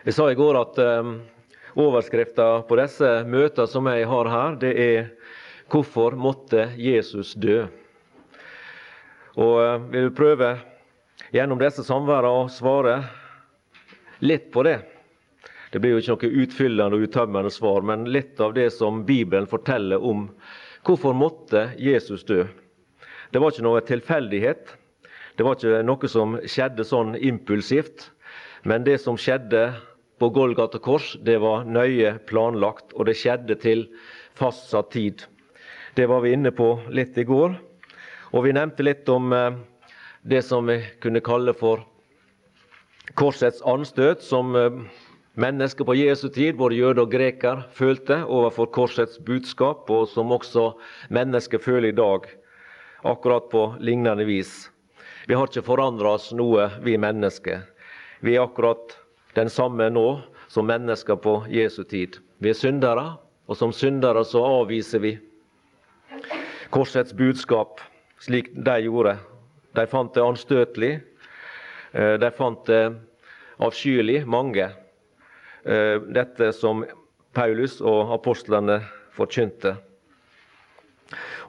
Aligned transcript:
Jeg 0.00 0.14
sa 0.16 0.30
i 0.32 0.36
går 0.36 0.56
at 0.56 0.78
um, 0.80 1.08
overskrifta 1.76 2.44
på 2.64 2.76
disse 2.80 3.08
møtene 3.28 3.68
som 3.68 3.88
jeg 3.90 4.06
har 4.08 4.28
her, 4.32 4.54
det 4.56 4.70
er 4.80 5.10
'Hvorfor 5.68 6.16
måtte 6.16 6.70
Jesus 6.80 7.34
dø?' 7.34 7.66
Og 9.36 9.90
vi 9.92 10.00
vil 10.00 10.14
prøve 10.16 10.48
gjennom 11.36 11.60
disse 11.60 11.84
samværene 11.84 12.32
å 12.32 12.48
svare 12.48 12.94
litt 14.24 14.48
på 14.50 14.64
det. 14.64 14.78
Det 15.70 15.78
blir 15.78 15.92
jo 15.92 16.00
ikke 16.00 16.16
noe 16.16 16.44
utfyllende 16.46 16.96
og 16.96 17.04
uttømmende 17.04 17.52
svar, 17.52 17.84
men 17.84 18.08
litt 18.08 18.40
av 18.40 18.54
det 18.56 18.70
som 18.72 19.04
Bibelen 19.04 19.46
forteller 19.46 20.00
om 20.00 20.30
hvorfor 20.82 21.12
måtte 21.12 21.74
Jesus 21.76 22.24
dø. 22.24 22.46
Det 23.30 23.38
var 23.38 23.52
ikke 23.52 23.68
noe 23.68 23.84
tilfeldighet. 23.84 24.64
Det 25.36 25.44
var 25.44 25.60
ikke 25.60 25.84
noe 25.84 26.08
som 26.08 26.40
skjedde 26.40 26.88
sånn 26.88 27.14
impulsivt. 27.20 28.08
Men 28.62 28.84
det 28.84 28.98
som 29.00 29.16
skjedde 29.16 29.72
på 30.20 30.28
Golgata 30.28 30.78
kors, 30.78 31.14
det 31.24 31.38
var 31.40 31.64
nøye 31.64 32.18
planlagt, 32.28 32.92
og 32.92 33.08
det 33.08 33.16
skjedde 33.16 33.56
til 33.62 33.86
fastsatt 34.36 34.90
tid. 34.92 35.24
Det 35.96 36.06
var 36.10 36.20
vi 36.20 36.34
inne 36.36 36.52
på 36.52 36.74
litt 36.92 37.16
i 37.18 37.24
går. 37.24 37.56
Og 38.30 38.44
vi 38.44 38.52
nevnte 38.54 38.84
litt 38.84 39.08
om 39.10 39.32
eh, 39.34 39.56
det 40.22 40.42
som 40.46 40.68
vi 40.68 40.78
kunne 41.02 41.22
kalle 41.24 41.54
for 41.56 41.82
korsets 43.18 43.62
anstøt, 43.66 44.22
som 44.22 44.54
eh, 44.54 44.76
mennesker 45.40 45.88
på 45.88 45.96
Jesu 45.98 46.28
tid, 46.28 46.54
både 46.60 46.78
jøder 46.78 47.06
og 47.06 47.14
greker, 47.16 47.64
følte 47.74 48.20
overfor 48.28 48.70
korsets 48.76 49.18
budskap, 49.24 49.88
og 49.90 50.06
som 50.12 50.30
også 50.36 50.74
mennesker 51.10 51.62
føler 51.64 51.90
i 51.90 51.96
dag, 51.96 52.28
akkurat 53.08 53.48
på 53.50 53.64
lignende 53.80 54.28
vis. 54.28 54.68
Vi 55.26 55.34
har 55.34 55.48
ikke 55.48 55.64
forandra 55.66 56.14
oss 56.18 56.30
noe, 56.36 56.68
vi 56.84 56.96
mennesker. 57.00 57.64
Vi 58.20 58.36
er 58.36 58.44
akkurat 58.44 58.96
den 59.34 59.48
samme 59.50 59.88
nå 59.90 60.20
som 60.48 60.66
mennesker 60.68 61.16
på 61.16 61.38
Jesu 61.48 61.84
tid. 61.84 62.18
Vi 62.38 62.50
er 62.50 62.58
syndere, 62.58 63.16
og 63.48 63.56
som 63.56 63.72
syndere 63.72 64.24
så 64.28 64.42
avviser 64.60 65.00
vi 65.00 65.14
korsets 66.70 67.14
budskap 67.16 67.80
slik 68.20 68.52
de 68.54 68.76
gjorde. 68.84 69.16
De 69.74 69.86
fant 69.88 70.12
det 70.14 70.24
anstøtelig. 70.24 70.92
Eh, 71.92 72.14
de 72.20 72.30
fant 72.36 72.60
det 72.66 72.82
avskyelig, 73.60 74.24
mange. 74.26 74.68
Eh, 75.64 75.96
dette 76.12 76.52
som 76.52 76.84
Paulus 77.32 77.78
og 77.80 78.12
apostlene 78.14 78.80
forkynte. 79.16 79.76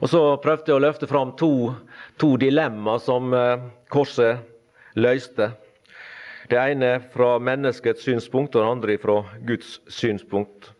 Og 0.01 0.09
Så 0.09 0.21
prøvde 0.41 0.71
jeg 0.71 0.79
å 0.79 0.81
løfte 0.81 1.07
fram 1.07 1.35
to, 1.37 1.73
to 2.17 2.35
dilemmaer 2.41 3.01
som 3.03 3.33
eh, 3.33 3.67
korset 3.89 4.41
løste. 4.95 5.51
Det 6.51 6.59
ene 6.59 6.97
fra 7.13 7.37
menneskets 7.39 8.03
synspunkt, 8.03 8.57
og 8.57 8.65
det 8.65 8.71
andre 8.73 8.95
fra 8.99 9.13
Guds 9.47 9.77
synspunkt. 9.87 10.73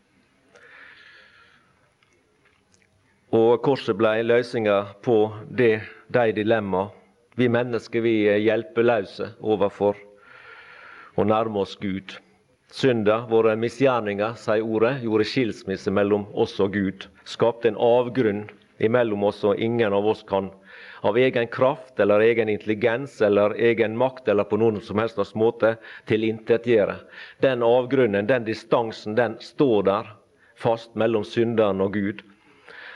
Og 3.31 3.61
korset 3.63 3.95
ble 3.95 4.17
løsninga 4.25 4.81
på 5.05 5.16
det, 5.47 5.78
de 6.11 6.25
dilemmaene. 6.36 6.91
Vi 7.39 7.47
mennesker 7.47 8.03
vi 8.03 8.17
er 8.28 8.41
hjelpeløse 8.44 9.30
overfor 9.39 9.95
å 11.16 11.23
nærme 11.23 11.63
oss 11.63 11.78
Gud. 11.80 12.17
Synda, 12.67 13.22
våre 13.31 13.56
misgjerninger, 13.56 14.35
sier 14.35 14.67
ordet, 14.67 14.97
gjorde 15.06 15.30
skilsmisse 15.31 15.95
mellom 15.95 16.28
oss 16.35 16.58
og 16.59 16.75
Gud. 16.75 17.08
Skapte 17.23 17.72
en 17.72 17.80
avgrunn 17.80 18.50
imellom 18.83 19.23
oss, 19.31 19.39
og 19.47 19.56
ingen 19.56 19.95
av 19.95 20.11
oss 20.11 20.28
kan 20.28 20.52
av 21.02 21.17
egen 21.17 21.47
kraft 21.47 21.99
eller 21.99 22.19
egen 22.19 22.49
intelligens 22.49 23.21
eller 23.21 23.55
egen 23.57 23.97
makt 23.97 24.27
eller 24.27 24.45
på 24.45 24.59
noen 24.61 24.81
som 24.85 24.99
helst 25.02 25.35
måte 25.35 25.75
tilintetgjøre. 26.09 26.99
Den 27.41 27.66
avgrunnen, 27.66 28.27
den 28.30 28.45
distansen, 28.45 29.16
den 29.17 29.39
står 29.41 29.88
der 29.89 30.11
fast 30.61 30.94
mellom 30.95 31.25
synderen 31.25 31.81
og 31.81 31.94
Gud. 31.97 32.22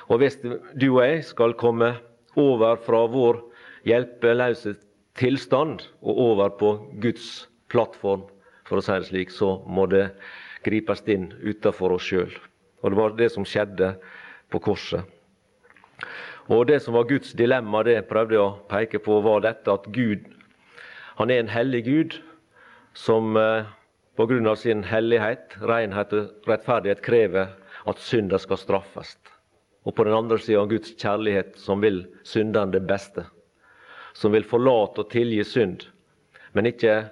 Og 0.10 0.22
hvis 0.22 0.38
du 0.42 0.88
og 0.92 1.02
jeg 1.02 1.24
skal 1.26 1.58
komme 1.58 1.96
over 2.38 2.78
fra 2.86 3.06
vår 3.10 3.42
hjelpeløse 3.90 4.76
tilstand 5.18 5.88
og 6.02 6.22
over 6.30 6.54
på 6.60 6.72
Guds 7.02 7.48
plattform, 7.74 8.28
for 8.66 8.82
å 8.82 8.86
si 8.86 8.98
det 8.98 9.10
slik, 9.10 9.34
så 9.34 9.60
må 9.66 9.86
det 9.90 10.10
gripes 10.66 11.04
inn 11.10 11.32
utenfor 11.42 11.96
oss 11.98 12.06
sjøl. 12.10 12.34
Og 12.82 12.92
det 12.92 13.00
var 13.00 13.18
det 13.18 13.32
som 13.34 13.46
skjedde 13.46 13.96
på 14.54 14.62
korset. 14.62 15.06
Og 16.50 16.68
Det 16.68 16.80
som 16.84 16.94
var 16.94 17.08
Guds 17.10 17.34
dilemma, 17.34 17.84
det 17.84 18.08
prøvde 18.08 18.36
jeg 18.36 18.44
å 18.44 18.58
peke 18.70 19.00
på, 19.02 19.22
var 19.22 19.42
dette 19.42 19.72
at 19.72 19.88
Gud 19.90 20.28
han 21.16 21.32
er 21.32 21.40
en 21.40 21.48
hellig 21.50 21.86
Gud 21.86 22.18
som 22.94 23.38
eh, 23.40 23.68
pga. 24.18 24.56
sin 24.56 24.84
hellighet, 24.84 25.56
renhet 25.62 26.14
og 26.14 26.48
rettferdighet 26.48 27.02
krever 27.02 27.56
at 27.86 28.00
synder 28.00 28.38
skal 28.38 28.58
straffes. 28.58 29.16
Og 29.86 29.96
på 29.96 30.04
den 30.04 30.14
andre 30.14 30.38
sida 30.40 30.66
Guds 30.66 30.92
kjærlighet, 31.00 31.56
som 31.56 31.82
vil 31.82 32.06
syndene 32.24 32.72
det 32.72 32.84
beste. 32.88 33.26
Som 34.14 34.32
vil 34.32 34.44
forlate 34.44 35.06
og 35.06 35.10
tilgi 35.12 35.44
synd, 35.44 35.88
men 36.54 36.66
ikke 36.66 37.06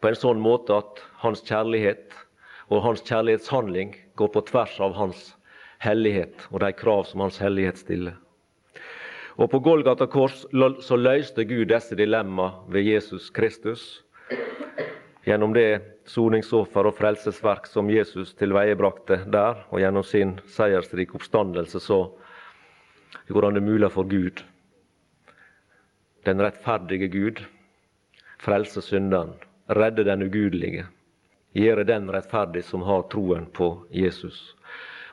på 0.00 0.08
en 0.08 0.16
sånn 0.16 0.40
måte 0.40 0.76
at 0.76 1.00
hans 1.24 1.40
kjærlighet 1.40 2.12
og 2.68 2.84
hans 2.84 3.00
kjærlighetshandling 3.00 3.96
går 4.16 4.32
på 4.34 4.44
tvers 4.52 4.80
av 4.80 4.96
hans 4.96 5.34
hellighet 5.80 6.48
og 6.50 6.60
de 6.60 6.72
krav 6.72 7.04
som 7.08 7.24
hans 7.24 7.40
hellighet 7.40 7.80
stiller. 7.80 8.16
Og 9.38 9.50
På 9.50 9.58
Golgata 9.62 10.06
kors 10.10 10.44
så 10.82 10.96
løste 10.98 11.44
Gud 11.46 11.68
disse 11.70 11.94
dilemmaene 11.94 12.74
ved 12.74 12.82
Jesus 12.82 13.30
Kristus. 13.30 14.02
Gjennom 15.22 15.52
det 15.54 16.00
soningsoffer 16.10 16.88
og 16.88 16.96
frelsesverk 16.98 17.68
som 17.70 17.90
Jesus 17.92 18.32
tilveiebrakte 18.34 19.20
der, 19.30 19.60
og 19.70 19.78
gjennom 19.78 20.02
sin 20.02 20.38
seiersrike 20.50 21.14
oppstandelse, 21.14 21.78
så 21.78 22.00
gjorde 23.28 23.50
han 23.50 23.58
det 23.58 23.66
mulig 23.66 23.90
for 23.94 24.08
Gud, 24.08 24.42
den 26.26 26.42
rettferdige 26.42 27.08
Gud, 27.12 27.42
frelse 28.42 28.82
synderen 28.82 29.36
redde 29.68 30.04
den 30.04 30.22
ugudelige, 30.22 30.86
gjøre 31.52 31.84
den 31.84 32.08
rettferdig 32.10 32.64
som 32.64 32.82
har 32.88 33.06
troen 33.12 33.46
på 33.52 33.70
Jesus. 33.94 34.56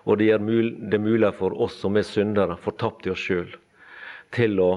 Og 0.05 0.17
det 0.17 0.31
gjør 0.31 0.43
det 0.91 1.01
mulig 1.01 1.31
for 1.37 1.55
oss 1.61 1.77
som 1.81 1.97
er 1.97 2.07
syndere, 2.07 2.57
fortapte 2.61 3.11
oss 3.11 3.21
sjøl, 3.21 3.53
til 4.33 4.59
å 4.59 4.71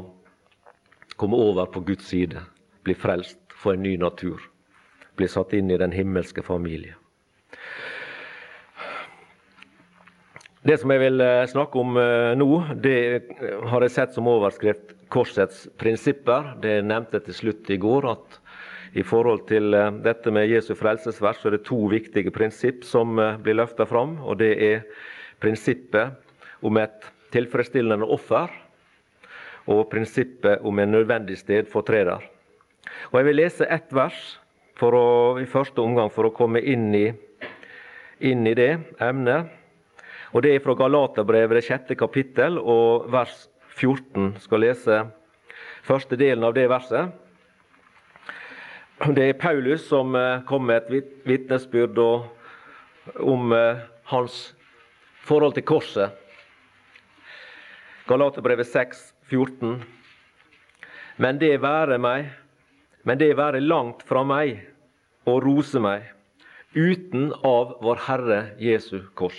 komme 1.19 1.37
over 1.37 1.67
på 1.73 1.83
Guds 1.87 2.07
side, 2.11 2.41
bli 2.87 2.95
frelst, 2.95 3.41
få 3.55 3.75
en 3.75 3.83
ny 3.83 3.97
natur, 3.99 4.43
bli 5.19 5.29
satt 5.29 5.55
inn 5.57 5.71
i 5.71 5.79
den 5.81 5.93
himmelske 5.93 6.45
familie. 6.47 6.95
Det 10.69 10.75
som 10.81 10.91
jeg 10.93 11.01
vil 11.01 11.23
eh, 11.23 11.47
snakke 11.49 11.81
om 11.81 11.97
eh, 11.97 12.35
nå, 12.37 12.49
det 12.83 12.99
har 13.71 13.85
jeg 13.85 13.95
sett 13.95 14.15
som 14.17 14.29
overskrift 14.29 14.93
'Korsets 15.09 15.63
prinsipper'. 15.81 16.59
Det 16.61 16.83
nevnte 16.85 17.17
jeg 17.17 17.29
til 17.29 17.37
slutt 17.39 17.71
i 17.73 17.79
går, 17.81 18.09
at 18.11 18.39
i 18.99 19.05
forhold 19.07 19.47
til 19.49 19.73
eh, 19.75 19.91
dette 20.05 20.33
med 20.35 20.51
Jesu 20.51 20.75
frelsesvers 20.77 21.41
så 21.41 21.49
er 21.49 21.57
det 21.57 21.65
to 21.71 21.79
viktige 21.89 22.35
prinsipp 22.35 22.85
som 22.85 23.17
blir 23.17 23.57
løfta 23.57 23.87
fram. 23.89 24.19
og 24.21 24.43
Det 24.43 24.53
er 24.59 24.85
prinsippet 25.41 26.19
om 26.61 26.77
et 26.77 27.07
tilfredsstillende 27.33 28.05
offer 28.05 28.51
og 29.69 29.89
prinsippet 29.93 30.65
om 30.65 30.79
en 30.81 30.93
nødvendig 30.97 31.37
stedfortreder. 31.39 32.25
Og 33.13 33.19
Jeg 33.19 33.27
vil 33.29 33.37
lese 33.37 33.69
ett 33.69 33.93
vers 33.93 34.39
å, 34.81 35.37
i 35.41 35.47
første 35.47 35.83
omgang 35.83 36.11
for 36.11 36.29
å 36.29 36.35
komme 36.35 36.63
inn 36.63 36.89
i, 36.95 37.07
inn 38.21 38.47
i 38.47 38.55
det 38.57 38.73
emnet. 39.03 39.53
Og 40.33 40.43
Det 40.43 40.55
er 40.55 40.65
fra 40.65 40.77
Galaterbrevet, 40.77 41.59
det 41.59 41.67
sjette 41.67 41.97
kapittel, 41.97 42.59
og 42.59 43.09
vers 43.13 43.49
14. 43.77 44.37
skal 44.41 44.65
lese 44.65 45.01
første 45.87 46.17
delen 46.17 46.45
av 46.45 46.55
det 46.57 46.69
verset. 46.71 47.13
Det 49.15 49.29
er 49.29 49.39
Paulus 49.39 49.85
som 49.87 50.17
eh, 50.19 50.41
kom 50.49 50.67
med 50.67 50.89
et 50.91 51.13
vitnesbyrd 51.29 52.01
om 53.23 53.53
eh, 53.55 53.85
hans 54.11 54.41
forhold 55.29 55.55
til 55.55 55.67
korset. 55.69 56.17
Galaterbrevet 58.09 58.67
6, 58.67 59.01
14. 59.29 59.83
Men 61.17 61.39
det 61.39 61.59
være 61.63 61.99
meg, 62.01 62.31
men 63.05 63.21
det 63.21 63.35
være 63.37 63.61
langt 63.61 64.03
fra 64.09 64.25
meg 64.25 64.63
å 65.29 65.37
rose 65.45 65.81
meg 65.83 66.09
uten 66.75 67.31
av 67.45 67.77
Vår 67.85 68.03
Herre 68.07 68.41
Jesu 68.63 69.03
kors. 69.19 69.39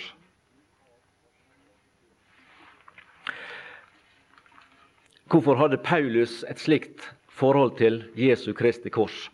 Hvorfor 5.30 5.58
hadde 5.60 5.82
Paulus 5.82 6.40
et 6.50 6.58
slikt 6.58 7.10
forhold 7.30 7.76
til 7.78 8.02
Jesu 8.18 8.52
Kristi 8.54 8.90
kors? 8.90 9.28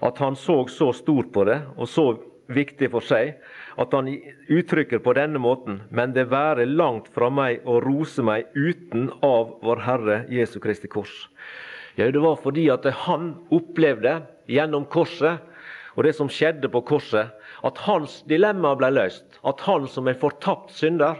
at 0.00 0.18
han 0.18 0.36
så 0.36 0.66
så 0.68 0.92
stort 0.92 1.32
på 1.32 1.44
det 1.44 1.60
og 1.76 1.88
så 1.88 2.06
viktig 2.52 2.90
for 2.92 3.04
seg 3.04 3.36
at 3.76 3.92
han 3.92 4.08
uttrykker 4.48 5.02
på 5.04 5.12
denne 5.18 5.40
måten 5.42 5.82
Men 5.90 6.14
det 6.16 6.30
være 6.32 6.64
langt 6.66 7.10
fra 7.12 7.28
meg 7.30 7.66
å 7.68 7.78
rose 7.84 8.24
meg 8.24 8.48
uten 8.54 9.10
av 9.22 9.58
vår 9.62 9.82
Herre 9.84 10.18
Jesu 10.32 10.58
Kristi 10.60 10.88
kors. 10.88 11.28
Ja, 11.96 12.10
Det 12.10 12.20
var 12.20 12.36
fordi 12.36 12.68
at 12.72 12.84
han 13.06 13.34
opplevde 13.50 14.22
gjennom 14.48 14.84
korset 14.84 15.40
og 15.96 16.04
det 16.04 16.12
som 16.12 16.28
skjedde 16.28 16.68
på 16.68 16.82
korset, 16.84 17.32
at 17.64 17.78
hans 17.86 18.20
dilemma 18.28 18.74
ble 18.76 18.90
løst. 18.92 19.24
At 19.48 19.62
han 19.64 19.86
som 19.88 20.08
er 20.08 20.18
fortapt 20.20 20.74
synder 20.76 21.16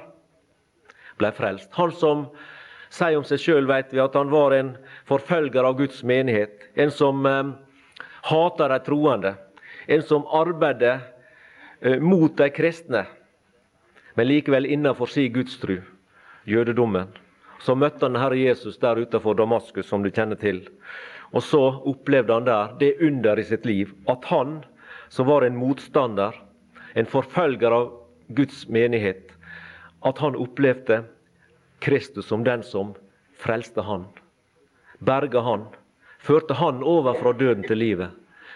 ble 1.17 1.31
frelst. 1.33 1.71
Han 1.81 1.95
som 1.97 2.27
sier 2.93 3.17
om 3.17 3.25
seg 3.25 3.41
sjøl, 3.41 3.69
vet 3.69 3.95
vi, 3.95 4.03
at 4.05 4.15
han 4.15 4.29
var 4.31 4.53
en 4.53 4.75
forfølger 5.09 5.65
av 5.65 5.79
Guds 5.81 6.03
menighet. 6.05 6.69
En 6.77 6.93
som 6.93 7.25
eh, 7.27 7.55
hater 8.29 8.75
de 8.75 8.81
troende. 8.85 9.33
En 9.89 10.05
som 10.05 10.29
arbeider 10.29 11.01
eh, 11.01 11.16
mot 12.01 12.37
de 12.37 12.51
kristne, 12.51 13.05
men 14.15 14.29
likevel 14.29 14.67
innenfor 14.67 15.11
si 15.13 15.29
gudstru, 15.29 15.81
jødedommen. 16.45 17.11
Så 17.61 17.75
møtte 17.77 18.07
han 18.07 18.17
Herre 18.17 18.39
Jesus 18.39 18.79
der 18.81 19.01
utenfor 19.01 19.37
Damaskus, 19.37 19.89
som 19.89 20.03
du 20.05 20.11
kjenner 20.11 20.39
til. 20.41 20.63
Og 21.33 21.43
så 21.43 21.61
opplevde 21.85 22.33
han 22.33 22.47
der 22.47 22.73
det 22.81 22.97
under 23.03 23.39
i 23.39 23.45
sitt 23.45 23.67
liv 23.67 23.93
at 24.09 24.25
han, 24.31 24.61
som 25.09 25.29
var 25.29 25.45
en 25.45 25.59
motstander, 25.59 26.33
en 26.95 27.09
forfølger 27.09 27.73
av 27.73 27.91
Guds 28.29 28.67
menighet, 28.73 29.33
at 30.07 30.19
han 30.19 30.37
opplevde 30.37 31.03
Kristus 31.85 32.27
som 32.27 32.45
den 32.45 32.63
som 32.63 32.95
frelste 33.37 33.85
han, 33.85 34.07
berga 34.99 35.43
han, 35.45 35.67
førte 36.19 36.57
han 36.57 36.83
over 36.83 37.19
fra 37.21 37.33
døden 37.37 37.67
til 37.69 37.79
livet, 37.79 38.15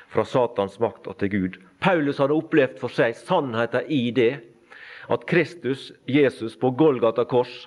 fra 0.08 0.24
Satans 0.24 0.80
makt 0.80 1.06
og 1.10 1.18
til 1.20 1.30
Gud. 1.30 1.58
Paulus 1.80 2.20
hadde 2.20 2.36
opplevd 2.36 2.78
for 2.80 2.92
seg 2.92 3.16
sannheten 3.16 3.88
i 3.88 4.10
det, 4.14 4.32
at 5.10 5.26
Kristus, 5.26 5.90
Jesus, 6.06 6.56
på 6.56 6.70
Golgata 6.76 7.24
kors 7.24 7.66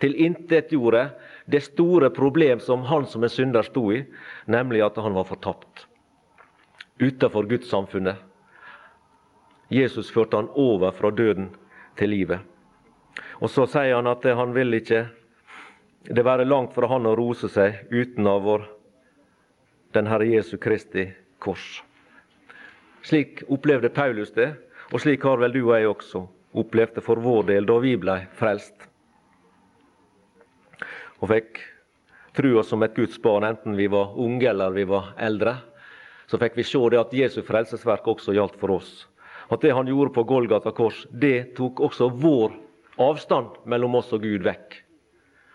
tilintetgjorde 0.00 1.10
det 1.44 1.60
store 1.60 2.10
problem 2.10 2.60
som 2.60 2.82
han 2.88 3.06
som 3.06 3.22
en 3.22 3.32
synder 3.32 3.62
sto 3.62 3.90
i, 3.92 4.04
nemlig 4.46 4.82
at 4.82 4.96
han 4.96 5.14
var 5.14 5.28
fortapt. 5.28 5.86
Utenfor 6.98 7.48
gudssamfunnet. 7.48 8.16
Jesus 9.68 10.10
førte 10.10 10.40
han 10.40 10.50
over 10.58 10.92
fra 10.96 11.12
døden 11.14 11.50
til 12.00 12.10
livet. 12.10 12.40
Og 13.40 13.50
så 13.52 13.66
sier 13.70 13.94
han 13.94 14.08
at 14.10 14.24
han 14.24 14.54
vil 14.56 14.80
ikke 14.80 15.04
det 16.08 16.24
være 16.24 16.48
langt 16.48 16.74
fra 16.74 16.88
han 16.90 17.06
å 17.06 17.14
rose 17.16 17.48
seg 17.52 17.86
uten 17.92 18.26
av 18.26 18.42
vår 18.46 18.66
den 19.94 20.08
Herre 20.08 20.28
Jesu 20.30 20.56
Kristi 20.56 21.10
kors. 21.42 21.82
Slik 23.02 23.42
opplevde 23.48 23.88
Paulus 23.88 24.32
det, 24.36 24.52
og 24.92 25.00
slik 25.00 25.24
har 25.24 25.40
vel 25.40 25.54
du 25.54 25.62
og 25.64 25.74
jeg 25.78 25.88
også 25.88 26.24
opplevd 26.60 26.98
det 26.98 27.04
for 27.06 27.20
vår 27.22 27.46
del 27.52 27.68
da 27.68 27.76
vi 27.82 27.94
blei 28.00 28.24
frelst 28.36 28.88
og 31.20 31.28
fikk 31.30 31.60
trua 32.36 32.62
som 32.64 32.82
et 32.82 32.96
Guds 32.96 33.18
barn, 33.22 33.44
enten 33.44 33.76
vi 33.76 33.86
var 33.92 34.14
unge 34.18 34.48
eller 34.48 34.72
vi 34.72 34.86
var 34.88 35.12
eldre, 35.20 35.58
så 36.30 36.38
fikk 36.40 36.56
vi 36.56 36.64
se 36.64 36.80
det 36.92 37.00
at 37.00 37.14
Jesu 37.14 37.42
frelsesverk 37.44 38.06
også 38.08 38.32
gjaldt 38.36 38.56
for 38.60 38.76
oss. 38.78 38.92
At 39.50 39.60
det 39.60 39.74
han 39.74 39.88
gjorde 39.90 40.14
på 40.14 40.24
Golgata 40.24 40.72
kors, 40.72 41.02
det 41.10 41.56
tok 41.58 41.82
også 41.90 42.08
vår 42.22 42.54
avstand 43.02 43.58
mellom 43.68 43.98
oss 43.98 44.12
og 44.16 44.22
Gud 44.24 44.46
vekk. 44.46 44.78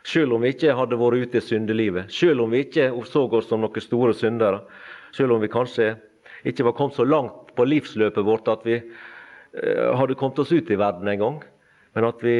Selv 0.05 0.35
om 0.35 0.43
vi 0.43 0.51
ikke 0.53 0.75
hadde 0.77 0.99
vært 1.01 1.23
ute 1.23 1.39
i 1.39 1.45
syndelivet, 1.45 2.11
selv 2.13 2.43
om 2.43 2.51
vi 2.53 2.65
ikke 2.65 2.91
så 3.09 3.23
oss 3.25 3.47
som 3.49 3.63
noen 3.63 3.81
store 3.81 4.13
syndere, 4.13 4.61
selv 5.15 5.33
om 5.33 5.41
vi 5.41 5.49
kanskje 5.49 5.95
ikke 6.45 6.67
var 6.67 6.77
kommet 6.77 6.97
så 6.97 7.05
langt 7.07 7.51
på 7.57 7.65
livsløpet 7.65 8.25
vårt 8.25 8.47
at 8.51 8.63
vi 8.67 8.77
eh, 8.77 9.91
hadde 9.97 10.17
kommet 10.19 10.39
oss 10.45 10.53
ut 10.53 10.71
i 10.71 10.79
verden 10.79 11.09
en 11.09 11.21
gang, 11.21 11.43
men 11.97 12.09
at 12.09 12.23
vi 12.23 12.37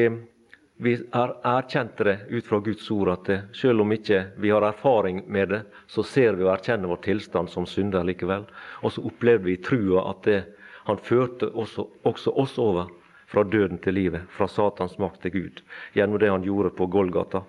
vi 0.78 0.92
er 0.96 1.32
erkjente 1.48 2.04
det 2.04 2.16
ut 2.30 2.48
fra 2.48 2.60
Guds 2.60 2.90
ord 2.92 3.12
at 3.14 3.28
det, 3.30 3.38
selv 3.56 3.86
om 3.86 3.94
ikke 3.96 4.26
vi 4.44 4.52
har 4.52 4.66
erfaring 4.68 5.22
med 5.32 5.50
det, 5.54 5.62
så 5.88 6.04
ser 6.04 6.36
vi 6.36 6.44
og 6.44 6.52
erkjenner 6.52 6.92
vår 6.92 7.00
tilstand 7.06 7.52
som 7.52 7.68
synder 7.70 8.04
likevel. 8.04 8.44
Og 8.84 8.92
så 8.92 9.06
opplever 9.08 9.46
vi 9.46 9.56
i 9.56 9.62
trua 9.64 10.04
at 10.12 10.28
det, 10.28 10.42
han 10.86 11.00
førte 11.00 11.48
også, 11.56 11.88
også, 12.04 12.36
oss 12.36 12.58
over 12.60 12.92
fra 13.32 13.46
døden 13.48 13.80
til 13.82 13.96
livet, 13.96 14.28
fra 14.30 14.50
Satans 14.52 15.00
makt 15.00 15.24
til 15.24 15.34
Gud, 15.34 15.64
gjennom 15.96 16.20
det 16.20 16.30
han 16.30 16.44
gjorde 16.44 16.76
på 16.76 16.90
Golgata. 16.92 17.46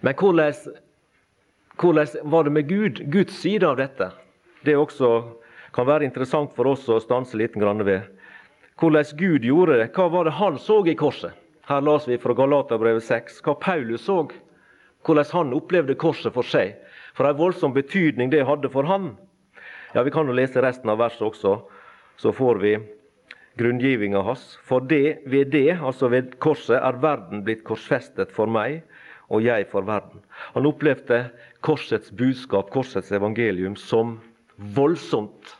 Men 0.00 0.16
hvordan, 0.16 0.56
hvordan 1.76 2.32
var 2.32 2.48
det 2.48 2.52
med 2.52 2.68
Gud, 2.68 3.04
Guds 3.12 3.36
side 3.44 3.68
av 3.68 3.76
dette? 3.78 4.10
Det 4.64 4.76
også 4.76 5.10
kan 5.74 5.86
være 5.86 6.06
interessant 6.06 6.54
for 6.56 6.70
oss 6.70 6.86
å 6.88 7.00
stanse 7.02 7.36
litt 7.36 7.56
ved 7.56 8.10
hvordan 8.80 9.16
Gud 9.16 9.44
gjorde 9.44 9.78
det. 9.78 9.90
Hva 9.94 10.08
var 10.08 10.24
det 10.24 10.38
han 10.38 10.58
så 10.58 10.80
i 10.86 10.94
korset? 10.94 11.32
Her 11.68 11.80
las 11.80 12.08
vi 12.08 12.18
fra 12.18 12.34
Galaterbrevet 12.34 13.04
6 13.04 13.40
hva 13.44 13.54
Paulus 13.60 14.04
så. 14.04 14.24
Hvordan 15.04 15.30
han 15.32 15.54
opplevde 15.54 15.94
korset 15.94 16.32
for 16.34 16.44
seg. 16.44 16.74
For 17.14 17.28
en 17.28 17.38
voldsom 17.38 17.72
betydning 17.76 18.32
det 18.32 18.44
hadde 18.44 18.68
for 18.72 18.84
han. 18.88 19.14
Ja, 19.94 20.02
Vi 20.02 20.10
kan 20.10 20.26
jo 20.26 20.34
lese 20.34 20.62
resten 20.62 20.90
av 20.90 20.98
verset 20.98 21.22
også, 21.22 21.62
så 22.16 22.32
får 22.32 22.58
vi 22.58 22.78
grunngivinga 23.56 24.22
hans. 24.26 24.58
For 24.66 24.80
det, 24.80 25.22
ved 25.26 25.52
det, 25.52 25.78
altså 25.78 26.08
ved 26.10 26.34
korset, 26.42 26.80
er 26.80 26.98
verden 26.98 27.44
blitt 27.44 27.62
korsfestet 27.64 28.32
for 28.34 28.50
meg, 28.50 28.82
og 29.30 29.44
jeg 29.44 29.68
for 29.70 29.86
verden. 29.86 30.24
Han 30.54 30.66
opplevde 30.66 31.28
korsets 31.62 32.10
budskap, 32.10 32.70
korsets 32.74 33.12
evangelium, 33.14 33.76
som 33.76 34.18
voldsomt 34.56 35.56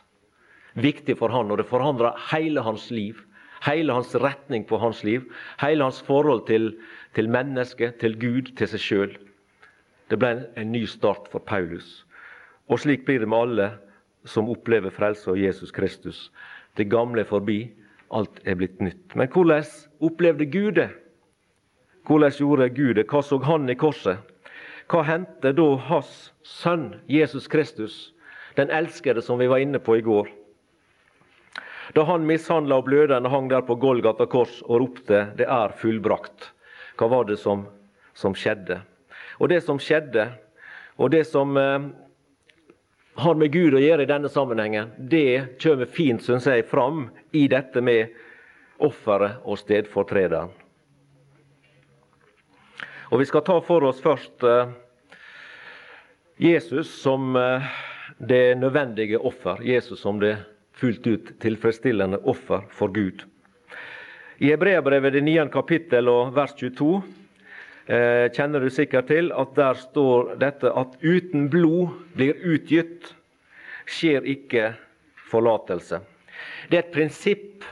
viktig 0.75 1.17
for 1.19 1.31
han, 1.31 1.51
og 1.51 1.59
det 1.59 1.69
forandra 1.69 2.13
hele 2.31 2.63
hans 2.65 2.89
liv. 2.91 3.21
Hele 3.65 3.93
hans 3.95 4.13
retning 4.15 4.65
på 4.67 4.77
hans 4.77 5.03
liv. 5.03 5.23
Hele 5.61 5.83
hans 5.87 6.01
forhold 6.05 6.45
til, 6.47 6.73
til 7.15 7.29
mennesket, 7.31 7.97
til 8.01 8.19
Gud, 8.19 8.51
til 8.57 8.69
seg 8.69 8.83
sjøl. 8.83 9.15
Det 10.11 10.19
ble 10.21 10.35
en, 10.35 10.43
en 10.59 10.71
ny 10.75 10.83
start 10.89 11.29
for 11.31 11.41
Paulus. 11.41 12.03
Og 12.69 12.81
slik 12.81 13.05
blir 13.05 13.23
det 13.23 13.29
med 13.29 13.47
alle 13.47 13.71
som 14.25 14.49
opplever 14.49 14.93
frelse 14.93 15.29
av 15.31 15.39
Jesus 15.39 15.71
Kristus. 15.73 16.29
Det 16.77 16.89
gamle 16.91 17.23
er 17.23 17.29
forbi, 17.29 17.59
alt 18.13 18.41
er 18.45 18.57
blitt 18.59 18.81
nytt. 18.81 19.15
Men 19.15 19.29
hvordan 19.33 19.65
opplevde 20.03 20.45
Gud 20.45 20.77
det? 20.77 20.89
Hvordan 22.05 22.33
gjorde 22.37 22.69
Gud 22.69 22.95
det? 22.99 23.07
Hva 23.09 23.21
så 23.25 23.39
han 23.41 23.69
i 23.69 23.77
korset? 23.77 24.21
Hva 24.91 25.01
hendte 25.07 25.53
da 25.57 25.65
hans 25.87 26.11
sønn 26.45 26.99
Jesus 27.09 27.47
Kristus, 27.49 28.13
den 28.55 28.71
elskede 28.73 29.21
som 29.21 29.39
vi 29.39 29.47
var 29.51 29.63
inne 29.63 29.79
på 29.79 29.97
i 29.97 30.03
går? 30.05 30.31
da 31.93 32.03
han 32.03 32.25
mishandla 32.27 32.79
og 32.79 32.87
blødende 32.89 33.29
hang 33.29 33.49
der 33.49 33.61
på 33.65 33.77
Golgata 33.79 34.25
kors 34.25 34.61
og 34.65 34.81
ropte 34.81 35.27
'Det 35.37 35.45
er 35.47 35.69
fullbrakt'. 35.79 36.51
Hva 36.97 37.07
var 37.07 37.23
det 37.23 37.39
som, 37.39 37.67
som 38.13 38.33
skjedde? 38.33 38.81
Og 39.39 39.49
det 39.49 39.63
som 39.63 39.79
skjedde, 39.79 40.31
og 40.97 41.11
det 41.11 41.27
som 41.27 41.57
eh, 41.57 41.79
har 43.17 43.35
med 43.35 43.51
Gud 43.51 43.73
å 43.73 43.79
gjøre 43.79 44.03
i 44.03 44.11
denne 44.11 44.29
sammenhengen, 44.29 44.91
det 44.97 45.57
kommer 45.63 45.85
fint, 45.85 46.23
syns 46.23 46.45
jeg, 46.45 46.65
fram 46.65 47.09
i 47.31 47.47
dette 47.47 47.81
med 47.81 48.07
offeret 48.79 49.39
og 49.43 49.57
stedfortrederen. 49.57 50.49
Og 53.11 53.19
Vi 53.19 53.25
skal 53.25 53.41
ta 53.41 53.59
for 53.59 53.83
oss 53.83 54.01
først 54.01 54.43
eh, 54.43 54.71
Jesus 56.39 56.87
som 57.01 57.35
eh, 57.35 57.61
det 58.17 58.57
nødvendige 58.57 59.19
offer. 59.19 59.61
Jesus 59.61 59.99
som 59.99 60.19
det 60.19 60.37
fullt 60.75 61.07
ut 61.07 61.31
tilfredsstillende 61.39 62.19
offer 62.23 62.65
for 62.69 62.87
Gud. 62.87 63.23
I 64.37 64.51
Hebreabrevet 64.51 65.13
det 65.13 65.23
9. 65.23 65.37
kapittel 65.51 66.09
og 66.11 66.33
vers 66.35 66.53
22 66.59 66.89
eh, 67.87 68.27
kjenner 68.35 68.59
du 68.59 68.69
sikkert 68.69 69.07
til 69.07 69.31
at 69.31 69.53
der 69.55 69.79
står 69.79 70.35
dette 70.41 70.71
at 70.75 70.97
uten 71.03 71.47
blod 71.51 71.95
blir 72.15 72.35
utgitt, 72.43 73.13
skjer 73.87 74.27
ikke 74.27 74.73
forlatelse. 75.31 76.01
Det 76.67 76.79
er 76.79 76.83
et 76.83 76.95
prinsipp 76.95 77.63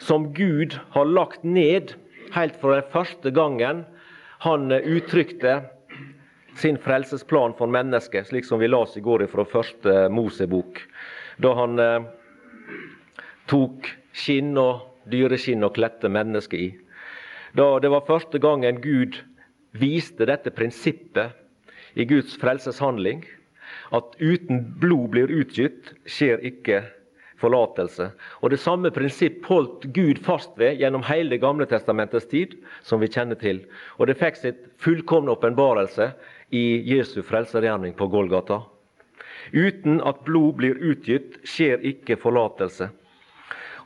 som 0.00 0.30
Gud 0.32 0.78
har 0.94 1.08
lagt 1.08 1.44
ned 1.44 1.92
helt 2.32 2.56
fra 2.60 2.78
den 2.78 2.92
første 2.92 3.32
gangen 3.34 3.84
han 4.44 4.72
uttrykte 4.72 5.58
sin 6.58 6.78
frelsesplan 6.82 7.54
for 7.58 7.70
mennesket, 7.70 8.28
slik 8.28 8.46
som 8.46 8.60
vi 8.60 8.68
las 8.68 8.96
i 8.98 9.04
går 9.04 9.26
fra 9.30 9.46
første 9.46 10.08
Mosebok 10.12 10.82
da 11.38 11.52
han 11.54 11.78
eh, 11.78 12.06
tok 13.46 13.86
skinn 14.10 14.56
og 14.58 14.88
dyreskinn 15.10 15.62
og 15.62 15.76
kledde 15.76 16.10
mennesket 16.10 16.58
i. 16.58 16.68
Da 17.54 17.78
det 17.82 17.92
var 17.94 18.06
første 18.08 18.40
gangen 18.42 18.82
Gud 18.82 19.20
viste 19.78 20.26
dette 20.28 20.50
prinsippet 20.50 21.36
i 21.94 22.06
Guds 22.08 22.36
frelseshandling, 22.40 23.22
at 23.94 24.16
uten 24.20 24.64
blod 24.80 25.12
blir 25.14 25.30
utgitt, 25.32 25.94
skjer 26.08 26.42
ikke 26.44 26.82
forlatelse. 27.38 28.10
Og 28.42 28.50
Det 28.50 28.60
samme 28.60 28.90
prinsipp 28.90 29.44
holdt 29.46 29.86
Gud 29.94 30.18
fast 30.24 30.58
ved 30.58 30.80
gjennom 30.80 31.04
hele 31.06 31.38
gamle 31.38 31.66
testamentets 31.70 32.26
tid, 32.26 32.56
som 32.82 33.00
vi 33.00 33.08
kjenner 33.08 33.38
til. 33.38 33.62
Og 33.98 34.08
det 34.08 34.18
fikk 34.18 34.36
sitt 34.36 34.64
fullkomne 34.82 35.32
åpenbarelse 35.36 36.10
i 36.50 36.94
Jesu 36.96 37.22
frelsergjerning 37.22 37.94
på 37.94 38.06
Golgata. 38.06 38.62
Uten 39.52 40.00
at 40.00 40.24
blod 40.24 40.56
blir 40.60 40.76
utgitt, 40.80 41.38
skjer 41.44 41.82
ikke 41.84 42.18
forlatelse. 42.20 42.90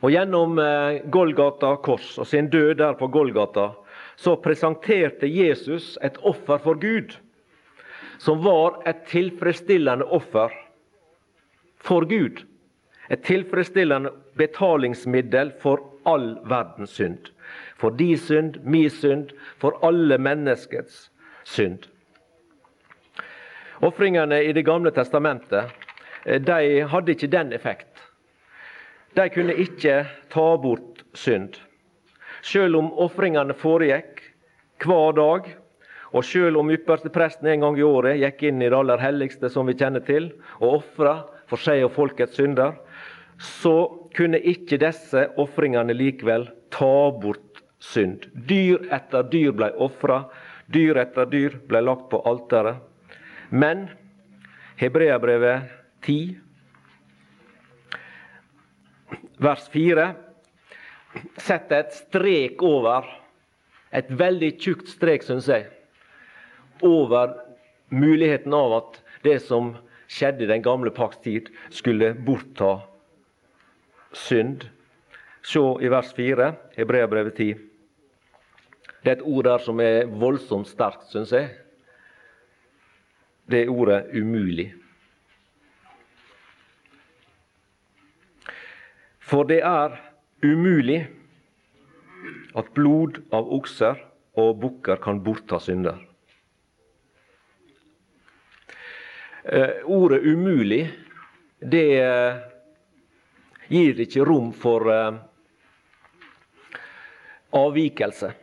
Og 0.03 0.11
Gjennom 0.11 0.59
eh, 0.59 1.03
Golgata 1.07 1.75
kors 1.83 2.17
og 2.19 2.27
sin 2.27 2.49
død 2.51 2.75
der 2.81 2.97
på 2.99 3.07
Golgata 3.07 3.71
så 4.19 4.35
presenterte 4.35 5.27
Jesus 5.27 5.97
et 6.03 6.17
offer 6.21 6.59
for 6.61 6.79
Gud, 6.79 7.15
som 8.19 8.43
var 8.43 8.81
et 8.87 9.05
tilfredsstillende 9.09 10.05
offer 10.05 10.51
for 11.83 12.05
Gud. 12.07 12.43
Et 13.09 13.23
tilfredsstillende 13.23 14.11
betalingsmiddel 14.39 15.51
for 15.59 15.81
all 16.07 16.37
verdens 16.47 16.95
synd. 16.99 17.31
For 17.79 17.91
de 17.95 18.13
synd, 18.17 18.59
min 18.63 18.89
synd, 18.89 19.33
for 19.59 19.79
alle 19.83 20.17
menneskets 20.17 21.09
synd. 21.43 21.87
Ofringene 23.83 24.39
i 24.43 24.53
Det 24.55 24.63
gamle 24.63 24.91
testamentet 24.95 25.71
eh, 26.25 26.39
de 26.41 26.83
hadde 26.87 27.11
ikke 27.11 27.31
den 27.31 27.51
effekt. 27.53 27.99
De 29.13 29.27
kunne 29.29 29.55
ikke 29.59 30.05
ta 30.31 30.45
bort 30.57 31.03
synd. 31.13 31.57
Selv 32.43 32.79
om 32.79 32.87
ofringene 33.03 33.55
foregikk 33.55 34.23
hver 34.83 35.13
dag, 35.19 35.49
og 36.13 36.25
selv 36.27 36.61
om 36.61 36.71
ypperstepresten 36.71 37.49
en 37.49 37.65
gang 37.65 37.77
i 37.79 37.85
året 37.85 38.19
gikk 38.21 38.45
inn 38.49 38.61
i 38.61 38.69
det 38.69 38.77
aller 38.77 39.01
helligste, 39.01 39.49
som 39.49 39.67
vi 39.67 39.75
kjenner 39.79 40.03
til, 40.05 40.31
og 40.61 40.79
ofra 40.79 41.15
for 41.49 41.61
seg 41.61 41.83
og 41.85 41.93
folkets 41.95 42.37
synder, 42.39 42.75
så 43.41 43.75
kunne 44.15 44.39
ikke 44.39 44.79
disse 44.81 45.25
ofringene 45.41 45.95
likevel 45.97 46.47
ta 46.73 47.11
bort 47.19 47.63
synd. 47.83 48.29
Dyr 48.47 48.87
etter 48.93 49.27
dyr 49.27 49.51
ble 49.57 49.71
ofra, 49.81 50.23
dyr 50.71 51.01
etter 51.03 51.27
dyr 51.29 51.57
ble 51.67 51.83
lagt 51.83 52.09
på 52.13 52.21
alteret. 52.29 52.79
Men 53.53 53.85
Hebreabrevet 54.81 55.69
10, 56.01 56.39
vers 59.37 59.67
4, 59.69 60.07
setter 61.37 61.83
et 61.83 61.93
strek 61.93 62.63
over, 62.65 63.05
et 63.93 64.09
veldig 64.09 64.49
tjukt 64.57 64.89
strek, 64.89 65.21
syns 65.21 65.51
jeg, 65.53 65.67
over 66.81 67.35
muligheten 67.93 68.57
av 68.57 68.73
at 68.79 68.97
det 69.21 69.37
som 69.45 69.75
skjedde 70.09 70.47
i 70.47 70.49
den 70.49 70.65
gamle 70.65 70.89
pakts 70.89 71.21
tid, 71.21 71.53
skulle 71.69 72.15
bortta 72.25 72.79
synd. 74.17 74.65
Se 75.45 75.61
i 75.61 75.93
vers 75.93 76.09
4, 76.17 76.49
Hebreabrevet 76.79 77.37
10. 77.37 77.53
Det 79.03 79.11
er 79.11 79.19
et 79.19 79.27
ord 79.27 79.45
der 79.45 79.61
som 79.61 79.77
er 79.83 80.09
voldsomt 80.09 80.73
sterkt, 80.73 81.05
syns 81.13 81.37
jeg. 81.37 81.51
Det 83.45 83.61
er 83.61 83.69
ordet 83.69 84.05
'umulig'. 84.13 84.73
For 89.19 89.43
det 89.43 89.59
er 89.63 89.97
umulig 90.43 91.07
at 92.55 92.65
blod 92.73 93.21
av 93.33 93.49
okser 93.53 93.99
og 94.37 94.59
bukker 94.61 94.95
kan 95.01 95.23
bortta 95.23 95.59
synder. 95.59 95.97
Eh, 99.43 99.83
ordet 99.85 100.21
'umulig' 100.23 100.87
det 101.71 101.99
eh, 101.99 102.37
gir 103.67 103.99
ikke 103.99 104.25
rom 104.25 104.53
for 104.53 104.87
eh, 104.91 105.19
avvikelse. 107.53 108.33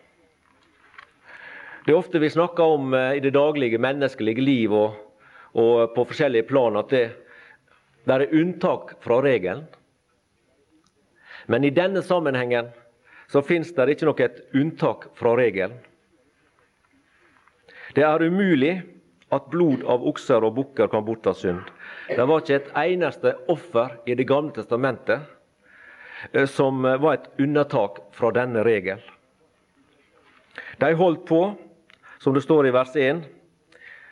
Det 1.85 1.93
er 1.93 1.99
ofte 1.99 2.21
vi 2.21 2.31
snakker 2.31 2.77
om 2.77 2.95
i 2.95 3.21
det 3.25 3.33
daglige 3.35 3.81
menneskelige 3.81 4.45
liv 4.45 4.73
og, 4.77 4.97
og 5.57 5.95
på 5.95 6.05
forskjellige 6.11 6.49
plan 6.51 6.77
at 6.77 6.93
det, 6.93 7.05
det 8.05 8.17
er 8.17 8.35
unntak 8.37 8.97
fra 9.05 9.21
regelen. 9.25 9.65
Men 11.47 11.65
i 11.65 11.73
denne 11.75 12.03
sammenhengen 12.05 12.69
så 13.33 13.43
fins 13.43 13.73
det 13.75 13.95
ikke 13.95 14.09
noe 14.09 14.29
unntak 14.59 15.09
fra 15.19 15.35
regelen. 15.39 15.79
Det 17.95 18.05
er 18.07 18.23
umulig 18.23 18.75
at 19.35 19.49
blod 19.51 19.83
av 19.87 20.05
okser 20.07 20.45
og 20.47 20.57
bukker 20.59 20.91
kan 20.91 21.05
bortta 21.07 21.35
synd. 21.35 21.63
Det 22.11 22.27
var 22.27 22.43
ikke 22.43 22.59
et 22.59 22.71
eneste 22.79 23.35
offer 23.51 23.97
i 24.07 24.15
Det 24.19 24.27
gamle 24.27 24.55
testamentet 24.55 25.23
eh, 26.33 26.47
som 26.47 26.83
var 26.83 27.15
et 27.15 27.29
unntak 27.39 28.03
fra 28.15 28.33
denne 28.35 28.65
regelen. 28.67 29.03
De 30.81 30.95
holdt 30.97 31.27
på, 31.29 31.41
som 32.21 32.35
det 32.35 32.43
står 32.45 32.69
i 32.69 32.75
vers 32.75 32.97
1 32.97 33.23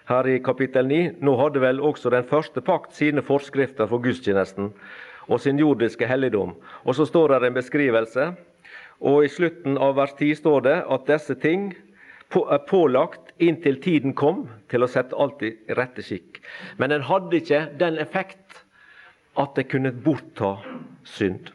her 0.08 0.28
i 0.28 0.38
kapittel 0.40 0.86
9. 0.88 1.00
Nå 1.20 1.34
hadde 1.36 1.60
vel 1.60 1.82
også 1.84 2.10
den 2.12 2.24
første 2.28 2.62
pakt 2.64 2.96
sine 2.96 3.22
forskrifter 3.24 3.88
for 3.90 4.00
gudstjenesten, 4.04 4.72
og 5.28 5.42
sin 5.44 5.60
jordiske 5.60 6.08
helligdom. 6.08 6.54
Og 6.84 6.96
så 6.96 7.04
står 7.04 7.34
det 7.34 7.50
en 7.50 7.58
beskrivelse, 7.58 8.30
og 9.04 9.24
i 9.24 9.28
slutten 9.30 9.76
av 9.78 9.98
vers 9.98 10.14
10 10.16 10.40
står 10.40 10.64
det 10.64 10.78
at 10.88 11.04
disse 11.10 11.36
ting 11.42 11.68
er 12.32 12.64
pålagt 12.68 13.30
inntil 13.40 13.78
tiden 13.80 14.14
kom 14.16 14.46
til 14.68 14.84
å 14.84 14.88
sette 14.90 15.16
alt 15.16 15.44
i 15.44 15.52
rette 15.76 16.02
skikk. 16.04 16.40
Men 16.80 16.92
den 16.92 17.04
hadde 17.08 17.38
ikke 17.38 17.66
den 17.80 18.00
effekt 18.00 18.64
at 19.38 19.54
det 19.56 19.68
kunne 19.70 19.92
bortta 19.92 20.56
synd. 21.06 21.52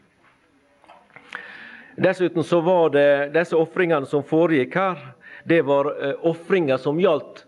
Dessuten 1.98 2.45
så 2.45 2.62
var 2.65 2.93
det 2.93 3.33
disse 3.36 3.57
ofringene 3.57 4.07
som 4.10 4.25
foregikk 4.25 4.77
her, 4.79 5.01
det 5.43 5.62
var 5.67 5.89
uh, 5.91 6.13
ofringer 6.29 6.77
som 6.77 7.00
gjaldt 7.00 7.45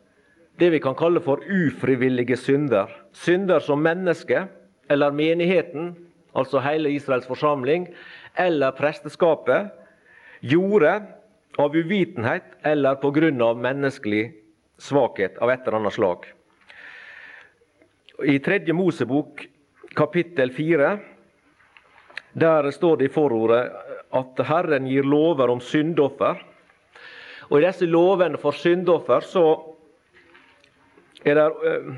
det 0.59 0.69
vi 0.71 0.79
kan 0.79 0.95
kalle 0.95 1.19
for 1.23 1.41
ufrivillige 1.43 2.37
synder. 2.39 2.91
Synder 3.11 3.59
som 3.59 3.81
mennesket 3.83 4.51
eller 4.91 5.11
menigheten 5.11 5.95
altså 6.35 6.59
hele 6.59 6.91
Israels 6.91 7.27
forsamling, 7.27 7.87
eller 8.35 8.75
presteskapet, 8.75 9.71
gjorde 10.39 10.97
av 11.57 11.75
uvitenhet 11.75 12.57
eller 12.63 12.95
pga. 12.99 13.53
menneskelig 13.53 14.33
svakhet 14.77 15.37
av 15.37 15.49
et 15.49 15.67
eller 15.67 15.77
annet 15.79 15.93
slag. 15.93 16.25
I 18.23 18.39
tredje 18.39 18.73
Mosebok, 18.73 19.47
kapittel 19.95 20.51
fire, 20.51 20.99
der 22.33 22.71
står 22.71 22.97
det 22.97 23.05
i 23.05 23.13
forordet 23.13 23.71
at 24.11 24.39
Herren 24.47 24.87
gir 24.87 25.03
lover 25.03 25.49
om 25.49 25.61
syndoffer. 25.61 26.35
Og 27.49 27.59
I 27.59 27.65
disse 27.67 27.87
lovene 27.89 28.39
for 28.41 28.57
syndoffer 28.57 29.25
så 29.25 29.45
er 31.25 31.37
det 31.39 31.47
eh, 31.69 31.89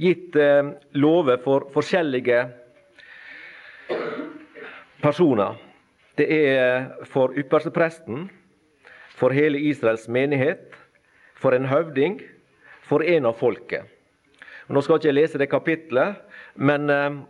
gitt 0.00 0.36
eh, 0.36 0.72
lover 0.96 1.40
for 1.44 1.68
forskjellige 1.74 2.40
personer. 5.04 5.60
Det 6.16 6.26
er 6.30 6.86
for 7.10 7.34
ypperstepresten, 7.36 8.28
for 9.14 9.34
hele 9.34 9.58
Israels 9.58 10.08
menighet, 10.08 10.74
for 11.34 11.54
en 11.54 11.68
høvding, 11.70 12.20
for 12.82 13.02
en 13.02 13.28
av 13.28 13.36
folket. 13.38 13.90
Nå 14.68 14.80
skal 14.80 14.98
ikke 14.98 15.10
jeg 15.10 15.18
lese 15.18 15.40
det 15.40 15.50
kapitlet, 15.52 16.22
men 16.56 16.88
eh, 16.90 17.20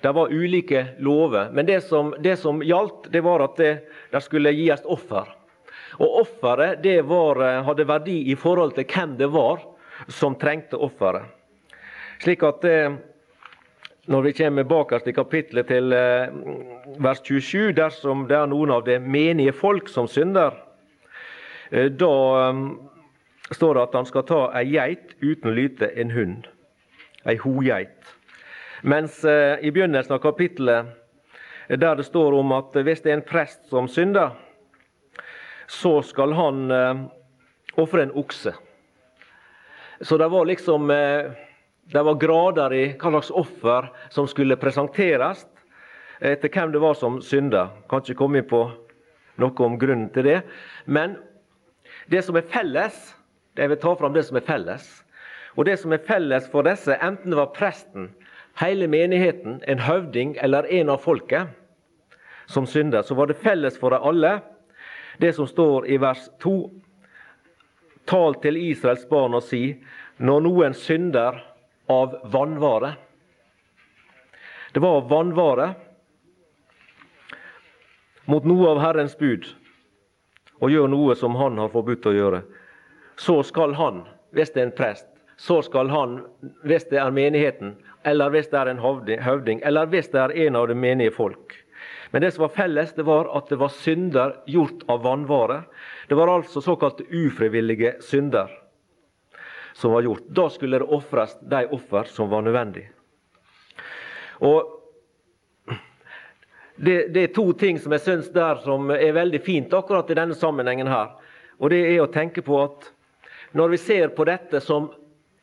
det 0.00 0.14
var 0.16 0.32
ulike 0.32 0.86
lover. 0.98 1.50
Men 1.52 1.68
det 1.68 1.82
som, 1.84 2.14
det 2.18 2.38
som 2.40 2.62
gjaldt, 2.64 3.10
det 3.12 3.20
var 3.24 3.44
at 3.44 3.60
det, 3.60 3.72
det 4.12 4.22
skulle 4.24 4.54
gis 4.56 4.84
offer. 4.88 5.28
Og 5.98 6.20
offeret 6.22 6.86
eh, 6.86 7.64
hadde 7.66 7.88
verdi 7.88 8.18
i 8.30 8.36
forhold 8.38 8.76
til 8.76 8.86
hvem 8.86 9.16
det 9.18 9.30
var 9.32 9.62
som 10.08 10.36
trengte 10.38 10.78
offeret. 10.78 11.26
Slik 12.20 12.44
at 12.46 12.64
eh, 12.68 12.92
når 14.10 14.22
vi 14.22 14.32
kommer 14.32 14.64
bakerst 14.64 15.08
i 15.08 15.16
kapittelet 15.16 15.66
til 15.66 15.92
eh, 15.92 16.30
vers 17.02 17.22
27, 17.24 17.72
dersom 17.76 18.26
det 18.28 18.38
er 18.38 18.50
noen 18.50 18.74
av 18.74 18.84
det 18.86 19.00
menige 19.02 19.52
folk 19.56 19.88
som 19.88 20.08
synder, 20.08 20.66
da 21.70 22.14
står 23.54 23.76
det 23.76 23.82
at 23.84 23.92
han 23.94 24.06
skal 24.08 24.24
ta 24.26 24.38
ei 24.58 24.64
geit 24.72 25.12
uten 25.22 25.52
lyte 25.54 25.86
en 26.02 26.10
hund. 26.10 26.48
Ei 27.22 27.36
hogeit. 27.38 28.10
Mens 28.82 29.20
i 29.22 29.70
begynnelsen 29.70 30.16
av 30.16 30.18
kapittelet, 30.24 30.88
der 31.70 31.94
det 31.94 32.08
står 32.08 32.34
om 32.40 32.56
at 32.58 32.74
hvis 32.74 33.04
det 33.04 33.12
er 33.12 33.20
en 33.20 33.28
prest 33.28 33.70
som 33.70 33.86
synder, 33.86 34.34
så 35.70 36.00
skal 36.02 36.34
han 36.34 36.64
ofre 37.78 38.02
en 38.02 38.14
okse. 38.18 38.52
Så 40.02 40.18
det 40.18 40.26
var 40.32 40.48
liksom 40.48 40.90
det 41.92 42.02
var 42.02 42.14
grader 42.14 42.74
i 42.74 42.84
hva 42.94 43.10
slags 43.10 43.30
offer 43.30 43.88
som 44.14 44.28
skulle 44.30 44.58
presenteres 44.58 45.44
etter 46.20 46.52
hvem 46.52 46.74
det 46.74 46.82
var 46.82 46.94
som 46.94 47.18
synda. 47.22 47.68
Kan 47.90 48.04
ikke 48.04 48.18
komme 48.20 48.42
på 48.46 48.60
noe 49.40 49.66
om 49.66 49.78
grunnen 49.80 50.10
til 50.14 50.28
det. 50.28 50.40
Men 50.84 51.16
det 52.10 52.22
som 52.26 52.38
er 52.38 52.46
felles 52.50 53.16
Jeg 53.58 53.66
vil 53.68 53.80
ta 53.82 53.90
fram 53.98 54.12
det 54.14 54.22
som 54.24 54.36
er 54.38 54.44
felles. 54.46 54.84
Og 55.58 55.66
det 55.66 55.74
som 55.80 55.92
er 55.92 56.04
felles 56.06 56.46
for 56.48 56.64
disse, 56.64 56.94
enten 57.02 57.32
det 57.32 57.36
var 57.36 57.50
presten, 57.52 58.06
hele 58.62 58.86
menigheten, 58.88 59.58
en 59.66 59.82
høvding 59.82 60.36
eller 60.40 60.68
en 60.70 60.92
av 60.94 61.02
folket 61.02 61.50
som 62.46 62.64
synda, 62.66 63.02
så 63.02 63.18
var 63.18 63.26
det 63.26 63.40
felles 63.42 63.76
for 63.76 63.90
dem 63.90 64.06
alle 64.06 64.32
det 65.20 65.32
som 65.36 65.46
står 65.46 65.86
i 65.86 65.98
vers 66.00 66.30
2. 66.42 66.70
Tal 68.04 68.34
til 68.40 68.56
Israels 68.56 69.04
barn 69.08 69.36
og 69.36 69.44
si, 69.44 69.76
når 70.16 70.40
noen 70.46 70.74
synder 70.74 71.42
av 71.92 72.16
vannvare. 72.32 72.94
Det 74.72 74.80
var 74.80 75.04
vannvare 75.10 75.68
mot 78.30 78.48
noe 78.48 78.72
av 78.72 78.80
Herrens 78.80 79.18
bud 79.18 79.48
og 80.60 80.72
gjør 80.72 80.90
noe 80.92 81.16
som 81.18 81.36
han 81.36 81.60
har 81.60 81.72
forbudt 81.72 82.08
å 82.08 82.16
gjøre. 82.16 82.42
Så 83.20 83.42
skal 83.44 83.76
han, 83.76 84.04
hvis 84.32 84.54
det 84.54 84.62
er 84.62 84.70
en 84.70 84.76
prest, 84.76 85.08
så 85.40 85.60
skal 85.64 85.92
han, 85.92 86.20
hvis 86.64 86.88
det 86.88 87.00
er 87.00 87.12
menigheten, 87.12 87.74
eller 88.08 88.32
hvis 88.32 88.48
det 88.52 88.60
er 88.60 88.72
en 88.72 88.80
høvding, 88.80 89.60
eller 89.64 89.88
hvis 89.92 90.12
det 90.12 90.20
er 90.20 90.36
en 90.46 90.56
av 90.56 90.68
det 90.68 90.76
menige 90.80 91.12
folk. 91.16 91.59
Men 92.10 92.22
det 92.22 92.30
som 92.34 92.42
var 92.42 92.54
felles, 92.54 92.94
det 92.94 93.06
var 93.06 93.28
at 93.38 93.48
det 93.48 93.58
var 93.60 93.68
synder 93.74 94.36
gjort 94.46 94.82
av 94.90 95.02
vanvare. 95.02 95.62
Det 96.08 96.18
var 96.18 96.32
altså 96.32 96.60
såkalte 96.60 97.06
ufrivillige 97.06 97.96
synder 98.02 98.50
som 99.72 99.92
var 99.92 100.02
gjort. 100.02 100.26
Da 100.28 100.48
skulle 100.50 100.78
det 100.78 100.90
ofres 100.90 101.36
de 101.40 101.66
offer 101.66 102.10
som 102.10 102.30
var 102.30 102.42
nødvendig. 102.42 102.88
Og 104.40 104.76
det, 106.76 107.08
det, 107.08 107.22
er 107.22 107.34
to 107.34 107.52
ting 107.52 107.78
som 107.78 107.92
jeg 107.92 108.00
syns 108.00 108.30
der 108.32 108.62
som 108.64 108.88
er 108.90 109.12
veldig 109.12 109.42
fint 109.44 109.74
akkurat 109.76 110.10
i 110.10 110.16
denne 110.16 110.34
sammenhengen 110.34 110.88
her. 110.88 111.12
Og 111.60 111.70
det 111.70 111.82
er 111.84 112.00
å 112.00 112.10
tenke 112.10 112.42
på 112.42 112.56
at 112.62 112.88
når 113.52 113.74
vi 113.74 113.80
ser 113.82 114.14
på 114.16 114.24
dette 114.24 114.62
som 114.64 114.88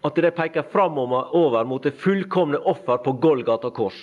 at 0.06 0.18
det 0.18 0.34
peker 0.38 0.66
framover 0.72 1.66
mot 1.70 1.84
det 1.84 1.94
fullkomne 2.00 2.58
offer 2.58 2.98
på 3.06 3.14
Golgata 3.22 3.70
kors, 3.70 3.98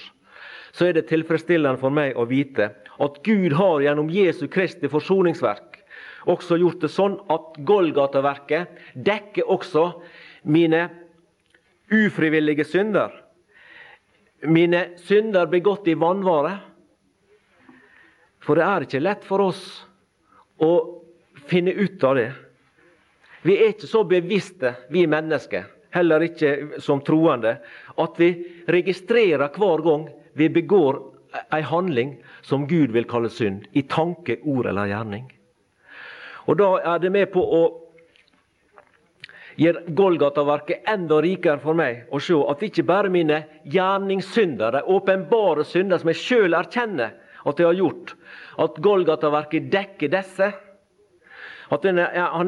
så 0.75 0.89
er 0.89 0.97
det 0.97 1.07
tilfredsstillende 1.11 1.79
for 1.79 1.95
meg 1.95 2.19
å 2.19 2.27
vite 2.27 2.73
at 3.05 3.21
Gud 3.27 3.55
har 3.55 3.83
gjennom 3.85 4.11
Jesu 4.11 4.49
Kristi 4.51 4.91
forsoningsverk 4.91 5.75
også 6.31 6.59
gjort 6.59 6.83
det 6.85 6.91
sånn 6.93 7.19
at 7.33 7.59
Golgata-verket 7.69 8.81
dekker 9.07 9.51
også 9.51 9.85
mine 10.49 10.87
ufrivillige 11.93 12.65
synder. 12.67 13.13
Mine 14.45 14.95
synder 15.05 15.49
begått 15.53 15.89
i 15.89 15.97
vanvare. 16.01 16.57
For 18.45 18.59
det 18.59 18.65
er 18.67 18.87
ikke 18.87 19.05
lett 19.05 19.29
for 19.29 19.45
oss 19.45 19.63
å 20.61 20.73
finne 21.49 21.73
ut 21.77 22.05
av 22.05 22.19
det. 22.19 22.31
Vi 23.45 23.57
er 23.61 23.75
ikke 23.75 23.89
så 23.89 24.05
bevisste, 24.09 24.73
vi 24.89 25.05
mennesker, 25.09 25.67
heller 25.93 26.25
ikke 26.25 26.81
som 26.83 27.03
troende, 27.05 27.59
at 28.01 28.21
vi 28.21 28.31
registrerer 28.73 29.53
hver 29.53 29.85
gang 29.85 30.07
vi 30.35 30.49
begår 30.53 31.01
ei 31.55 31.63
handling 31.63 32.17
som 32.43 32.67
Gud 32.67 32.93
vil 32.95 33.07
kalle 33.11 33.31
synd, 33.31 33.67
i 33.73 33.83
tanke, 33.83 34.39
ord 34.43 34.67
eller 34.71 34.91
gjerning. 34.91 35.27
Og 36.47 36.59
Da 36.59 36.71
er 36.95 36.99
det 36.99 37.11
med 37.13 37.33
på 37.33 37.41
å 37.41 37.63
gjøre 39.57 39.95
Golgata-verket 39.95 40.89
enda 40.91 41.21
rikere 41.23 41.63
for 41.63 41.79
meg 41.79 42.11
å 42.13 42.21
se 42.23 42.37
at 42.51 42.63
ikke 42.67 42.87
bare 42.87 43.11
mine 43.13 43.45
gjerningssynder, 43.71 44.73
de 44.73 44.83
åpenbare 44.83 45.65
synder 45.65 46.03
som 46.03 46.11
jeg 46.11 46.21
sjøl 46.21 46.59
erkjenner 46.59 47.15
at 47.45 47.61
jeg 47.61 47.69
har 47.69 47.79
gjort, 47.79 48.15
at 48.59 48.79
Golgata-verket 48.83 49.71
dekker 49.73 50.13
disse, 50.13 50.51
at 51.73 51.87
han 51.87 51.99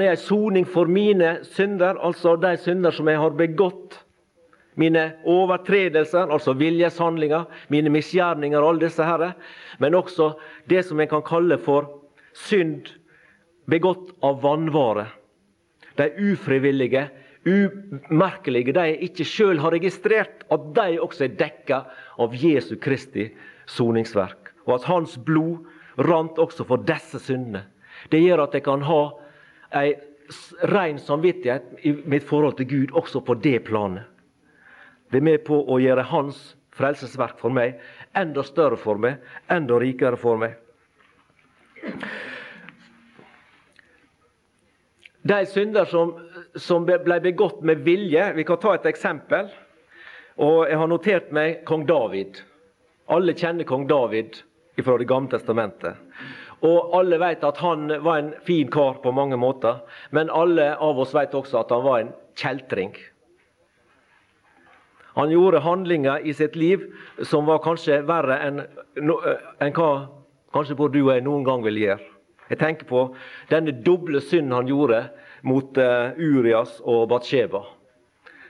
er 0.02 0.12
en 0.12 0.20
soning 0.20 0.66
for 0.68 0.88
mine 0.90 1.38
synder, 1.56 1.98
altså 2.04 2.36
de 2.40 2.52
synder 2.60 2.94
som 2.94 3.08
jeg 3.08 3.20
har 3.20 3.36
begått. 3.36 4.02
Mine 4.76 5.06
overtredelser, 5.24 6.28
altså 6.32 6.52
viljeshandlinger, 6.58 7.46
mine 7.72 7.90
misgjerninger, 7.94 8.60
og 8.60 8.74
alle 8.74 8.84
disse 8.84 9.04
herre. 9.04 9.32
Men 9.80 9.96
også 9.96 10.34
det 10.68 10.84
som 10.84 11.00
jeg 11.00 11.10
kan 11.12 11.24
kalle 11.24 11.56
for 11.62 11.88
synd 12.36 12.90
begått 13.70 14.12
av 14.24 14.42
vanvare. 14.44 15.08
De 15.96 16.10
ufrivillige, 16.32 17.06
umerkelige, 17.46 18.74
de 18.76 18.84
jeg 18.90 18.98
ikke 19.08 19.28
sjøl 19.28 19.62
har 19.62 19.72
registrert, 19.72 20.44
at 20.52 20.66
de 20.76 20.98
også 21.00 21.24
er 21.24 21.38
dekka 21.38 21.84
av 22.20 22.34
Jesu 22.36 22.76
Kristi 22.76 23.30
soningsverk. 23.70 24.52
Og 24.66 24.76
at 24.76 24.90
Hans 24.90 25.16
blod 25.16 25.64
rant 26.04 26.38
også 26.42 26.66
for 26.68 26.84
disse 26.84 27.20
syndene. 27.22 27.64
Det 28.12 28.20
gjør 28.20 28.44
at 28.44 28.54
jeg 28.54 28.66
kan 28.66 28.84
ha 28.84 29.00
ei 29.80 29.94
rein 30.68 30.98
samvittighet 30.98 31.86
i 31.86 31.94
mitt 32.04 32.26
forhold 32.26 32.58
til 32.58 32.68
Gud 32.68 32.94
også 32.98 33.22
på 33.24 33.38
det 33.40 33.60
planet. 33.68 34.04
Det 35.10 35.20
er 35.20 35.28
med 35.28 35.44
på 35.46 35.58
å 35.70 35.78
gjøre 35.80 36.08
Hans 36.10 36.56
frelsesverk 36.76 37.38
for 37.40 37.54
meg 37.54 37.78
enda 38.16 38.42
større 38.44 38.78
for 38.80 39.00
meg, 39.00 39.20
enda 39.52 39.78
rikere 39.80 40.18
for 40.20 40.40
meg. 40.40 40.56
De 45.26 45.38
synder 45.50 45.88
som, 45.90 46.14
som 46.54 46.86
ble 46.86 47.18
begått 47.22 47.62
med 47.66 47.82
vilje 47.86 48.28
Vi 48.36 48.44
kan 48.46 48.60
ta 48.62 48.76
et 48.76 48.86
eksempel. 48.86 49.48
Og 50.36 50.68
Jeg 50.68 50.78
har 50.78 50.90
notert 50.90 51.32
meg 51.34 51.64
kong 51.66 51.86
David. 51.88 52.42
Alle 53.10 53.34
kjenner 53.34 53.66
kong 53.66 53.86
David 53.90 54.38
fra 54.84 54.98
Det 55.00 55.08
gamle 55.08 55.32
testamentet. 55.32 55.96
Og 56.66 56.94
alle 56.96 57.18
vet 57.20 57.44
at 57.44 57.58
han 57.60 57.88
var 58.04 58.20
en 58.20 58.32
fin 58.44 58.68
kar 58.72 59.00
på 59.02 59.12
mange 59.12 59.36
måter. 59.40 59.82
Men 60.10 60.30
alle 60.30 60.74
av 60.76 60.98
oss 61.00 61.14
vet 61.16 61.34
også 61.34 61.62
at 61.62 61.74
han 61.74 61.84
var 61.84 62.00
en 62.00 62.14
kjeltring. 62.36 62.94
Han 65.16 65.32
gjorde 65.32 65.62
handlinger 65.64 66.24
i 66.28 66.34
sitt 66.36 66.56
liv 66.56 66.84
som 67.24 67.48
var 67.48 67.62
kanskje 67.64 68.02
verre 68.08 68.36
enn, 68.44 68.62
enn 68.96 69.76
hva 69.76 69.90
kanskje 70.52 70.76
både 70.76 70.98
du 70.98 71.06
og 71.06 71.14
jeg 71.14 71.24
noen 71.24 71.46
gang 71.46 71.64
vil 71.64 71.80
gjøre. 71.80 72.10
Jeg 72.50 72.60
tenker 72.60 72.86
på 72.86 73.06
denne 73.50 73.74
doble 73.86 74.20
synden 74.22 74.54
han 74.54 74.68
gjorde 74.70 75.06
mot 75.46 75.78
uh, 75.80 76.12
Urias 76.14 76.76
og 76.84 77.08
Batsheba. 77.10 77.64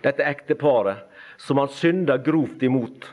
Dette 0.04 0.26
ekteparet 0.26 1.06
som 1.40 1.60
han 1.62 1.72
synda 1.72 2.18
grovt 2.22 2.64
imot 2.66 3.06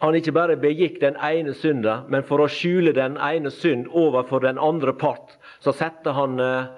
han 0.00 0.16
ikke 0.16 0.32
bare 0.32 0.56
begikk 0.56 1.00
den 1.02 1.16
ene 1.20 1.52
synda, 1.56 2.00
men 2.08 2.24
for 2.24 2.40
å 2.40 2.48
skjule 2.48 2.94
den 2.96 3.18
ene 3.20 3.50
synd 3.52 3.90
overfor 3.92 4.40
den 4.46 4.56
andre 4.60 4.94
part, 4.96 5.34
så 5.60 5.74
satte 5.76 6.14
han 6.16 6.40
uh, 6.40 6.70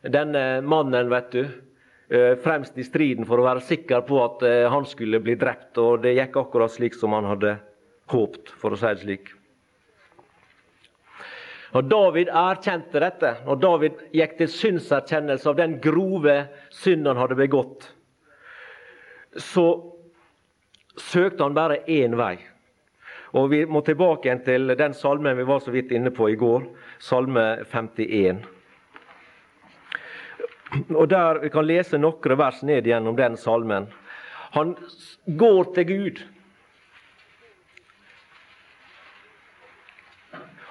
denne 0.00 0.62
mannen, 0.64 1.10
vet 1.12 1.28
du, 1.34 1.42
fremst 2.42 2.78
i 2.78 2.84
striden 2.84 3.26
for 3.28 3.38
å 3.38 3.44
være 3.46 3.62
sikker 3.62 4.00
på 4.02 4.16
at 4.24 4.40
uh, 4.42 4.68
han 4.72 4.86
skulle 4.88 5.20
bli 5.22 5.36
drept. 5.38 5.78
Og 5.78 6.00
det 6.02 6.16
gikk 6.16 6.40
akkurat 6.40 6.72
slik 6.74 6.96
som 6.98 7.14
han 7.14 7.28
hadde 7.30 7.54
håpt, 8.10 8.50
for 8.58 8.74
å 8.74 8.80
si 8.80 8.90
det 8.90 9.04
slik. 9.04 9.30
Når 11.70 11.86
David 11.86 12.30
erkjente 12.34 13.02
dette, 13.02 13.34
når 13.46 13.58
David 13.62 14.04
gikk 14.16 14.36
til 14.40 14.50
synserkjennelse 14.50 15.52
av 15.52 15.58
den 15.60 15.78
grove 15.82 16.36
synd 16.74 17.06
han 17.06 17.20
hadde 17.20 17.38
begått, 17.38 17.86
så 19.38 19.66
søkte 20.98 21.46
han 21.46 21.54
bare 21.54 21.84
én 21.86 22.16
vei. 22.18 22.36
Og 23.38 23.52
Vi 23.52 23.62
må 23.70 23.84
tilbake 23.86 24.26
igjen 24.26 24.42
til 24.42 24.74
den 24.74 24.94
salmen 24.98 25.38
vi 25.38 25.46
var 25.46 25.62
så 25.62 25.70
vidt 25.70 25.92
inne 25.94 26.10
på 26.10 26.32
i 26.32 26.38
går, 26.38 26.66
salme 26.98 27.62
51. 27.70 28.42
Og 30.94 31.08
der 31.10 31.40
Vi 31.42 31.50
kan 31.50 31.66
lese 31.66 31.98
noen 31.98 32.38
vers 32.38 32.62
ned 32.62 32.86
gjennom 32.86 33.16
den 33.16 33.36
salmen. 33.36 33.88
Han 34.54 34.74
går 35.26 35.74
til 35.74 35.86
Gud. 35.86 36.22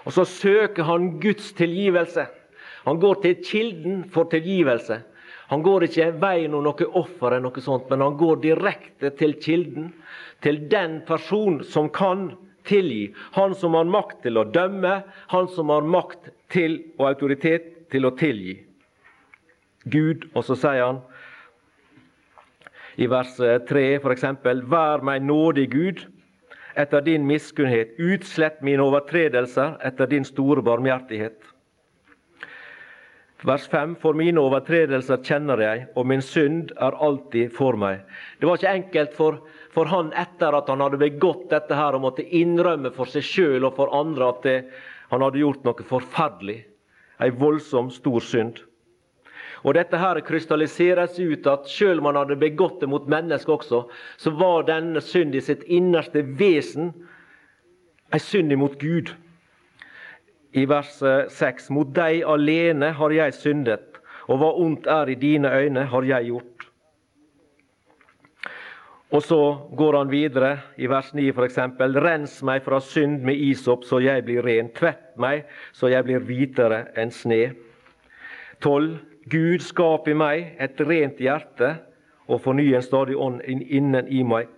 Og 0.05 0.15
så 0.15 0.25
søker 0.25 0.83
han 0.83 1.19
Guds 1.21 1.51
tilgivelse. 1.53 2.25
Han 2.87 2.99
går 2.99 3.21
til 3.21 3.43
kilden 3.45 4.03
for 4.09 4.29
tilgivelse. 4.31 5.01
Han 5.49 5.63
går 5.65 5.87
ikke 5.87 6.11
veien 6.21 6.53
om 6.53 6.63
noe 6.63 6.87
offer, 6.97 7.33
eller 7.33 7.47
noe 7.47 7.61
sånt, 7.63 7.89
men 7.89 8.03
han 8.05 8.17
går 8.17 8.41
direkte 8.43 9.11
til 9.17 9.35
kilden. 9.41 9.91
Til 10.41 10.61
den 10.71 11.01
person 11.07 11.59
som 11.65 11.89
kan 11.89 12.31
tilgi. 12.69 13.09
Han 13.37 13.55
som 13.57 13.75
har 13.77 13.89
makt 13.89 14.23
til 14.23 14.37
å 14.37 14.47
dømme, 14.47 15.01
han 15.33 15.51
som 15.55 15.73
har 15.73 15.85
makt 15.85 16.31
til 16.53 16.79
og 16.99 17.07
autoritet 17.11 17.89
til 17.91 18.05
å 18.05 18.13
tilgi. 18.17 18.59
Gud, 19.85 20.27
og 20.35 20.43
så 20.47 20.57
sier 20.59 20.83
han 20.83 21.01
i 22.99 23.07
vers 23.07 23.37
3 23.69 23.83
f.eks.: 24.01 24.25
Vær 24.43 25.05
meg 25.07 25.23
nådig, 25.23 25.69
Gud, 25.71 26.01
etter 26.75 27.05
din 27.05 27.27
miskunnhet. 27.27 27.95
Utslett 27.99 28.59
mine 28.61 28.83
overtredelser 28.83 29.77
etter 29.87 30.09
din 30.11 30.27
store 30.27 30.61
barmhjertighet. 30.65 31.39
Vers 33.47 33.69
5.: 33.71 33.95
For 34.01 34.13
mine 34.13 34.41
overtredelser 34.41 35.23
kjenner 35.23 35.63
jeg, 35.63 35.87
og 35.95 36.07
min 36.11 36.21
synd 36.21 36.73
er 36.75 36.97
alltid 36.99 37.55
for 37.55 37.79
meg. 37.79 38.03
Det 38.39 38.47
var 38.49 38.59
ikke 38.59 38.75
enkelt 38.81 39.15
for 39.15 39.39
for 39.73 39.89
han 39.89 40.09
etter 40.17 40.55
at 40.57 40.69
han 40.71 40.81
hadde 40.81 40.99
begått 41.01 41.49
dette 41.53 41.77
her 41.77 41.95
og 41.95 42.03
måtte 42.07 42.25
innrømme 42.25 42.91
for 42.95 43.09
seg 43.09 43.25
sjøl 43.25 43.67
og 43.67 43.77
for 43.77 43.93
andre 43.95 44.31
at 44.33 44.41
det, 44.45 44.57
han 45.11 45.23
hadde 45.25 45.41
gjort 45.41 45.63
noe 45.65 45.85
forferdelig. 45.85 46.57
Ei 47.21 47.29
voldsom, 47.35 47.91
stor 47.93 48.23
synd. 48.23 48.63
Og 49.63 49.75
dette 49.75 49.99
her 49.99 50.19
krystalliseres 50.23 51.17
ut 51.19 51.47
at 51.51 51.67
sjøl 51.71 51.99
om 51.99 52.09
han 52.09 52.21
hadde 52.21 52.39
begått 52.39 52.79
det 52.83 52.89
mot 52.91 53.07
mennesker 53.11 53.57
også, 53.57 53.83
så 54.17 54.33
var 54.39 54.67
denne 54.69 55.01
synd 55.03 55.35
i 55.35 55.43
sitt 55.43 55.65
innerste 55.67 56.23
vesen 56.39 56.93
ei 58.13 58.21
synd 58.23 58.53
imot 58.55 58.79
Gud. 58.81 59.11
I 60.57 60.65
vers 60.65 60.95
6.: 60.99 61.69
Mot 61.75 61.91
deg 61.93 62.23
alene 62.25 62.93
har 62.97 63.13
jeg 63.13 63.35
syndet, 63.37 63.99
og 64.29 64.41
hva 64.41 64.53
ondt 64.63 64.87
er 64.89 65.11
i 65.11 65.19
dine 65.19 65.51
øyne, 65.51 65.85
har 65.91 66.07
jeg 66.07 66.31
gjort. 66.31 66.65
Og 69.09 69.23
så 69.25 69.41
går 69.77 69.97
han 69.97 70.11
videre 70.11 70.51
i 70.77 70.89
vers 70.89 71.13
9 71.13 71.31
f.eks.: 71.33 71.57
Rens 71.79 72.41
meg 72.45 72.63
fra 72.65 72.79
synd 72.79 73.23
med 73.25 73.41
isop, 73.41 73.83
så 73.83 73.99
jeg 74.01 74.25
blir 74.25 74.45
ren. 74.45 74.69
Tvett 74.73 75.17
meg, 75.17 75.45
så 75.73 75.89
jeg 75.89 76.05
blir 76.05 76.25
hvitere 76.25 76.83
enn 76.97 77.13
sne. 77.13 77.55
12. 78.61 79.08
Gud, 79.29 79.61
skap 79.61 80.07
i 80.09 80.15
meg 80.17 80.55
et 80.61 80.79
rent 80.81 81.19
hjerte, 81.21 81.75
og 82.29 82.41
forny 82.41 82.71
en 82.73 82.85
stadig 82.85 83.17
ånd 83.17 83.41
innen 83.45 84.07
i 84.09 84.23
meg. 84.25 84.49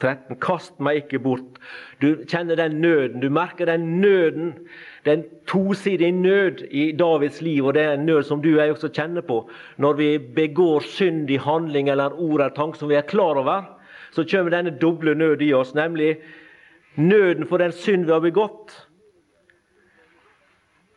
13. 0.00 0.36
Kast 0.44 0.74
meg 0.82 1.04
ikke 1.04 1.22
bort. 1.24 1.60
Du 2.02 2.24
kjenner 2.28 2.58
den 2.58 2.80
nøden. 2.82 3.22
Du 3.22 3.30
merker 3.32 3.68
den 3.70 4.00
nøden. 4.02 4.52
Den 5.06 5.24
tosidige 5.48 6.12
nød 6.12 6.66
i 6.68 6.90
Davids 6.92 7.40
liv, 7.40 7.64
og 7.64 7.74
det 7.74 7.82
er 7.82 7.94
en 7.96 8.04
nød 8.06 8.26
som 8.28 8.42
du 8.42 8.50
og 8.52 8.60
jeg 8.60 8.74
også 8.74 8.92
kjenner 8.92 9.24
på. 9.24 9.38
Når 9.78 9.92
vi 9.96 10.10
begår 10.18 10.84
synd 10.84 11.30
i 11.30 11.40
handling 11.40 11.88
eller 11.88 12.12
ord 12.12 12.40
eller 12.40 12.54
tanke 12.56 12.78
som 12.78 12.92
vi 12.92 12.98
er 12.98 13.08
klar 13.08 13.40
over, 13.40 13.64
så 14.12 14.24
kommer 14.30 14.52
denne 14.52 14.76
doble 14.80 15.14
nød 15.14 15.40
i 15.44 15.52
oss, 15.52 15.74
nemlig 15.74 16.16
nøden 16.96 17.46
for 17.46 17.60
den 17.60 17.72
synd 17.72 18.04
vi 18.04 18.12
har 18.12 18.24
begått, 18.24 18.72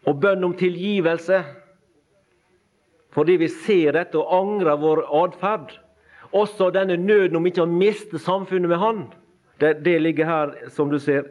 og 0.07 0.21
bønn 0.21 0.43
om 0.43 0.55
tilgivelse 0.57 1.43
fordi 3.15 3.37
vi 3.41 3.49
ser 3.49 3.95
dette 3.97 4.19
og 4.19 4.33
angrer 4.33 4.77
vår 4.81 5.03
atferd. 5.23 5.73
Også 6.35 6.69
denne 6.73 6.97
nøden 6.97 7.39
om 7.39 7.47
ikke 7.49 7.65
å 7.65 7.71
miste 7.71 8.21
samfunnet 8.21 8.69
med 8.69 8.81
Han. 8.81 9.07
Det, 9.59 9.79
det 9.83 9.97
ligger 10.01 10.25
her, 10.29 10.51
som 10.71 10.91
du 10.91 10.99
ser. 11.01 11.25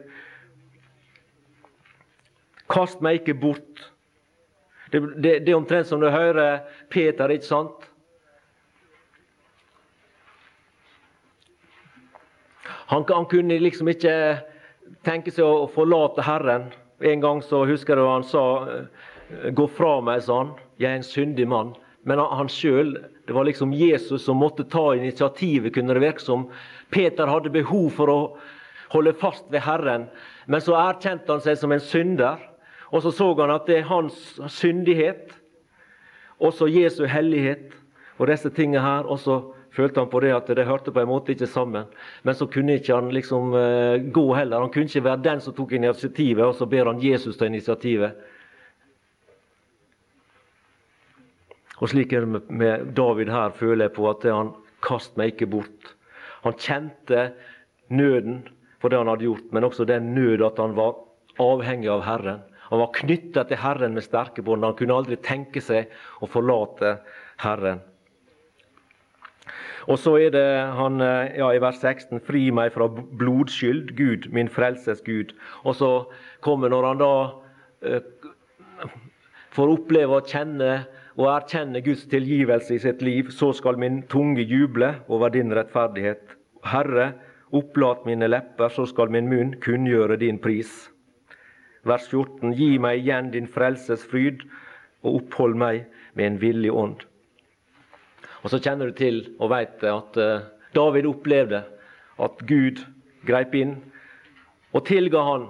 Kast 2.69 3.01
meg 3.01 3.21
ikke 3.21 3.39
bort. 3.41 3.85
Det, 4.91 5.01
det, 5.21 5.39
det 5.45 5.53
er 5.53 5.57
omtrent 5.57 5.87
som 5.89 6.01
du 6.01 6.09
hører 6.11 6.65
Peter, 6.89 7.31
ikke 7.31 7.47
sant? 7.47 7.87
Han, 12.89 13.05
han, 13.09 13.25
kunne 13.29 13.59
liksom 13.61 13.89
ikke 13.91 14.13
tenke 15.05 15.31
seg 15.33 15.45
å 15.45 15.67
forlate 15.69 16.25
Herren. 16.25 16.71
En 17.05 17.21
gang 17.21 17.41
så 17.45 17.61
husker 17.69 17.95
du 17.95 18.07
han 18.07 18.25
sa 18.25 18.43
'Gå 19.29 19.67
fra 19.69 19.99
meg', 20.01 20.23
sa 20.25 20.37
han. 20.41 20.55
'Jeg 20.79 20.91
er 20.91 20.95
en 20.95 21.03
syndig 21.03 21.47
mann'. 21.47 21.75
Men 22.03 22.19
han, 22.19 22.47
sjøl 22.47 22.95
det 23.27 23.33
var 23.33 23.43
liksom 23.43 23.73
Jesus 23.73 24.23
som 24.25 24.37
måtte 24.37 24.63
ta 24.63 24.95
initiativet, 24.95 25.73
kunne 25.73 25.93
det 25.93 26.01
virke 26.01 26.23
som. 26.23 26.47
Peter 26.89 27.27
hadde 27.27 27.51
behov 27.53 27.89
for 27.93 28.09
å 28.09 28.19
holde 28.89 29.13
fast 29.13 29.51
ved 29.51 29.61
Herren, 29.61 30.07
men 30.47 30.61
så 30.61 30.73
erkjente 30.79 31.29
han 31.29 31.43
seg 31.43 31.59
som 31.59 31.71
en 31.71 31.83
synder. 31.83 32.39
Og 32.89 33.03
så 33.03 33.11
så 33.13 33.27
han 33.37 33.53
at 33.53 33.67
det 33.69 33.77
er 33.77 33.91
hans 33.91 34.39
syndighet, 34.47 35.35
også 36.39 36.65
Jesu 36.71 37.03
hellighet 37.05 37.75
og 38.17 38.31
disse 38.31 38.49
tingene 38.49 38.81
her. 38.81 39.05
Og 39.05 39.19
så 39.21 39.37
følte 39.75 40.01
han 40.01 40.09
på 40.09 40.23
det 40.23 40.33
at 40.33 40.49
det 40.55 40.65
hørte 40.65 40.91
på 40.95 41.03
en 41.03 41.11
måte 41.11 41.35
ikke 41.35 41.47
sammen. 41.51 41.85
Men 42.23 42.35
så 42.35 42.47
kunne 42.49 42.79
ikke 42.79 42.95
han 42.95 43.11
liksom 43.13 43.53
uh, 43.53 43.99
gå 44.09 44.25
heller. 44.33 44.63
Han 44.63 44.73
kunne 44.73 44.89
ikke 44.89 45.05
være 45.05 45.25
den 45.27 45.43
som 45.43 45.53
tok 45.53 45.75
initiativet, 45.77 46.45
og 46.45 46.55
så 46.55 46.65
ber 46.65 46.89
han 46.89 47.03
Jesus 47.03 47.37
ta 47.37 47.45
initiativet. 47.45 48.17
Og 51.79 51.91
slik 51.91 52.13
er 52.13 52.25
det 52.25 52.43
med 52.49 52.91
David 52.97 53.31
her, 53.31 53.55
føler 53.55 53.87
jeg 53.87 53.95
på 53.95 54.09
at 54.09 54.25
han 54.27 54.53
kast 54.83 55.15
meg 55.19 55.33
ikke 55.33 55.49
bort. 55.55 55.93
Han 56.43 56.57
kjente 56.59 57.29
nøden 57.91 58.43
for 58.79 58.91
det 58.91 58.99
han 58.99 59.11
hadde 59.11 59.27
gjort, 59.27 59.47
men 59.51 59.67
også 59.67 59.87
den 59.87 60.13
nød 60.15 60.43
at 60.45 60.59
han 60.59 60.75
var 60.77 60.97
avhengig 61.39 61.89
av 61.91 62.03
Herren. 62.07 62.43
Han 62.69 62.83
var 62.83 62.93
knytta 62.99 63.43
til 63.49 63.59
Herren 63.59 63.95
med 63.97 64.05
sterke 64.05 64.43
bånd. 64.45 64.63
Han 64.63 64.75
kunne 64.77 64.99
aldri 64.99 65.17
tenke 65.25 65.63
seg 65.63 65.89
å 66.21 66.29
forlate 66.29 66.99
Herren. 67.41 67.81
Og 69.89 69.97
så 69.97 70.13
er 70.21 70.33
det 70.35 70.45
han 70.77 71.01
ja, 71.01 71.47
i 71.49 71.61
vers 71.63 71.79
16.: 71.81 72.19
Fri 72.21 72.49
meg 72.53 72.75
fra 72.75 72.85
blodskyld, 72.91 73.95
Gud, 73.97 74.27
min 74.35 74.51
frelses 74.51 75.01
Gud. 75.01 75.33
Og 75.63 75.79
så 75.79 75.91
kommer 76.45 76.69
når 76.69 76.87
han 76.91 77.01
da 77.01 77.13
eh, 77.81 78.03
får 79.55 79.73
oppleve 79.79 80.19
og 80.19 80.29
kjenne 80.29 80.83
og 81.19 81.27
erkjenne 81.27 81.81
Guds 81.83 82.05
tilgivelse 82.07 82.77
i 82.77 82.79
sitt 82.79 83.01
liv, 83.03 83.27
så 83.35 83.51
skal 83.55 83.79
min 83.79 84.01
tunge 84.07 84.45
juble 84.47 84.93
over 85.11 85.33
din 85.33 85.51
rettferdighet. 85.51 86.31
Herre, 86.63 87.11
opplat 87.51 88.05
mine 88.07 88.29
lepper, 88.29 88.71
så 88.71 88.85
skal 88.87 89.11
min 89.11 89.27
munn 89.27 89.57
kunngjøre 89.59 90.15
din 90.21 90.39
pris. 90.39 90.71
Vers 91.83 92.07
14. 92.07 92.53
Gi 92.55 92.77
meg 92.79 93.01
igjen 93.01 93.33
din 93.35 93.51
frelses 93.51 94.05
fryd, 94.07 94.45
og 95.03 95.21
opphold 95.21 95.59
meg 95.59 95.85
med 96.15 96.25
en 96.25 96.39
villig 96.41 96.71
ånd. 96.71 97.03
Og 98.43 98.49
Så 98.49 98.59
kjenner 98.63 98.87
du 98.87 98.95
til 98.95 99.21
og 99.39 99.51
veit 99.51 99.83
at 99.83 100.17
uh, 100.19 100.47
David 100.75 101.07
opplevde 101.07 101.63
at 102.19 102.43
Gud 102.47 102.79
greip 103.27 103.55
inn 103.55 103.75
og 104.71 104.85
tilga 104.87 105.23
han 105.25 105.49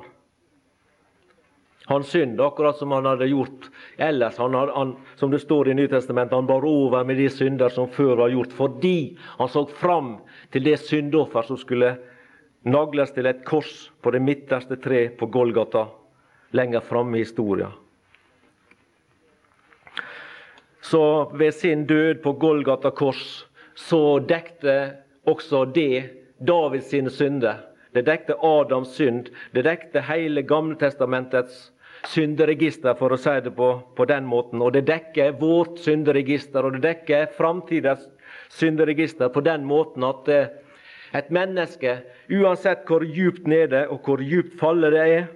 hans 1.90 2.12
synd, 2.14 2.42
akkurat 2.42 2.78
som 2.78 2.92
han 2.92 3.06
hadde 3.06 3.26
gjort 3.32 3.70
ellers. 3.98 4.38
Han, 4.38 4.54
han, 4.54 4.96
som 5.16 5.32
det 5.32 5.40
står 5.42 5.72
i 5.72 5.74
Nytestamentet, 5.74 6.36
han 6.36 6.46
bar 6.46 6.66
over 6.66 7.04
med 7.04 7.18
de 7.18 7.30
synder 7.34 7.74
som 7.74 7.90
før 7.90 8.16
var 8.16 8.30
gjort, 8.30 8.54
fordi 8.54 9.18
han 9.40 9.50
så 9.50 9.66
fram 9.66 10.12
til 10.54 10.68
det 10.68 10.78
syndoffer 10.84 11.48
som 11.48 11.58
skulle 11.58 11.96
nagles 12.70 13.16
til 13.16 13.26
et 13.26 13.42
kors 13.48 13.90
på 14.06 14.14
det 14.14 14.22
midterste 14.22 14.78
tre 14.84 15.08
på 15.18 15.32
Golgata, 15.34 15.88
lenger 16.54 16.86
framme 16.86 17.18
i 17.18 17.24
historia. 17.24 17.72
Så 20.82 21.02
ved 21.34 21.58
sin 21.58 21.88
død 21.90 22.22
på 22.22 22.36
Golgata 22.38 22.94
kors 22.94 23.48
så 23.76 24.20
dekte 24.20 24.78
også 25.26 25.66
det 25.74 26.04
Davids 26.38 26.94
synder. 27.18 27.66
Det 27.94 28.06
dekte 28.06 28.38
Adams 28.46 28.94
synd. 28.94 29.30
Det 29.52 29.66
dekte 29.66 30.02
hele 30.06 30.42
Gamletestamentets 30.46 31.72
synderegister, 32.08 32.96
for 32.96 33.14
å 33.14 33.20
si 33.20 33.34
det 33.44 33.52
på, 33.56 33.70
på, 33.96 34.06
den 34.08 34.28
måten. 34.30 34.62
Og 34.64 34.74
det 34.76 34.86
dekker 34.88 35.36
vårt 35.40 35.80
synderegister, 35.84 36.66
og 36.66 36.78
det 36.78 36.84
dekker 36.86 37.30
framtidas 37.38 38.06
synderegister 38.54 39.32
på 39.34 39.44
den 39.46 39.66
måten 39.68 40.06
at 40.08 40.30
eh, 40.32 40.48
et 41.18 41.30
menneske, 41.34 42.00
uansett 42.30 42.86
hvor 42.88 43.04
djupt 43.04 43.48
nede 43.50 43.86
og 43.90 44.06
hvor 44.06 44.22
djupt 44.22 44.56
fallet 44.60 44.94
det 44.94 45.06
er, 45.06 45.28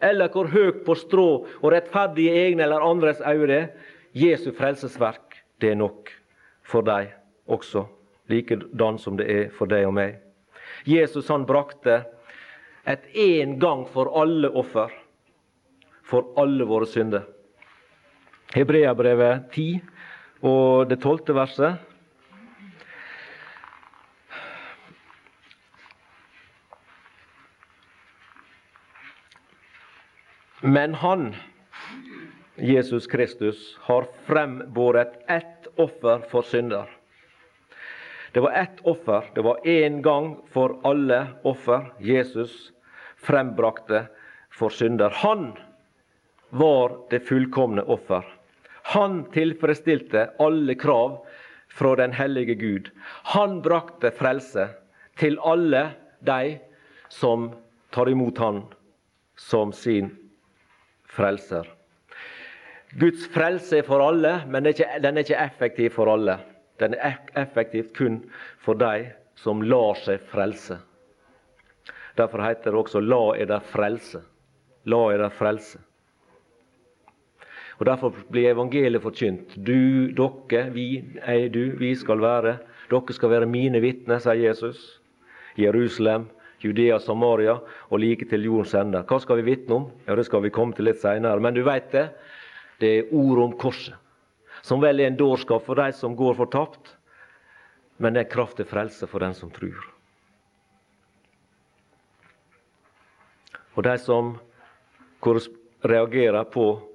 eller 0.00 0.32
hvor 0.32 0.48
høyt 0.48 0.80
på 0.86 0.96
strå 0.96 1.28
og 1.44 1.72
rettferdig 1.74 2.30
i 2.30 2.38
egne 2.46 2.64
eller 2.64 2.84
andres 2.84 3.20
øyne, 3.20 3.66
Jesu 4.16 4.50
frelsesverk, 4.56 5.36
det 5.60 5.74
er 5.74 5.78
nok 5.78 6.08
for 6.66 6.82
deg 6.86 7.12
også, 7.50 7.84
likedan 8.32 8.98
som 8.98 9.18
det 9.20 9.28
er 9.30 9.44
for 9.54 9.70
deg 9.70 9.86
og 9.86 9.94
meg. 10.00 10.16
Jesus 10.88 11.28
han 11.28 11.44
brakte 11.46 12.00
et 12.88 13.04
en 13.12 13.58
gang 13.60 13.84
for 13.92 14.08
alle 14.16 14.48
offer 14.56 14.90
for 16.10 16.32
alle 16.40 16.66
våre 16.66 16.88
synder. 16.90 17.28
Hebreabrevet 18.54 19.46
10 19.54 19.80
og 20.42 20.90
det 20.90 20.98
tolvte 21.04 21.36
verset. 21.36 21.86
Men 30.60 30.94
han, 31.00 31.30
Jesus 32.56 33.06
Kristus, 33.06 33.78
har 33.86 34.04
frembåret 34.26 35.14
ett 35.30 35.70
offer 35.80 36.26
for 36.28 36.44
synder. 36.44 36.90
Det 38.32 38.40
var 38.44 38.52
ett 38.52 38.82
offer. 38.84 39.30
Det 39.34 39.42
var 39.42 39.64
én 39.64 40.02
gang 40.02 40.36
for 40.52 40.76
alle 40.84 41.26
offer 41.42 41.88
Jesus 41.98 42.72
frembrakte 43.16 44.04
for 44.52 44.68
synder. 44.68 45.10
Han 45.24 45.56
var 46.50 46.96
det 47.10 47.20
fullkomne 47.20 47.82
offer. 47.82 48.24
Han 48.82 49.24
tilfredsstilte 49.32 50.30
alle 50.38 50.74
krav 50.74 51.26
fra 51.68 51.96
den 51.96 52.12
hellige 52.12 52.54
Gud. 52.54 52.90
Han 53.34 53.60
brakte 53.62 54.10
frelse 54.10 54.68
til 55.20 55.38
alle 55.46 55.90
de 56.20 56.58
som 57.08 57.50
tar 57.90 58.10
imot 58.10 58.38
Han 58.38 58.62
som 59.36 59.72
sin 59.72 60.10
frelser. 61.06 61.68
Guds 62.90 63.28
frelse 63.30 63.78
er 63.78 63.86
for 63.86 64.02
alle, 64.02 64.40
men 64.50 64.66
den 64.66 65.10
er 65.10 65.22
ikke 65.22 65.38
effektiv 65.38 65.94
for 65.94 66.10
alle. 66.10 66.40
Den 66.80 66.94
er 66.94 67.20
effektiv 67.38 67.92
kun 67.94 68.22
for 68.58 68.74
de 68.74 69.10
som 69.38 69.62
lar 69.62 69.98
seg 70.00 70.22
frelse. 70.32 70.80
Derfor 72.18 72.42
heter 72.42 72.72
det 72.72 72.80
også 72.80 73.00
'la 73.00 73.36
eder 73.42 73.60
frelse'. 73.60 74.22
La 74.84 75.12
eder 75.14 75.28
frelse. 75.28 75.78
Og 77.80 77.86
Derfor 77.88 78.12
blir 78.28 78.50
evangeliet 78.50 79.02
forkynt. 79.02 79.54
Du, 79.56 80.12
dere, 80.12 80.66
vi, 80.74 81.00
ei, 81.24 81.48
du, 81.48 81.72
vi 81.80 81.94
skal 81.96 82.20
være 82.20 82.58
Dere 82.90 83.14
skal 83.14 83.30
være 83.30 83.46
mine 83.48 83.80
vitner, 83.80 84.18
sier 84.20 84.50
Jesus. 84.50 84.98
Jerusalem, 85.56 86.26
Judea, 86.60 86.98
Samaria 87.00 87.54
og 87.88 88.02
like 88.02 88.26
til 88.28 88.44
jordens 88.44 88.74
ende. 88.76 89.00
Hva 89.06 89.20
skal 89.22 89.40
vi 89.40 89.46
vitne 89.48 89.76
om? 89.78 89.86
Ja, 90.06 90.14
Det 90.14 90.26
skal 90.26 90.42
vi 90.42 90.50
komme 90.50 90.76
til 90.76 90.84
litt 90.84 91.00
seinere. 91.00 91.40
Men 91.40 91.54
du 91.54 91.62
veit 91.64 91.88
det. 91.92 92.10
Det 92.80 92.90
er 92.98 93.14
ordet 93.14 93.44
om 93.44 93.56
korset. 93.56 93.94
Som 94.62 94.82
vel 94.82 95.00
er 95.00 95.08
en 95.08 95.16
dårskap 95.16 95.64
for 95.64 95.78
de 95.80 95.92
som 95.96 96.16
går 96.16 96.34
fortapt, 96.36 96.96
men 97.96 98.12
det 98.12 98.26
er 98.26 98.32
kraft 98.32 98.58
til 98.58 98.68
frelse 98.68 99.06
for 99.08 99.24
den 99.24 99.32
som 99.34 99.50
tror. 99.50 99.78
Og 103.76 103.84
de 103.86 103.96
som 104.02 104.34
reagerer 105.80 106.44
på 106.52 106.89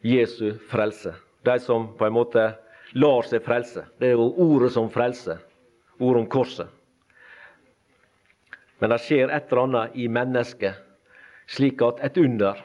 Jesu 0.00 0.58
frelse. 0.70 1.14
De 1.42 1.58
som 1.60 1.88
på 1.96 2.06
en 2.06 2.16
måte 2.16 2.44
lar 2.92 3.26
seg 3.28 3.44
frelse. 3.44 3.84
Det 3.98 4.10
er 4.10 4.18
jo 4.18 4.30
ordet 4.40 4.72
som 4.74 4.90
frelser. 4.92 5.40
Ordet 6.00 6.24
om 6.24 6.28
korset. 6.32 6.68
Men 8.80 8.94
det 8.94 9.02
skjer 9.04 9.28
et 9.28 9.50
eller 9.50 9.62
annet 9.66 9.96
i 10.00 10.06
mennesket, 10.08 10.78
slik 11.50 11.82
at 11.84 12.00
et 12.06 12.16
under 12.16 12.62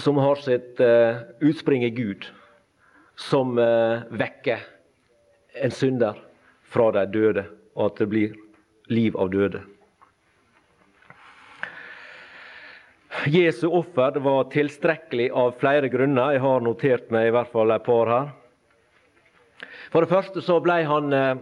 som 0.00 0.16
har 0.16 0.40
sitt 0.40 0.80
uh, 0.80 1.20
utspring 1.44 1.84
i 1.84 1.90
Gud, 1.92 2.24
som 3.20 3.58
uh, 3.60 4.08
vekker 4.08 4.62
en 5.60 5.74
synder 5.76 6.16
fra 6.72 6.88
de 6.96 7.04
døde, 7.12 7.44
og 7.76 7.90
at 7.90 8.00
det 8.00 8.08
blir 8.08 8.38
liv 8.88 9.18
av 9.20 9.28
døde. 9.34 9.60
Jesu 13.26 13.68
offer 13.68 14.18
var 14.20 14.44
tilstrekkelig 14.50 15.30
av 15.30 15.54
flere 15.60 15.88
grunner. 15.88 16.32
Jeg 16.34 16.42
har 16.42 16.62
notert 16.64 17.10
meg 17.14 17.28
i 17.28 17.34
hvert 17.34 17.52
fall 17.52 17.70
et 17.70 17.84
par 17.86 18.10
her. 18.10 18.30
For 19.92 20.02
det 20.02 20.10
første 20.10 20.42
så 20.42 20.56
ble 20.64 20.80
han 20.88 21.14
eh, 21.14 21.36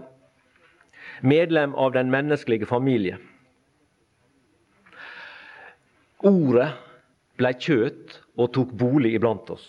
medlem 1.23 1.73
av 1.79 1.95
den 1.97 2.11
menneskelige 2.13 2.69
familie. 2.69 3.17
Ordet 6.21 6.69
ble 7.41 7.55
kjøtt 7.57 8.19
og 8.37 8.53
tok 8.53 8.75
bolig 8.77 9.15
iblant 9.17 9.49
oss. 9.55 9.65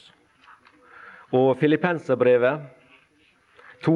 Og 1.32 1.56
Filippenserbrevet 1.62 2.68
2, 3.88 3.96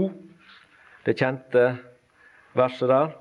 det 1.03 1.17
kjente 1.19 1.65
verset 2.55 2.87
der, 2.87 3.11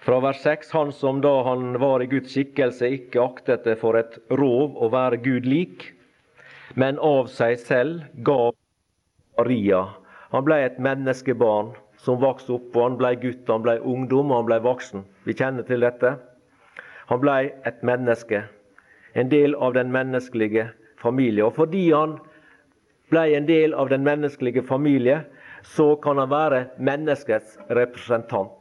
fra 0.00 0.20
vers 0.20 0.40
6.: 0.42 0.72
Han 0.72 0.92
som 0.92 1.20
da 1.20 1.42
han 1.42 1.78
var 1.78 2.02
i 2.02 2.08
Guds 2.10 2.32
skikkelse, 2.32 2.88
ikke 2.96 3.22
aktet 3.22 3.64
det 3.68 3.76
for 3.80 3.98
et 4.00 4.18
rov 4.30 4.78
å 4.80 4.88
være 4.92 5.20
Gud 5.24 5.46
lik, 5.46 5.92
men 6.74 6.98
av 6.98 7.28
seg 7.32 7.58
selv 7.60 8.06
gav 8.24 8.54
Maria. 9.38 9.84
Han 10.30 10.44
ble 10.46 10.60
et 10.64 10.78
menneskebarn 10.78 11.72
som 12.00 12.20
vokste 12.22 12.56
opp, 12.56 12.74
og 12.76 12.82
han 12.84 12.98
ble 13.00 13.14
gutt, 13.22 13.48
han 13.48 13.64
ble 13.64 13.76
ungdom, 13.80 14.30
og 14.30 14.42
han 14.42 14.48
ble 14.48 14.60
voksen. 14.64 15.04
Vi 15.26 15.36
kjenner 15.36 15.66
til 15.68 15.84
dette. 15.84 16.14
Han 17.10 17.20
ble 17.20 17.50
et 17.66 17.80
menneske, 17.82 18.44
en 19.18 19.32
del 19.32 19.56
av 19.58 19.74
den 19.74 19.90
menneskelige 19.92 20.68
familie. 21.02 21.44
Og 21.48 21.56
fordi 21.58 21.88
han 21.90 22.18
ble 23.10 23.26
en 23.34 23.48
del 23.48 23.74
av 23.74 23.90
den 23.90 24.06
menneskelige 24.06 24.62
familie, 24.68 25.24
så 25.66 25.96
kan 26.00 26.20
han 26.22 26.30
være 26.30 26.64
menneskets 26.78 27.58
representant. 27.68 28.59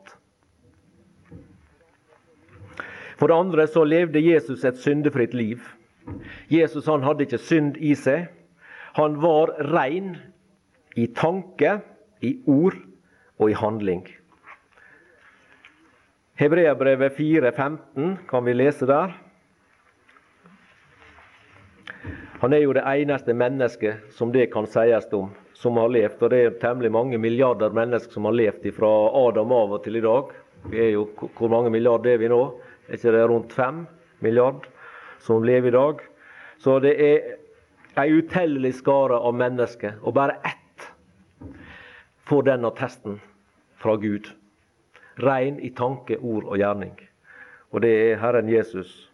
For 3.20 3.28
det 3.28 3.36
andre 3.36 3.68
så 3.68 3.84
levde 3.84 4.24
Jesus 4.24 4.64
et 4.64 4.80
syndefritt 4.80 5.34
liv. 5.36 5.60
Jesus 6.50 6.88
han 6.88 7.04
hadde 7.04 7.28
ikke 7.28 7.42
synd 7.44 7.78
i 7.78 7.92
seg. 8.00 8.30
Han 8.96 9.20
var 9.22 9.52
rein 9.74 10.16
i 10.98 11.08
tanke, 11.16 11.80
i 12.22 12.34
ord 12.48 12.76
og 13.40 13.52
i 13.52 13.56
handling. 13.56 14.06
Hebreabrevet 16.40 17.18
4,15 17.20 18.16
kan 18.30 18.46
vi 18.48 18.56
lese 18.56 18.88
der. 18.88 19.12
Han 22.40 22.56
er 22.56 22.64
jo 22.64 22.72
det 22.76 22.86
eneste 22.88 23.36
mennesket 23.36 24.14
som 24.16 24.32
det 24.32 24.46
kan 24.54 24.68
sies 24.72 25.10
om, 25.12 25.34
som 25.54 25.76
har 25.76 25.92
levd. 25.92 26.22
Og 26.24 26.32
det 26.32 26.40
er 26.40 26.60
temmelig 26.62 26.92
mange 26.96 27.20
milliarder 27.20 27.76
mennesker 27.76 28.16
som 28.16 28.30
har 28.30 28.38
levd 28.40 28.70
fra 28.78 28.92
Adam 29.26 29.52
av 29.52 29.76
og 29.76 29.84
til 29.84 30.00
i 30.00 30.04
dag. 30.06 30.32
Vi 30.72 30.80
er 30.80 30.94
jo, 30.94 31.10
Hvor 31.36 31.52
mange 31.52 31.72
milliarder 31.72 32.14
er 32.14 32.24
vi 32.24 32.32
nå? 32.32 32.40
Er 32.90 32.98
ikke 32.98 33.12
det 33.14 33.26
rundt 33.30 33.52
5 33.54 33.84
milliard 34.20 34.64
som 35.22 35.44
lever 35.46 35.68
i 35.70 35.72
dag? 35.76 36.00
Så 36.58 36.80
det 36.82 36.96
er 36.98 37.36
ei 38.02 38.16
utellelig 38.18 38.80
skare 38.80 39.20
av 39.22 39.36
mennesker, 39.38 40.00
og 40.02 40.16
bare 40.18 40.40
ett 40.42 40.88
får 42.26 42.48
den 42.50 42.66
attesten 42.66 43.20
fra 43.78 43.94
Gud. 44.02 44.32
Rein 45.22 45.60
i 45.62 45.70
tanke, 45.70 46.18
ord 46.18 46.50
og 46.50 46.58
gjerning. 46.58 46.98
Og 47.70 47.86
det 47.86 47.94
er 47.94 48.20
Herren 48.24 48.50
Jesus. 48.50 49.12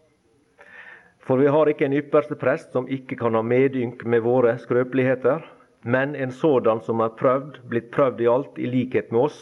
For 1.19 1.35
vi 1.41 1.51
har 1.51 1.67
ikke 1.67 1.89
en 1.89 1.99
ypperste 1.99 2.39
prest 2.39 2.71
som 2.71 2.87
ikke 2.87 3.19
kan 3.19 3.35
ha 3.35 3.43
medynk 3.43 4.05
med 4.07 4.23
våre 4.23 4.55
skrøpeligheter, 4.61 5.43
men 5.83 6.15
en 6.15 6.31
sådan 6.31 6.79
som 6.79 7.03
er 7.03 7.11
prøvd, 7.19 7.59
blitt 7.67 7.91
prøvd 7.91 8.23
i 8.23 8.31
alt, 8.31 8.55
i 8.55 8.71
likhet 8.71 9.11
med 9.11 9.27
oss, 9.27 9.39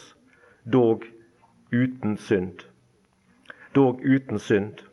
dog 0.66 1.06
uten 1.70 2.18
synd 2.18 2.66
dog 3.74 4.00
uten 4.04 4.38
synd. 4.38 4.84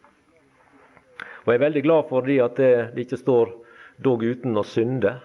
Og 1.46 1.54
Jeg 1.54 1.56
er 1.56 1.66
veldig 1.66 1.84
glad 1.84 2.04
for 2.10 2.22
at 2.46 2.58
det 2.58 2.98
ikke 2.98 3.18
står 3.18 3.50
'dog 4.04 4.24
uten 4.24 4.58
å 4.58 4.64
synde', 4.64 5.20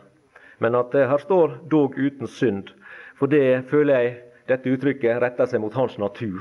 men 0.58 0.74
at 0.74 0.92
det 0.92 1.08
her 1.08 1.18
står 1.18 1.58
'dog 1.70 1.94
uten 1.98 2.26
synd'. 2.26 2.72
For 3.16 3.26
det 3.26 3.64
føler 3.68 3.98
jeg 3.98 4.16
dette 4.48 4.70
uttrykket 4.70 5.22
retter 5.22 5.46
seg 5.46 5.60
mot 5.60 5.74
hans 5.74 5.98
natur. 5.98 6.40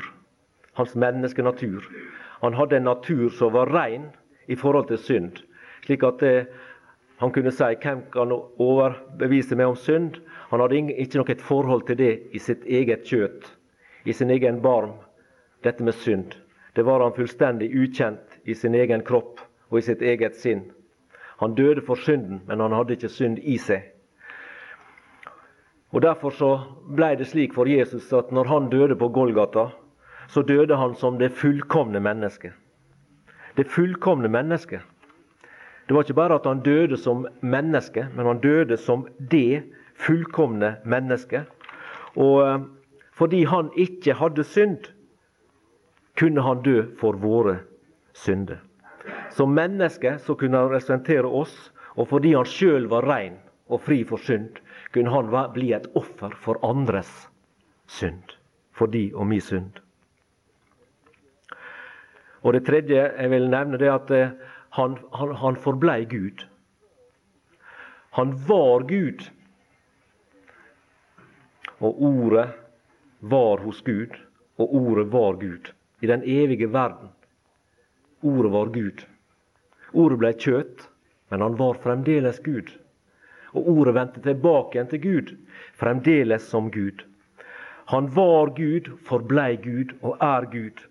Hans 0.73 0.95
menneskenatur. 0.95 1.84
Han 2.41 2.54
hadde 2.54 2.78
en 2.78 2.84
natur 2.84 3.30
som 3.30 3.54
var 3.54 3.71
rein 3.71 4.12
i 4.47 4.56
forhold 4.56 4.88
til 4.88 4.97
synd. 4.97 5.43
Slik 5.86 6.04
at 6.04 6.19
det, 6.19 6.47
han 7.17 7.32
kunne 7.32 7.51
si 7.51 7.63
'Hvem 7.63 8.01
kan 8.12 8.32
overbevise 8.60 9.56
meg 9.56 9.67
om 9.67 9.75
synd?' 9.75 10.21
Han 10.49 10.60
hadde 10.60 10.93
ikke 10.93 11.17
noe 11.17 11.36
forhold 11.36 11.88
til 11.88 11.97
det 11.97 12.19
i 12.32 12.39
sitt 12.39 12.65
eget 12.65 13.04
kjøtt, 13.04 13.58
i 14.06 14.13
sin 14.13 14.30
egen 14.30 14.62
barm, 14.62 14.91
dette 15.63 15.84
med 15.84 15.93
synd. 15.93 16.44
Det 16.75 16.83
var 16.83 16.99
han 16.99 17.13
fullstendig 17.15 17.69
ukjent 17.71 18.39
i 18.43 18.55
sin 18.55 18.75
egen 18.75 19.03
kropp 19.07 19.39
og 19.71 19.79
i 19.79 19.85
sitt 19.85 20.01
eget 20.01 20.35
sinn. 20.35 20.65
Han 21.39 21.55
døde 21.55 21.81
for 21.81 21.95
synden, 21.95 22.41
men 22.47 22.59
han 22.59 22.75
hadde 22.75 22.95
ikke 22.97 23.11
synd 23.11 23.39
i 23.39 23.57
seg. 23.59 23.91
Og 25.95 26.01
Derfor 26.03 26.35
så 26.35 26.49
ble 26.91 27.13
det 27.15 27.29
slik 27.29 27.53
for 27.55 27.69
Jesus 27.71 28.11
at 28.13 28.31
når 28.35 28.51
han 28.51 28.69
døde 28.69 28.97
på 28.99 29.07
Golgata, 29.15 29.69
så 30.27 30.41
døde 30.41 30.75
han 30.75 30.95
som 30.95 31.19
det 31.19 31.31
fullkomne 31.31 31.99
mennesket. 32.03 32.51
Det 33.55 33.67
fullkomne 33.71 34.27
mennesket. 34.27 34.81
Det 35.88 35.95
var 35.95 36.03
ikke 36.03 36.17
bare 36.17 36.35
at 36.35 36.45
han 36.49 36.63
døde 36.65 36.97
som 36.97 37.27
menneske, 37.41 38.07
men 38.15 38.25
han 38.25 38.41
døde 38.43 38.77
som 38.77 39.07
det 39.31 39.63
fullkomne 39.95 40.75
mennesket. 40.83 41.45
Og 42.15 42.41
eh, 42.43 42.59
fordi 43.13 43.43
han 43.43 43.69
ikke 43.77 44.17
hadde 44.19 44.43
synd, 44.43 44.89
kunne 46.15 46.41
han 46.41 46.62
dø 46.63 46.84
for 46.99 47.13
våre 47.19 47.60
synder. 48.13 48.62
Som 49.32 49.54
menneske 49.54 50.17
så 50.19 50.36
kunne 50.36 50.58
han 50.58 50.69
representere 50.71 51.28
oss, 51.28 51.56
og 51.95 52.08
fordi 52.08 52.34
han 52.36 52.47
sjøl 52.47 52.88
var 52.91 53.08
rein 53.08 53.38
og 53.67 53.82
fri 53.84 54.04
for 54.08 54.21
synd, 54.21 54.62
kunne 54.93 55.12
han 55.12 55.32
bli 55.54 55.73
et 55.75 55.88
offer 55.95 56.36
for 56.39 56.60
andres 56.63 57.28
synd. 57.88 58.36
For 58.75 58.91
de 58.91 59.10
og 59.15 59.28
mi 59.28 59.39
synd. 59.39 59.80
Og 62.43 62.54
Det 62.54 62.65
tredje 62.65 62.99
jeg 63.17 63.30
vil 63.32 63.49
nevne, 63.49 63.78
det 63.78 63.88
er 63.88 63.95
at 63.95 64.12
eh, 64.12 64.34
han, 64.78 64.97
han, 65.13 65.32
han 65.36 65.56
forblei 65.56 66.06
Gud. 66.06 66.43
Han 68.19 68.36
var 68.47 68.86
Gud. 68.88 69.23
Og 71.80 72.01
ordet 72.01 72.49
var 73.19 73.63
hos 73.63 73.82
Gud, 73.82 74.13
og 74.58 74.75
ordet 74.75 75.12
var 75.12 75.39
Gud 75.41 75.74
i 75.99 76.08
den 76.08 76.23
evige 76.23 76.67
verden. 76.73 77.10
Ordet 78.21 78.51
var 78.51 78.65
Gud. 78.65 79.05
Ordet 79.93 80.19
ble 80.19 80.34
kjøtt, 80.34 80.88
men 81.29 81.41
han 81.41 81.58
var 81.60 81.79
fremdeles 81.84 82.39
Gud. 82.43 82.71
Og 83.55 83.69
ordet 83.71 83.95
vendte 83.95 84.23
tilbake 84.23 84.75
igjen 84.75 84.89
til 84.91 85.01
Gud, 85.03 85.36
fremdeles 85.79 86.47
som 86.51 86.71
Gud. 86.71 87.05
Han 87.93 88.10
var 88.15 88.51
Gud, 88.58 88.89
forblei 89.05 89.55
Gud 89.62 89.93
og 90.01 90.17
er 90.19 90.47
Gud. 90.51 90.81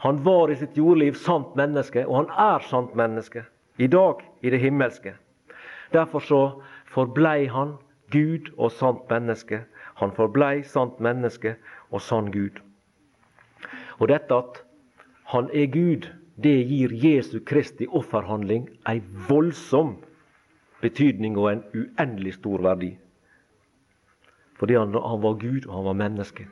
Han 0.00 0.22
var 0.24 0.50
i 0.50 0.56
sitt 0.56 0.78
jordliv 0.78 1.18
sant 1.18 1.56
menneske, 1.58 2.06
og 2.06 2.22
han 2.22 2.30
er 2.54 2.64
sant 2.70 2.94
menneske 2.96 3.44
i 3.76 3.88
dag 3.90 4.22
i 4.40 4.50
det 4.50 4.60
himmelske. 4.62 5.12
Derfor 5.92 6.20
så 6.24 6.40
forblei 6.88 7.50
han 7.50 7.74
Gud 8.14 8.52
og 8.56 8.72
sant 8.72 9.10
menneske. 9.10 9.64
Han 10.00 10.14
forblei 10.16 10.62
sant 10.62 11.00
menneske 11.00 11.56
og 11.90 12.00
sann 12.00 12.30
Gud. 12.32 12.62
Og 14.00 14.08
dette 14.08 14.34
at 14.34 14.62
han 15.30 15.50
er 15.52 15.68
Gud, 15.70 16.08
det 16.40 16.56
gir 16.70 16.92
Jesu 16.96 17.40
Kristi 17.44 17.86
offerhandling 17.86 18.66
ei 18.88 19.02
voldsom 19.28 19.98
betydning 20.80 21.36
og 21.36 21.50
en 21.50 21.62
uendelig 21.76 22.38
stor 22.38 22.64
verdi. 22.64 22.94
Fordi 24.56 24.76
han, 24.76 24.96
han 24.96 25.22
var 25.22 25.36
Gud, 25.40 25.66
og 25.68 25.74
han 25.76 25.88
var 25.90 25.98
menneske. 26.00 26.46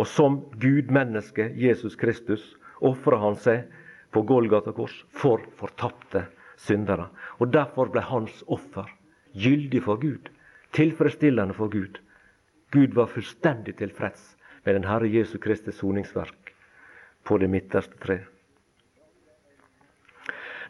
Og 0.00 0.08
som 0.08 0.40
Gud-menneske, 0.60 1.50
Jesus 1.56 1.96
Kristus, 2.00 2.54
ofra 2.80 3.18
han 3.20 3.36
seg 3.36 3.68
på 4.12 4.24
Golgata 4.28 4.72
kors 4.76 4.94
for 5.12 5.44
fortapte 5.56 6.26
syndere. 6.56 7.10
Og 7.40 7.52
Derfor 7.52 7.92
ble 7.92 8.00
hans 8.08 8.40
offer 8.48 8.88
gyldig 9.36 9.82
for 9.84 10.00
Gud, 10.00 10.32
tilfredsstillende 10.72 11.56
for 11.56 11.72
Gud. 11.72 12.00
Gud 12.72 12.96
var 12.96 13.12
fullstendig 13.12 13.76
tilfreds 13.76 14.32
med 14.64 14.74
den 14.74 14.86
Herre 14.86 15.08
Jesu 15.08 15.38
Kristi 15.38 15.72
soningsverk 15.72 16.52
på 17.24 17.38
det 17.38 17.50
midterste 17.50 17.98
tre. 18.02 18.18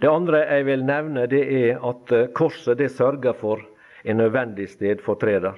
Det 0.00 0.10
andre 0.10 0.40
jeg 0.48 0.66
vil 0.66 0.84
nevne, 0.84 1.28
det 1.30 1.42
er 1.46 1.84
at 1.86 2.12
eh, 2.12 2.30
korset 2.34 2.78
det 2.80 2.90
sørger 2.90 3.36
for 3.38 3.62
en 4.04 4.18
nødvendig 4.18 4.66
stedfortreder. 4.72 5.54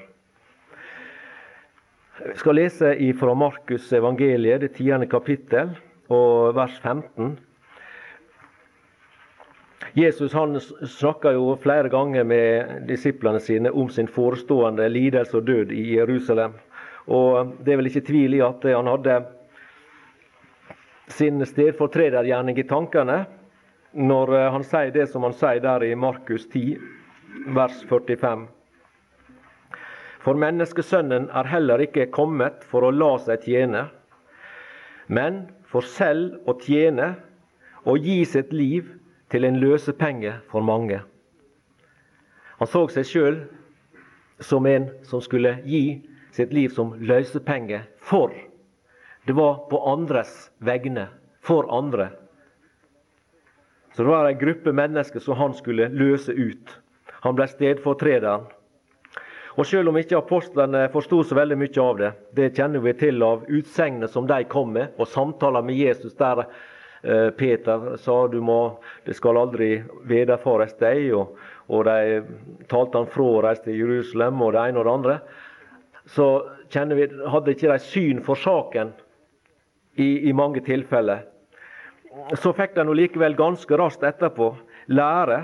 Vi 2.24 2.36
skal 2.38 2.54
lese 2.54 2.92
fra 3.18 3.34
Markus 3.34 3.92
evangeliet, 3.92 4.60
det 4.60 4.74
tiende 4.76 5.06
kapittel, 5.06 5.72
og 6.08 6.54
vers 6.54 6.76
15. 6.82 7.38
Jesus 9.94 10.32
han 10.32 10.58
snakka 10.60 11.32
jo 11.34 11.56
flere 11.62 11.88
ganger 11.88 12.24
med 12.24 12.86
disiplene 12.88 13.40
sine 13.40 13.70
om 13.70 13.88
sin 13.88 14.08
forestående 14.08 14.88
lidelse 14.88 15.36
og 15.38 15.46
død 15.46 15.72
i 15.72 15.96
Jerusalem. 15.96 16.52
Og 17.08 17.54
Det 17.64 17.72
er 17.72 17.80
vel 17.80 17.90
ikke 17.90 18.06
tvil 18.06 18.38
i 18.38 18.42
at 18.44 18.64
han 18.64 18.88
hadde 18.88 19.16
sin 21.12 21.44
stedfortredergjerning 21.44 22.58
i 22.58 22.68
tankene 22.68 23.24
når 23.94 24.32
han 24.54 24.64
sier 24.66 24.90
det 24.94 25.06
som 25.12 25.26
han 25.26 25.36
sier 25.36 25.60
der 25.62 25.84
i 25.84 25.94
Markus 25.94 26.48
10, 26.48 26.78
vers 27.54 27.82
45. 27.90 28.46
For 30.24 30.40
menneskesønnen 30.40 31.28
er 31.28 31.50
heller 31.52 31.82
ikke 31.84 32.08
kommet 32.10 32.64
for 32.64 32.86
å 32.86 32.94
la 32.94 33.12
seg 33.20 33.44
tjene, 33.44 33.84
men 35.06 35.44
for 35.68 35.84
selv 35.84 36.40
å 36.48 36.56
tjene 36.62 37.12
og 37.84 38.00
gi 38.00 38.22
sitt 38.24 38.54
liv 38.56 38.88
til 39.28 39.44
en 39.44 39.60
løsepenge 39.60 40.38
for 40.48 40.64
mange. 40.64 41.02
Han 42.58 42.70
så 42.70 42.86
seg 42.88 43.08
sjøl 43.10 43.38
som 44.40 44.66
en 44.66 44.88
som 45.04 45.20
skulle 45.20 45.58
gi 45.68 46.00
sitt 46.34 46.52
liv 46.52 46.72
som 46.74 46.94
løsepenge 46.98 47.84
for. 48.02 48.34
Det 49.24 49.32
var 49.32 49.64
på 49.70 49.80
andres 49.88 50.50
vegne. 50.58 51.08
For 51.44 51.68
andre. 51.68 52.08
Så 53.92 54.02
det 54.02 54.08
var 54.08 54.26
ei 54.26 54.36
gruppe 54.40 54.72
mennesker 54.72 55.20
som 55.20 55.36
han 55.36 55.52
skulle 55.54 55.90
løse 55.92 56.32
ut. 56.32 56.70
Han 57.20 57.36
ble 57.36 57.44
stedfortrederen. 57.50 58.46
Og 59.54 59.66
Selv 59.68 59.92
om 59.92 59.98
ikke 60.00 60.16
apostlene 60.18 60.86
forsto 60.90 61.20
så 61.22 61.36
veldig 61.36 61.58
mye 61.60 61.82
av 61.82 62.00
det, 62.00 62.10
det 62.32 62.54
kjenner 62.56 62.80
vi 62.82 62.94
til 62.98 63.22
av 63.22 63.44
utsegnene 63.44 64.08
som 64.08 64.24
de 64.26 64.40
kom 64.48 64.72
med, 64.72 64.96
og 64.96 65.06
samtaler 65.12 65.62
med 65.62 65.76
Jesus 65.78 66.16
der 66.16 66.46
Eh, 67.04 67.30
Peter 67.30 67.96
sa 67.96 68.28
du 68.28 68.40
må, 68.40 68.80
det 69.04 69.12
skal 69.18 69.36
aldri 69.36 69.74
vederfares 70.08 70.72
deg, 70.80 71.10
og, 71.12 71.34
og 71.68 71.82
de 71.84 72.22
talte 72.70 73.02
han 73.02 73.10
fra 73.12 73.26
og 73.26 73.42
reiste 73.44 73.68
til 73.68 73.82
Jerusalem 73.82 74.40
og 74.40 74.54
det 74.56 74.62
ene 74.62 74.80
og 74.80 74.86
det 74.86 74.94
andre. 74.94 75.16
Så 76.06 76.26
kjenner 76.68 76.98
vi, 76.98 77.08
hadde 77.30 77.54
ikke 77.54 77.70
de 77.72 77.78
syn 77.80 78.20
for 78.24 78.38
saken 78.38 78.92
i, 79.94 80.28
i 80.28 80.32
mange 80.36 80.60
tilfeller. 80.64 81.24
Så 82.38 82.52
fikk 82.54 82.76
de 82.76 82.84
likevel 82.94 83.36
ganske 83.38 83.78
raskt 83.78 84.04
etterpå 84.06 84.52
lære 84.92 85.40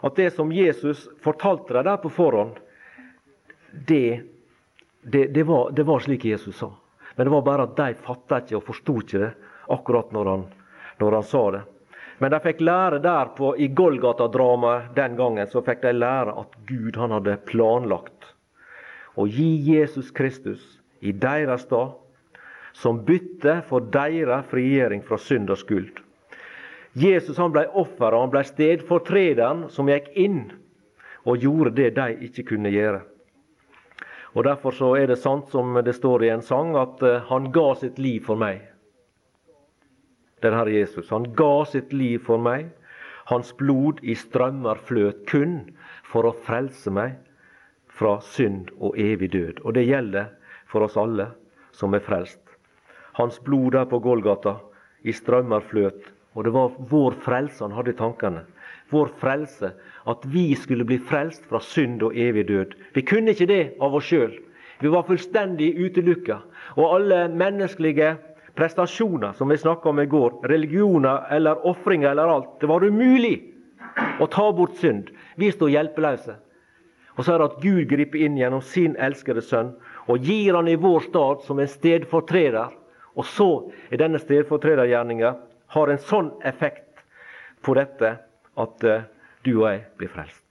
at 0.00 0.16
det 0.16 0.30
som 0.36 0.52
Jesus 0.52 1.08
fortalte 1.24 1.74
dem 1.76 1.88
der 1.88 1.98
på 2.00 2.12
forhånd, 2.12 2.54
det, 3.72 4.22
det, 5.02 5.26
det, 5.34 5.42
var, 5.48 5.70
det 5.76 5.84
var 5.88 6.00
slik 6.00 6.24
Jesus 6.24 6.56
sa. 6.60 6.70
Men 7.16 7.26
det 7.26 7.34
var 7.34 7.44
bare 7.44 7.66
at 7.68 7.76
de 7.76 7.98
fatta 8.00 8.40
ikke 8.40 8.60
og 8.60 8.66
forsto 8.68 8.96
ikke 9.02 9.22
det 9.24 9.34
akkurat 9.70 10.12
når 10.14 10.30
han 10.30 10.48
når 11.00 11.12
han 11.12 11.22
sa 11.22 11.50
det. 11.50 11.62
Men 12.18 12.30
de 12.30 12.40
fikk 12.44 12.60
lære 12.60 12.98
der 13.00 13.32
på, 13.36 13.54
i 13.56 13.70
Golgata-dramaet 13.72 14.92
den 14.96 15.16
gangen 15.16 15.48
så 15.48 15.62
fikk 15.64 15.80
de 15.86 15.94
lære 15.96 16.34
at 16.42 16.58
Gud 16.68 16.98
han 17.00 17.14
hadde 17.16 17.38
planlagt 17.48 18.34
å 19.20 19.26
gi 19.28 19.50
Jesus 19.68 20.10
Kristus 20.16 20.62
i 21.00 21.12
deres 21.12 21.66
stad 21.66 21.96
som 22.76 23.02
bytte 23.04 23.60
for 23.68 23.84
deres 23.92 24.48
frigjøring 24.50 25.02
fra 25.04 25.18
synd 25.20 25.50
og 25.52 25.60
skuld. 25.60 26.00
Jesus 26.98 27.38
han 27.38 27.52
ble 27.54 27.66
offeret, 27.68 28.18
han 28.18 28.32
ble 28.32 28.42
stedfortrederen 28.46 29.68
som 29.70 29.90
gikk 29.90 30.10
inn 30.18 30.40
og 31.28 31.44
gjorde 31.44 31.76
det 31.76 31.92
de 31.98 32.08
ikke 32.26 32.48
kunne 32.54 32.72
gjøre. 32.72 33.04
Og 34.34 34.46
Derfor 34.46 34.74
så 34.74 34.94
er 34.96 35.10
det 35.10 35.18
sant 35.18 35.50
som 35.50 35.74
det 35.84 35.94
står 35.96 36.24
i 36.24 36.32
en 36.34 36.42
sang, 36.46 36.76
at 36.78 37.02
eh, 37.02 37.22
han 37.26 37.50
ga 37.52 37.72
sitt 37.78 37.98
liv 37.98 38.22
for 38.26 38.38
meg 38.38 38.62
den 40.40 40.54
Herre 40.56 40.72
Jesus. 40.72 41.10
Han 41.10 41.26
ga 41.36 41.64
sitt 41.68 41.92
liv 41.92 42.22
for 42.24 42.40
meg. 42.40 42.70
Hans 43.28 43.52
blod 43.58 44.00
i 44.02 44.14
strømmer 44.16 44.80
fløt 44.86 45.26
kun 45.28 45.58
for 46.08 46.26
å 46.26 46.36
frelse 46.46 46.90
meg 46.94 47.18
fra 48.00 48.16
synd 48.24 48.70
og 48.80 48.96
evig 48.98 49.32
død. 49.34 49.60
Og 49.64 49.76
det 49.76 49.84
gjelder 49.84 50.30
for 50.70 50.86
oss 50.86 50.96
alle 51.00 51.28
som 51.76 51.92
er 51.94 52.04
frelst. 52.04 52.40
Hans 53.18 53.40
blod 53.44 53.74
der 53.76 53.84
på 53.90 54.00
Golgata 54.00 54.56
i 55.04 55.12
strømmer 55.12 55.64
fløt. 55.68 56.00
Og 56.34 56.46
det 56.46 56.54
var 56.54 56.76
vår 56.90 57.18
frelse 57.24 57.64
han 57.64 57.74
hadde 57.76 57.92
i 57.92 57.98
tankene. 57.98 58.44
Vår 58.90 59.10
frelse. 59.20 59.72
At 60.08 60.24
vi 60.32 60.54
skulle 60.56 60.86
bli 60.88 60.96
frelst 61.10 61.44
fra 61.50 61.60
synd 61.60 62.02
og 62.06 62.16
evig 62.16 62.46
død. 62.48 62.76
Vi 62.94 63.04
kunne 63.04 63.34
ikke 63.34 63.50
det 63.50 63.62
av 63.82 63.94
oss 63.98 64.08
sjøl. 64.08 64.32
Vi 64.80 64.88
var 64.88 65.04
fullstendig 65.04 65.74
utelukka. 65.76 66.40
Og 66.78 66.94
alle 66.94 67.26
menneskelige 67.28 68.14
prestasjoner, 68.56 69.34
som 69.36 69.50
vi 69.50 69.58
snakka 69.60 69.90
om 69.90 70.00
i 70.00 70.08
går, 70.08 70.40
religioner 70.48 71.26
eller 71.34 71.66
ofringer 71.68 72.14
eller 72.14 72.32
alt. 72.32 72.54
Det 72.60 72.70
var 72.70 72.84
umulig 72.84 73.36
å 74.20 74.28
ta 74.30 74.48
bort 74.56 74.78
synd. 74.80 75.10
Vi 75.36 75.50
sto 75.52 75.68
hjelpeløse. 75.68 76.38
Og 77.18 77.24
så 77.24 77.34
er 77.34 77.40
det 77.42 77.48
at 77.50 77.62
Gud 77.62 77.84
griper 77.90 78.22
inn 78.24 78.38
gjennom 78.38 78.62
sin 78.64 78.96
elskede 79.00 79.42
sønn 79.44 79.72
og 80.10 80.26
gir 80.26 80.56
han 80.56 80.68
i 80.70 80.78
vår 80.80 81.06
stad 81.08 81.46
som 81.46 81.58
en 81.60 81.70
stedfortreder. 81.70 82.70
Og 83.18 83.26
så 83.26 83.48
er 83.90 84.00
denne 84.00 84.20
stedfortredergjerninga 84.22 85.34
har 85.74 85.90
en 85.90 86.04
sånn 86.10 86.30
effekt 86.46 87.02
på 87.66 87.74
dette 87.78 88.14
at 88.60 88.86
uh, 88.86 89.02
du 89.44 89.52
og 89.58 89.66
jeg 89.68 89.82
blir 90.00 90.12
frelst. 90.12 90.46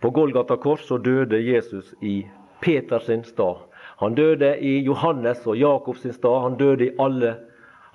På 0.00 0.10
Golgata 0.12 0.58
kors 0.60 0.84
så 0.86 0.98
døde 0.98 1.40
Jesus 1.40 1.94
i 2.04 2.26
Peters 2.60 3.08
stad. 3.28 3.64
Han 3.96 4.14
døde 4.14 4.58
i 4.60 4.78
Johannes 4.84 5.46
og 5.46 5.56
Jakobs 5.56 6.04
stad. 6.04 6.42
Han 6.42 6.58
døde 6.60 6.84
i 6.84 6.94
alle. 7.00 7.36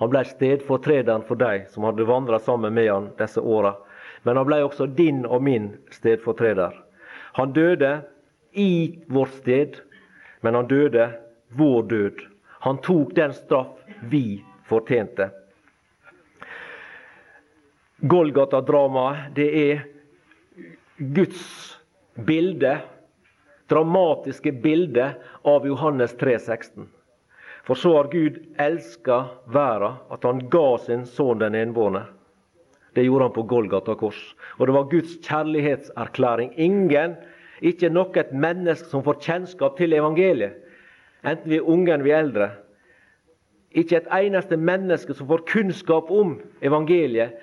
Han 0.02 0.10
ble 0.10 0.24
stedfortrederen 0.26 1.24
for 1.28 1.38
de 1.38 1.62
som 1.70 1.86
hadde 1.86 2.08
vandra 2.10 2.40
sammen 2.42 2.74
med 2.74 2.90
han 2.90 3.10
disse 3.20 3.42
åra. 3.42 3.76
Men 4.24 4.38
han 4.38 4.48
ble 4.48 4.62
også 4.66 4.88
din 4.98 5.26
og 5.26 5.44
min 5.44 5.72
stedfortreder. 5.92 6.76
Han 7.40 7.54
døde 7.54 8.02
i 8.52 9.00
vårt 9.08 9.34
sted, 9.40 9.80
men 10.42 10.56
han 10.56 10.68
døde 10.68 11.10
vår 11.58 11.84
død. 11.90 12.24
Han 12.62 12.78
tok 12.86 13.16
den 13.18 13.34
straff 13.34 13.80
vi 14.12 14.44
fortjente. 14.70 15.32
Golgata-dramaet, 18.02 19.36
det 19.36 19.50
er 19.62 19.84
Guds 20.98 21.78
bilde 22.16 22.80
dramatiske 23.72 24.52
bilde 24.52 25.14
av 25.42 25.68
Johannes 25.68 26.18
3,16. 26.18 26.88
For 27.64 27.76
så 27.76 27.98
har 27.98 28.10
Gud 28.12 28.40
elska 28.58 29.26
verda 29.46 29.94
at 30.10 30.24
han 30.28 30.42
ga 30.50 30.78
sin 30.84 31.06
sønn 31.08 31.40
den 31.40 31.56
enbårne. 31.56 32.02
Det 32.96 33.06
gjorde 33.06 33.30
han 33.30 33.36
på 33.36 33.46
Golgata 33.48 33.96
kors. 33.96 34.20
Og 34.60 34.68
det 34.68 34.76
var 34.76 34.90
Guds 34.92 35.14
kjærlighetserklæring. 35.24 36.52
Ingen, 36.60 37.16
ikke 37.62 37.92
noe 37.94 38.26
menneske 38.34 38.90
som 38.90 39.04
får 39.06 39.22
kjennskap 39.24 39.78
til 39.78 39.94
evangeliet, 39.96 40.58
enten 41.24 41.52
vi 41.52 41.60
er 41.60 41.70
unge 41.70 41.94
eller 41.94 42.06
vi 42.08 42.14
er 42.16 42.26
eldre. 42.26 42.50
Ikke 43.72 44.02
et 44.02 44.10
eneste 44.12 44.58
menneske 44.58 45.14
som 45.16 45.30
får 45.30 45.46
kunnskap 45.48 46.10
om 46.12 46.40
evangeliet, 46.62 47.38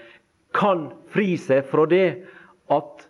kan 0.56 0.88
fri 1.12 1.36
seg 1.40 1.66
fra 1.68 1.84
det 1.88 2.24
at 2.72 3.08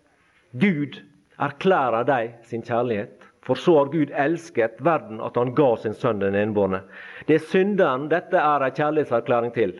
Gud 0.58 0.98
erklærer 1.38 2.06
dem 2.06 2.34
sin 2.46 2.62
kjærlighet. 2.66 3.14
For 3.46 3.56
så 3.56 3.78
har 3.78 3.92
Gud 3.92 4.10
elsket 4.12 4.80
verden 4.84 5.22
at 5.24 5.38
han 5.40 5.54
ga 5.56 5.70
sin 5.80 5.94
sønn 5.96 6.20
den 6.20 6.36
enbårne. 6.36 6.82
Det 7.26 7.38
er 7.38 7.46
synderen 7.48 8.10
dette 8.10 8.36
er 8.36 8.64
en 8.66 8.74
kjærlighetserklæring 8.76 9.54
til. 9.54 9.78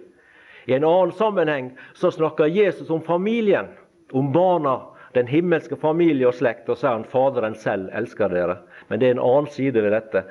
I 0.69 0.75
en 0.75 0.85
annen 0.85 1.13
sammenheng 1.13 1.71
så 1.95 2.11
snakker 2.11 2.47
Jesus 2.47 2.91
om 2.91 3.01
familien, 3.03 3.67
om 4.13 4.33
barna, 4.33 4.81
den 5.17 5.27
himmelske 5.27 5.77
familie 5.81 6.29
og 6.29 6.35
slekt, 6.37 6.67
og 6.69 6.77
så 6.77 6.91
er 6.91 6.97
han 6.99 7.07
Faderen 7.09 7.55
selv 7.57 7.87
elsker 7.97 8.29
dere. 8.29 8.59
Men 8.89 9.01
det 9.01 9.07
er 9.09 9.15
en 9.17 9.23
annen 9.25 9.49
side 9.49 9.81
ved 9.81 9.95
dette. 9.97 10.27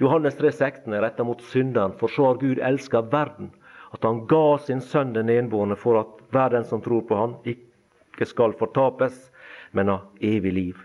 Johannes 0.00 0.38
3, 0.38 0.48
16 0.48 0.94
er 0.96 1.04
retta 1.04 1.26
mot 1.28 1.42
synderen, 1.44 1.92
for 2.00 2.08
så 2.08 2.30
har 2.30 2.40
Gud 2.40 2.62
elska 2.64 3.02
verden, 3.12 3.50
at 3.92 4.06
han 4.08 4.22
ga 4.30 4.56
sin 4.64 4.80
sønn 4.80 5.12
den 5.12 5.28
enbårne, 5.28 5.76
for 5.76 6.00
at 6.00 6.22
hver 6.32 6.54
den 6.54 6.64
som 6.64 6.80
tror 6.80 7.04
på 7.04 7.18
han, 7.18 7.34
ikke 7.44 8.28
skal 8.30 8.56
fortapes, 8.56 9.28
men 9.76 9.92
av 9.92 10.24
evig 10.24 10.54
liv. 10.56 10.80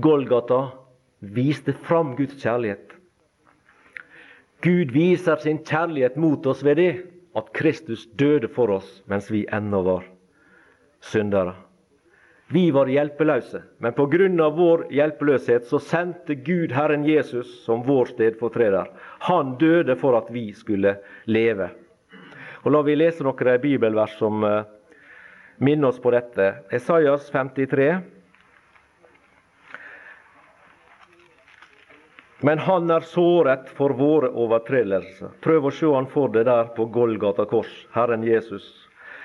Golgata 0.00 0.70
viste 1.20 1.76
fram 1.84 2.14
Guds 2.16 2.40
kjærlighet. 2.40 2.96
Gud 4.64 4.96
viser 4.96 5.36
sin 5.44 5.60
kjærlighet 5.60 6.16
mot 6.16 6.48
oss 6.48 6.64
ved 6.64 6.80
det 6.80 6.90
at 7.36 7.52
Kristus 7.56 8.06
døde 8.16 8.48
for 8.48 8.72
oss 8.78 9.02
mens 9.10 9.30
vi 9.30 9.44
ennå 9.52 9.82
var 9.86 10.04
syndere. 11.04 11.54
Vi 12.48 12.70
var 12.70 12.86
hjelpeløse, 12.86 13.62
men 13.82 13.92
pga. 13.92 14.48
vår 14.54 14.86
hjelpeløshet 14.94 15.66
så 15.66 15.80
sendte 15.82 16.34
Gud 16.34 16.72
Herren 16.72 17.04
Jesus 17.04 17.64
som 17.64 17.82
vår 17.82 18.12
stedfortreder. 18.14 18.86
Han 19.26 19.56
døde 19.58 19.96
for 19.96 20.16
at 20.16 20.30
vi 20.30 20.52
skulle 20.52 20.96
leve. 21.26 21.70
Og 22.62 22.72
La 22.72 22.82
vi 22.82 22.94
lese 22.94 23.22
noen 23.26 23.60
bibelvers 23.60 24.14
som 24.18 24.46
minner 25.58 25.88
oss 25.88 25.98
på 25.98 26.10
dette. 26.14 26.52
Esaias 26.70 27.30
53, 27.30 28.00
Men 32.46 32.60
han 32.62 32.90
er 32.94 33.02
såret 33.02 33.70
for 33.74 33.90
våre 33.98 34.28
overtredelser. 34.30 35.32
Prøv 35.42 35.64
å 35.66 35.70
se 35.74 35.88
han 35.90 36.06
for 36.06 36.30
deg 36.30 36.44
der 36.46 36.68
på 36.76 36.84
Golgata 36.94 37.42
kors, 37.50 37.72
Herren 37.90 38.22
Jesus. 38.22 38.68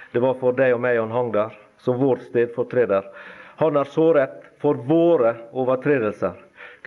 Det 0.09 0.23
var 0.23 0.39
for 0.39 0.57
deg 0.57 0.73
og 0.73 0.81
meg 0.81 0.97
han 0.97 1.13
hang 1.13 1.29
der, 1.35 1.53
som 1.77 1.99
vår 2.01 2.23
stedfortreder. 2.31 3.05
Han 3.61 3.77
er 3.77 3.93
såret 3.93 4.41
for 4.63 4.81
våre 4.89 5.35
overtredelser, 5.53 6.33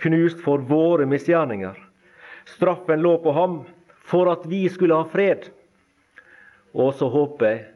knust 0.03 0.43
for 0.43 0.59
våre 0.67 1.07
misgjerninger. 1.07 1.79
Straffen 2.51 3.05
lå 3.05 3.15
på 3.23 3.31
ham 3.39 3.61
for 4.03 4.27
at 4.35 4.43
vi 4.51 4.65
skulle 4.69 4.99
ha 4.99 5.07
fred. 5.07 5.47
Og 6.75 6.97
så 6.99 7.07
håper 7.15 7.53
jeg 7.53 7.67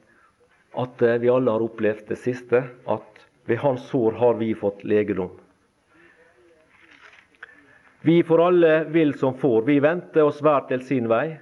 at 0.84 1.08
vi 1.24 1.32
alle 1.32 1.56
har 1.56 1.64
opplevd 1.64 2.12
det 2.12 2.20
siste, 2.28 2.66
at 2.68 3.30
ved 3.48 3.64
hans 3.64 3.88
sår 3.88 4.20
har 4.20 4.36
vi 4.44 4.52
fått 4.52 4.84
legedom. 4.84 5.32
Vi 8.02 8.24
for 8.24 8.40
alle 8.48 8.86
vil 8.94 9.14
som 9.20 9.34
får, 9.38 9.62
vi 9.68 9.80
venter 9.84 10.24
oss 10.24 10.40
hver 10.42 10.68
til 10.70 10.84
sin 10.88 11.10
vei. 11.12 11.40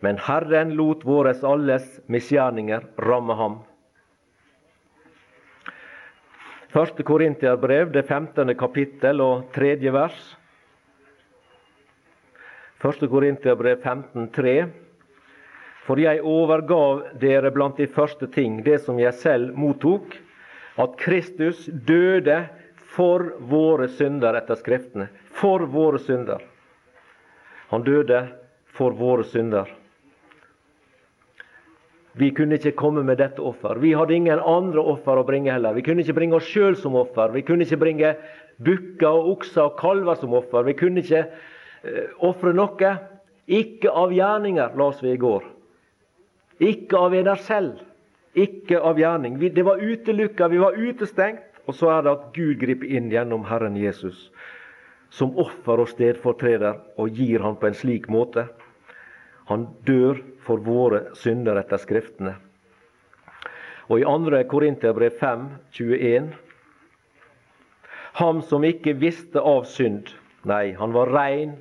Men 0.00 0.16
Herren 0.22 0.72
lot 0.78 1.02
våres 1.04 1.42
alles 1.44 1.98
misgjerninger 2.06 2.86
ramme 3.02 3.34
ham. 3.34 3.58
Første 6.72 7.02
Korintiabrev, 7.02 7.90
det 7.92 8.04
15. 8.06 8.54
kapittel 8.56 9.20
og 9.24 9.48
tredje 9.54 9.92
vers. 9.92 10.18
Første 12.78 13.08
Korintiabrev 13.10 13.80
15,3. 13.82 14.54
For 15.88 16.00
jeg 16.00 16.22
overgav 16.22 17.02
dere 17.20 17.50
blant 17.50 17.80
de 17.80 17.88
første 17.88 18.28
ting 18.30 18.60
det 18.64 18.82
som 18.84 19.00
jeg 19.00 19.16
selv 19.16 19.56
mottok, 19.56 20.12
at 20.78 20.96
Kristus 21.00 21.64
døde 21.66 22.44
for 22.88 23.34
våre 23.38 23.88
synder 23.88 24.38
etter 24.38 24.58
Skriftene. 24.58 25.08
For 25.38 25.66
våre 25.68 26.00
synder. 26.02 26.42
Han 27.68 27.84
døde 27.84 28.22
for 28.76 28.96
våre 28.96 29.26
synder. 29.28 29.68
Vi 32.18 32.30
kunne 32.34 32.56
ikke 32.58 32.74
komme 32.74 33.04
med 33.06 33.20
dette 33.20 33.42
offer. 33.44 33.78
Vi 33.78 33.92
hadde 33.94 34.16
ingen 34.16 34.40
andre 34.40 34.82
offer 34.82 35.20
å 35.20 35.26
bringe 35.26 35.52
heller. 35.52 35.76
Vi 35.76 35.84
kunne 35.86 36.02
ikke 36.02 36.16
bringe 36.16 36.38
oss 36.40 36.48
sjøl 36.50 36.74
som 36.80 36.96
offer. 36.98 37.30
Vi 37.30 37.44
kunne 37.46 37.66
ikke 37.66 37.78
bringe 37.78 38.14
bukker 38.64 39.06
og 39.12 39.28
okser 39.36 39.68
og 39.68 39.76
kalver 39.78 40.18
som 40.18 40.34
offer. 40.34 40.66
Vi 40.66 40.74
kunne 40.80 41.04
ikke 41.04 41.26
uh, 41.28 42.08
ofre 42.26 42.54
noe. 42.56 42.94
Ikke 43.46 43.92
av 43.94 44.10
gjerninger, 44.12 44.74
las 44.80 44.98
vi 45.04 45.12
i 45.14 45.20
går. 45.20 45.46
Ikke 46.58 46.98
av 46.98 47.14
eder 47.14 47.38
selv. 47.46 47.84
Ikke 48.34 48.80
av 48.82 48.98
gjerning. 48.98 49.38
Vi, 49.38 49.52
det 49.54 49.64
var 49.64 49.78
utelukka, 49.78 50.50
vi 50.50 50.58
var 50.60 50.74
utestengt. 50.74 51.47
Og 51.68 51.76
så 51.76 51.90
er 51.92 52.04
det 52.04 52.14
at 52.14 52.28
Gud 52.32 52.56
griper 52.60 52.88
inn 52.88 53.10
gjennom 53.12 53.44
Herren 53.48 53.76
Jesus 53.76 54.28
som 55.10 55.36
offer 55.40 55.80
og 55.80 55.88
stedfortreder, 55.88 56.74
og 57.00 57.16
gir 57.16 57.40
han 57.40 57.56
på 57.56 57.70
en 57.70 57.76
slik 57.76 58.10
måte. 58.12 58.44
Han 59.48 59.64
dør 59.88 60.20
for 60.44 60.60
våre 60.60 61.06
synder 61.16 61.56
etter 61.60 61.80
Skriftene. 61.80 62.34
Og 63.88 64.02
i 64.02 64.04
2. 64.04 64.42
Korinterbrev 64.50 65.16
5, 65.16 65.46
21 65.72 66.28
Ham 68.18 68.42
som 68.42 68.64
ikke 68.66 68.96
visste 68.98 69.40
av 69.40 69.64
synd, 69.70 70.10
nei, 70.44 70.74
han 70.76 70.92
var 70.92 71.12
rein 71.14 71.54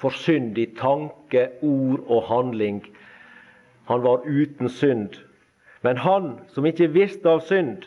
for 0.00 0.14
synd 0.14 0.56
i 0.60 0.68
tanke, 0.78 1.48
ord 1.60 2.04
og 2.06 2.28
handling. 2.28 2.80
Han 3.90 4.04
var 4.04 4.24
uten 4.24 4.70
synd. 4.70 5.18
Men 5.82 6.00
han 6.00 6.38
som 6.54 6.64
ikke 6.64 6.92
visste 6.94 7.28
av 7.28 7.42
synd, 7.44 7.84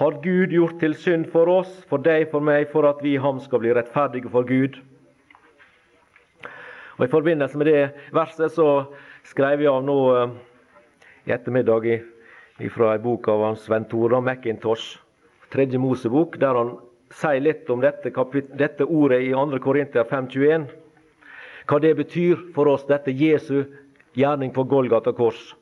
har 0.00 0.16
Gud 0.22 0.52
gjort 0.54 0.78
til 0.80 0.94
synd 0.96 1.26
for 1.28 1.48
oss, 1.52 1.72
for 1.90 2.00
deg, 2.00 2.30
for 2.32 2.40
meg, 2.40 2.70
for 2.72 2.88
at 2.88 3.02
vi 3.04 3.18
i 3.18 3.20
ham 3.20 3.36
skal 3.44 3.60
bli 3.60 3.74
rettferdige 3.76 4.30
for 4.32 4.48
Gud. 4.48 4.78
Og 6.96 7.04
I 7.04 7.10
forbindelse 7.12 7.60
med 7.60 7.68
det 7.68 7.82
verset 8.16 8.54
så 8.54 8.68
skrev 9.28 9.60
jeg 9.60 9.68
av 9.68 9.84
nå 9.84 9.98
eh, 10.16 10.32
i 11.28 11.34
ettermiddag 11.36 11.90
fra 12.72 12.94
ei 12.94 13.02
bok 13.04 13.28
av 13.28 13.44
Sven 13.60 13.84
Tore 13.92 14.22
McIntosh, 14.24 14.96
tredje 15.52 15.80
Mosebok, 15.80 16.40
der 16.40 16.56
han 16.56 16.74
sier 17.12 17.44
litt 17.44 17.68
om 17.68 17.84
dette, 17.84 18.12
dette 18.56 18.88
ordet 18.88 19.20
i 19.26 19.30
2. 19.36 19.60
Korinter 19.60 20.08
5,21. 20.08 20.68
Hva 21.68 21.80
det 21.84 21.92
betyr 22.00 22.48
for 22.56 22.72
oss, 22.72 22.88
dette 22.88 23.12
Jesu 23.12 23.66
gjerning 24.16 24.52
på 24.56 24.64
Golgata 24.64 25.12
kors. 25.12 25.52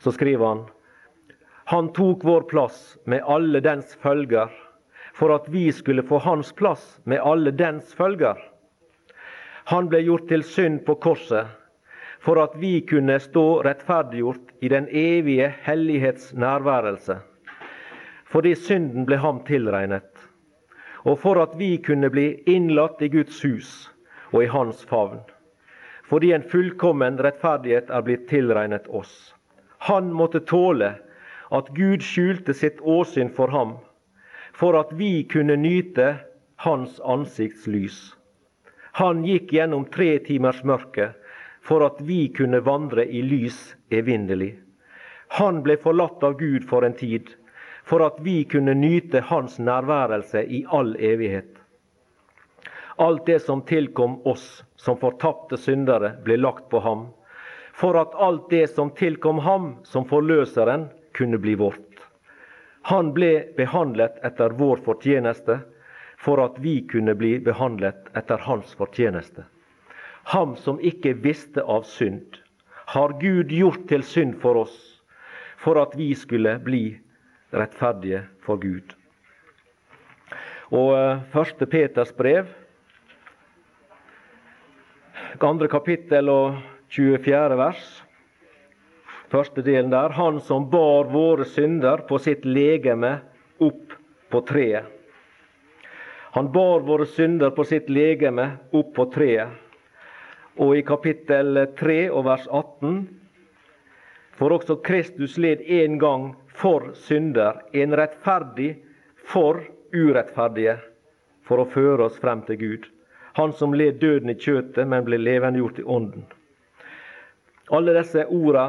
Så 0.00 0.16
skriver 0.16 0.48
han 0.48 0.68
han 1.70 1.92
tok 1.92 2.24
vår 2.24 2.40
plass 2.40 2.98
med 3.04 3.22
alle 3.22 3.60
dens 3.60 3.94
følger, 4.02 4.50
for 5.14 5.30
at 5.30 5.44
vi 5.48 5.68
skulle 5.72 6.02
få 6.02 6.18
hans 6.18 6.48
plass 6.52 7.00
med 7.04 7.20
alle 7.22 7.52
dens 7.54 7.92
følger. 7.94 8.38
Han 9.70 9.86
ble 9.86 10.00
gjort 10.02 10.24
til 10.26 10.42
synd 10.42 10.80
på 10.88 10.96
korset, 10.98 11.46
for 12.18 12.40
at 12.42 12.56
vi 12.58 12.80
kunne 12.90 13.20
stå 13.22 13.44
rettferdiggjort 13.62 14.50
i 14.66 14.70
den 14.72 14.88
evige 14.90 15.52
hellighets 15.62 16.32
nærværelse. 16.34 17.20
Fordi 18.26 18.56
synden 18.58 19.06
ble 19.06 19.20
ham 19.22 19.38
tilregnet, 19.46 20.10
og 21.06 21.20
for 21.22 21.38
at 21.38 21.54
vi 21.60 21.76
kunne 21.86 22.10
bli 22.10 22.32
innlatt 22.50 22.98
i 22.98 23.12
Guds 23.14 23.38
hus 23.46 23.70
og 24.32 24.42
i 24.42 24.50
Hans 24.50 24.82
favn. 24.90 25.22
Fordi 26.02 26.32
en 26.34 26.42
fullkommen 26.50 27.22
rettferdighet 27.22 27.94
er 27.94 28.02
blitt 28.02 28.26
tilregnet 28.26 28.90
oss. 28.90 29.14
Han 29.86 30.10
måtte 30.10 30.42
tåle 30.42 30.96
at 31.50 31.70
Gud 31.76 32.02
skjulte 32.02 32.54
sitt 32.54 32.80
åsyn 32.80 33.30
for 33.34 33.52
ham, 33.54 33.76
for 34.52 34.78
at 34.78 34.92
vi 34.92 35.24
kunne 35.24 35.56
nyte 35.58 36.14
hans 36.62 37.00
ansiktslys. 37.00 38.14
Han 38.98 39.24
gikk 39.24 39.52
gjennom 39.54 39.86
tre 39.90 40.18
timers 40.26 40.64
mørke 40.66 41.12
for 41.60 41.84
at 41.86 42.00
vi 42.00 42.28
kunne 42.28 42.60
vandre 42.60 43.04
i 43.04 43.22
lys 43.22 43.76
evinnelig. 43.90 44.54
Han 45.38 45.62
ble 45.62 45.76
forlatt 45.78 46.24
av 46.26 46.38
Gud 46.40 46.66
for 46.68 46.84
en 46.84 46.96
tid, 46.96 47.28
for 47.84 48.02
at 48.06 48.18
vi 48.24 48.42
kunne 48.44 48.74
nyte 48.74 49.22
Hans 49.28 49.58
nærværelse 49.58 50.42
i 50.42 50.64
all 50.68 50.96
evighet. 50.96 51.56
Alt 53.00 53.26
det 53.26 53.38
som 53.42 53.62
tilkom 53.62 54.18
oss 54.28 54.62
som 54.76 54.98
fortapte 55.00 55.56
syndere, 55.56 56.12
ble 56.24 56.36
lagt 56.36 56.68
på 56.70 56.82
ham, 56.84 57.06
for 57.72 57.96
at 57.96 58.14
alt 58.14 58.50
det 58.50 58.66
som 58.74 58.90
tilkom 58.90 59.38
ham 59.40 59.70
som 59.84 60.04
forløseren, 60.04 60.90
kunne 61.12 61.38
bli 61.38 61.54
vårt. 61.54 62.00
Han 62.82 63.12
ble 63.14 63.44
behandlet 63.56 64.18
etter 64.24 64.54
vår 64.56 64.82
fortjeneste, 64.84 65.60
for 66.20 66.40
at 66.44 66.58
vi 66.60 66.80
kunne 66.88 67.14
bli 67.16 67.38
behandlet 67.40 68.10
etter 68.16 68.40
hans 68.44 68.74
fortjeneste. 68.76 69.44
Ham 70.34 70.56
som 70.56 70.80
ikke 70.80 71.14
visste 71.24 71.64
av 71.64 71.86
synd, 71.88 72.40
har 72.92 73.14
Gud 73.20 73.52
gjort 73.54 73.86
til 73.88 74.02
synd 74.04 74.36
for 74.42 74.64
oss, 74.64 74.76
for 75.60 75.80
at 75.80 75.94
vi 75.96 76.10
skulle 76.16 76.58
bli 76.64 76.84
rettferdige 77.56 78.24
for 78.44 78.60
Gud. 78.60 78.94
Og 80.70 80.92
eh, 80.96 81.22
første 81.32 81.66
Peters 81.66 82.12
brev, 82.14 82.46
andre 85.40 85.68
kapittel 85.72 86.28
og 86.28 86.60
24. 86.92 87.56
vers. 87.56 87.84
Første 89.30 89.62
delen 89.62 89.92
der. 89.92 90.10
Han 90.18 90.40
som 90.42 90.66
bar 90.70 91.10
våre 91.12 91.46
synder 91.46 92.02
på 92.08 92.18
sitt 92.18 92.44
legeme 92.44 93.20
opp 93.62 93.94
på 94.30 94.42
treet. 94.46 94.88
Han 96.34 96.50
bar 96.52 96.82
våre 96.86 97.06
synder 97.06 97.50
på 97.50 97.64
sitt 97.66 97.90
legeme 97.90 98.50
opp 98.70 98.92
på 98.94 99.06
treet. 99.14 99.54
Og 100.58 100.76
i 100.76 100.82
kapittel 100.86 101.64
3 101.78 101.98
og 102.10 102.26
vers 102.26 102.46
18 102.50 103.00
For 104.38 104.54
også 104.56 104.78
Kristus 104.80 105.36
led 105.38 105.60
en 105.60 105.98
gang 106.00 106.22
for 106.56 106.94
synder, 106.96 107.58
en 107.72 107.92
rettferdig 107.92 108.70
for 109.28 109.60
urettferdige, 109.92 110.78
for 111.44 111.60
å 111.60 111.68
føre 111.68 112.06
oss 112.06 112.16
frem 112.22 112.40
til 112.46 112.56
Gud. 112.56 112.86
Han 113.36 113.52
som 113.52 113.74
led 113.76 114.00
døden 114.00 114.32
i 114.32 114.38
kjøtet, 114.38 114.86
men 114.88 115.04
ble 115.04 115.18
levendegjort 115.20 115.82
i 115.82 115.84
ånden. 115.84 116.24
Alle 117.70 117.94
disse 117.98 118.24
orda 118.32 118.64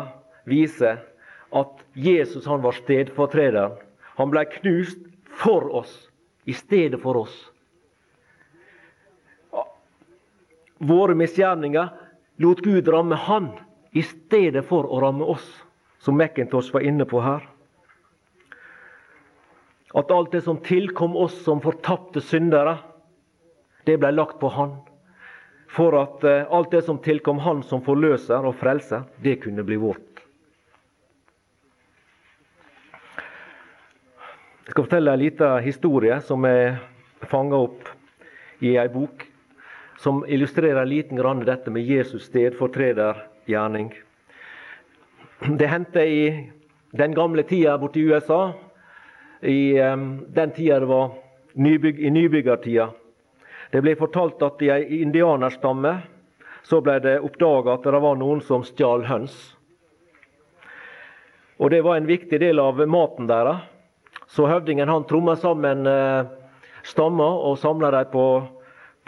viser 0.52 1.00
at 1.56 1.82
Jesus 1.96 2.46
han 2.48 2.62
var 2.64 2.76
stedfortrederen. 2.78 3.80
Han 4.20 4.32
ble 4.32 4.46
knust 4.60 5.00
for 5.42 5.72
oss, 5.82 5.94
i 6.46 6.54
stedet 6.54 7.00
for 7.02 7.24
oss. 7.24 7.36
våre 10.82 11.16
misgjerninger, 11.16 11.90
lot 12.36 12.60
Gud 12.60 12.88
ramme 12.88 13.16
han 13.16 13.52
i 13.92 14.02
stedet 14.04 14.66
for 14.66 14.88
å 14.90 15.02
ramme 15.04 15.28
oss, 15.30 15.46
som 16.02 16.18
McIntosh 16.18 16.74
var 16.74 16.86
inne 16.88 17.06
på 17.06 17.22
her. 17.22 17.46
At 19.94 20.12
alt 20.12 20.32
det 20.32 20.42
som 20.42 20.62
tilkom 20.64 21.18
oss 21.20 21.36
som 21.46 21.62
fortapte 21.62 22.24
syndere, 22.24 22.78
det 23.86 24.00
ble 24.02 24.14
lagt 24.16 24.40
på 24.40 24.50
han. 24.56 24.80
For 25.72 25.96
at 26.00 26.24
eh, 26.28 26.48
alt 26.50 26.72
det 26.72 26.82
som 26.88 26.98
tilkom 27.04 27.40
han 27.44 27.62
som 27.64 27.84
forløser 27.84 28.48
og 28.48 28.56
frelser, 28.60 29.06
det 29.24 29.38
kunne 29.44 29.64
bli 29.68 29.78
vårt. 29.80 30.11
Jeg 34.72 34.78
skal 34.78 34.86
fortelle 34.86 35.12
en 35.12 35.20
liten 35.20 35.64
historie 35.66 36.16
som 36.24 36.46
er 36.48 36.78
fanga 37.28 37.58
opp 37.60 37.90
i 38.64 38.70
ei 38.80 38.86
bok 38.88 39.26
som 40.00 40.22
illustrerer 40.24 40.88
liten 40.88 41.18
grann 41.20 41.42
dette 41.44 41.74
med 41.76 41.84
Jesus 41.84 42.30
stedfortredergjerning. 42.30 43.90
Det 45.60 45.68
hendte 45.68 46.06
i 46.08 46.22
den 46.96 47.18
gamle 47.18 47.44
tida 47.50 47.74
borte 47.82 48.00
i 48.00 48.06
USA, 48.08 48.54
i 49.44 49.76
den 49.76 50.56
tida 50.56 50.80
det 50.80 50.88
var 50.88 51.12
nybygg, 51.52 52.00
i 52.00 52.14
nybyggertida. 52.16 52.86
Det 53.76 53.82
ble 53.84 53.98
fortalt 54.00 54.40
at 54.48 54.64
i 54.64 54.72
ei 54.72 55.02
indianerstamme 55.02 55.98
så 56.64 56.80
ble 56.80 56.96
det 57.04 57.18
oppdaga 57.20 57.76
at 57.76 57.92
det 57.92 58.04
var 58.08 58.16
noen 58.24 58.40
som 58.40 58.64
stjal 58.64 59.04
høns. 59.12 59.36
Og 61.60 61.76
Det 61.76 61.84
var 61.84 62.00
en 62.00 62.08
viktig 62.08 62.40
del 62.40 62.64
av 62.64 62.80
maten 62.88 63.28
deres. 63.28 63.68
Så 64.32 64.48
høvdingen 64.48 64.88
han 64.88 65.04
tromma 65.10 65.36
sammen 65.36 65.84
eh, 65.90 66.24
stammer 66.88 67.42
og 67.50 67.58
samla 67.60 67.90
dem 67.92 68.12
på, 68.14 68.26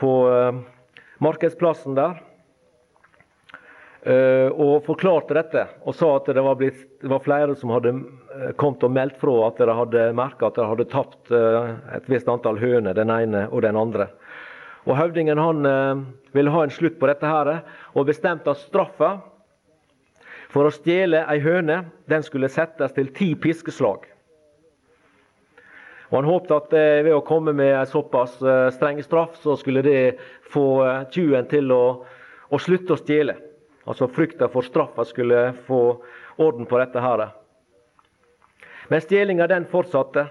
på 0.02 0.12
eh, 0.28 0.58
markedsplassen 1.24 1.96
der. 1.96 2.18
Eh, 4.04 4.50
og 4.52 4.84
forklarte 4.84 5.38
dette 5.38 5.64
og 5.88 5.96
sa 5.96 6.10
at 6.18 6.28
det 6.36 6.44
var, 6.44 6.58
blitt, 6.60 6.82
det 7.00 7.08
var 7.08 7.24
flere 7.24 7.56
som 7.56 7.72
hadde 7.72 7.96
kommet 8.60 8.84
og 8.84 8.92
meldt 8.92 9.22
fra 9.22 9.38
at 9.48 9.62
de 9.64 9.78
hadde 9.80 10.06
merka 10.20 10.50
at 10.50 10.60
de 10.60 10.68
hadde 10.68 10.90
tapt 10.92 11.32
et 11.32 12.10
visst 12.12 12.28
antall 12.28 12.60
høner, 12.60 12.92
den 12.98 13.14
ene 13.14 13.46
og 13.48 13.64
den 13.64 13.80
andre. 13.80 14.10
Og 14.84 14.98
Høvdingen 15.00 15.40
han 15.40 15.64
ville 16.36 16.52
ha 16.52 16.66
en 16.66 16.74
slutt 16.74 16.98
på 17.00 17.08
dette 17.08 17.30
her, 17.30 17.62
og 17.96 18.10
bestemte 18.10 18.52
at 18.52 18.60
straffa 18.60 19.14
for 20.52 20.68
å 20.68 20.74
stjele 20.76 21.24
ei 21.32 21.40
høne, 21.40 21.86
den 22.12 22.28
skulle 22.28 22.52
settes 22.52 22.92
til 22.98 23.08
ti 23.16 23.32
piskeslag. 23.40 24.10
Og 26.14 26.20
Han 26.20 26.30
håpte 26.30 26.58
at 26.60 26.74
eh, 26.78 27.00
ved 27.08 27.16
å 27.18 27.24
komme 27.26 27.56
med 27.58 27.72
en 27.74 27.90
såpass 27.90 28.36
eh, 28.46 28.68
streng 28.76 29.00
straff, 29.02 29.34
så 29.42 29.56
skulle 29.58 29.82
det 29.82 30.20
få 30.54 30.66
eh, 30.86 31.08
tjuven 31.10 31.48
til 31.50 31.74
å, 31.74 31.86
å 32.54 32.60
slutte 32.62 32.94
å 32.94 33.00
stjele. 33.02 33.34
Altså 33.90 34.06
frykta 34.14 34.46
for 34.54 34.62
straffa 34.62 35.08
skulle 35.10 35.56
få 35.66 35.82
orden 36.38 36.70
på 36.70 36.78
dette 36.78 37.02
her. 37.02 37.26
Men 38.94 39.02
stjelinga 39.02 39.50
den 39.50 39.66
fortsatte. 39.74 40.28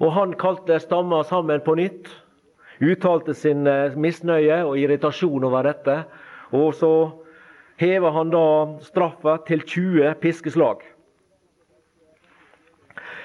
Og 0.00 0.14
han 0.16 0.32
kalte 0.40 0.80
stamma 0.80 1.20
sammen 1.28 1.60
på 1.66 1.76
nytt. 1.76 2.08
Uttalte 2.80 3.36
sin 3.36 3.68
misnøye 3.98 4.62
og 4.64 4.78
irritasjon 4.80 5.44
over 5.44 5.68
dette. 5.68 6.00
Og 6.56 6.72
så 6.80 6.92
heva 7.82 8.14
han 8.16 8.32
da 8.32 8.46
straffa 8.88 9.36
til 9.50 9.66
20 9.66 10.16
piskeslag. 10.22 10.80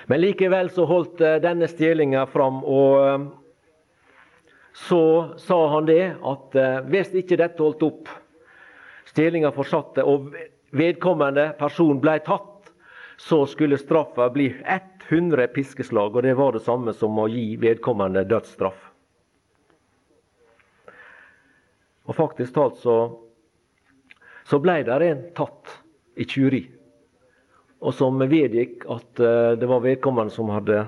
Men 0.06 0.22
likevel 0.22 0.70
så 0.70 0.86
holdt 0.86 1.22
eh, 1.22 1.40
denne 1.44 1.68
stjelinga 1.72 2.26
fram, 2.32 2.62
og 2.64 3.08
eh, 3.08 3.26
så 4.74 5.04
sa 5.40 5.60
han 5.76 5.88
det 5.88 6.04
at 6.20 6.58
eh, 6.60 6.80
hvis 6.92 7.14
ikke 7.24 7.40
dette 7.40 7.64
holdt 7.64 7.86
opp, 7.88 8.12
stjelinga 9.08 9.54
fortsatte, 9.56 10.04
og 10.04 10.34
vedkommende 10.74 11.52
person 11.60 12.02
ble 12.04 12.18
tatt, 12.26 12.72
så 13.18 13.44
skulle 13.48 13.78
straffa 13.80 14.28
bli 14.34 14.50
100 14.66 15.48
piskeslag, 15.54 16.16
og 16.16 16.26
det 16.26 16.34
var 16.36 16.56
det 16.56 16.64
samme 16.66 16.96
som 16.98 17.20
å 17.22 17.30
gi 17.32 17.54
vedkommende 17.62 18.26
dødsstraff. 18.28 18.90
Og 22.04 22.18
faktisk 22.18 22.58
talt 22.58 22.82
så 22.82 22.98
så 24.44 24.60
ble 24.60 24.82
der 24.88 25.04
en 25.08 25.22
tatt 25.36 25.72
i 26.20 26.26
tjuveri. 26.28 26.66
Og 27.84 27.92
som 27.96 28.22
vedgikk 28.22 28.86
at 28.92 29.20
eh, 29.20 29.54
det 29.60 29.68
var 29.68 29.84
vedkommende 29.84 30.32
som 30.32 30.52
hadde, 30.54 30.86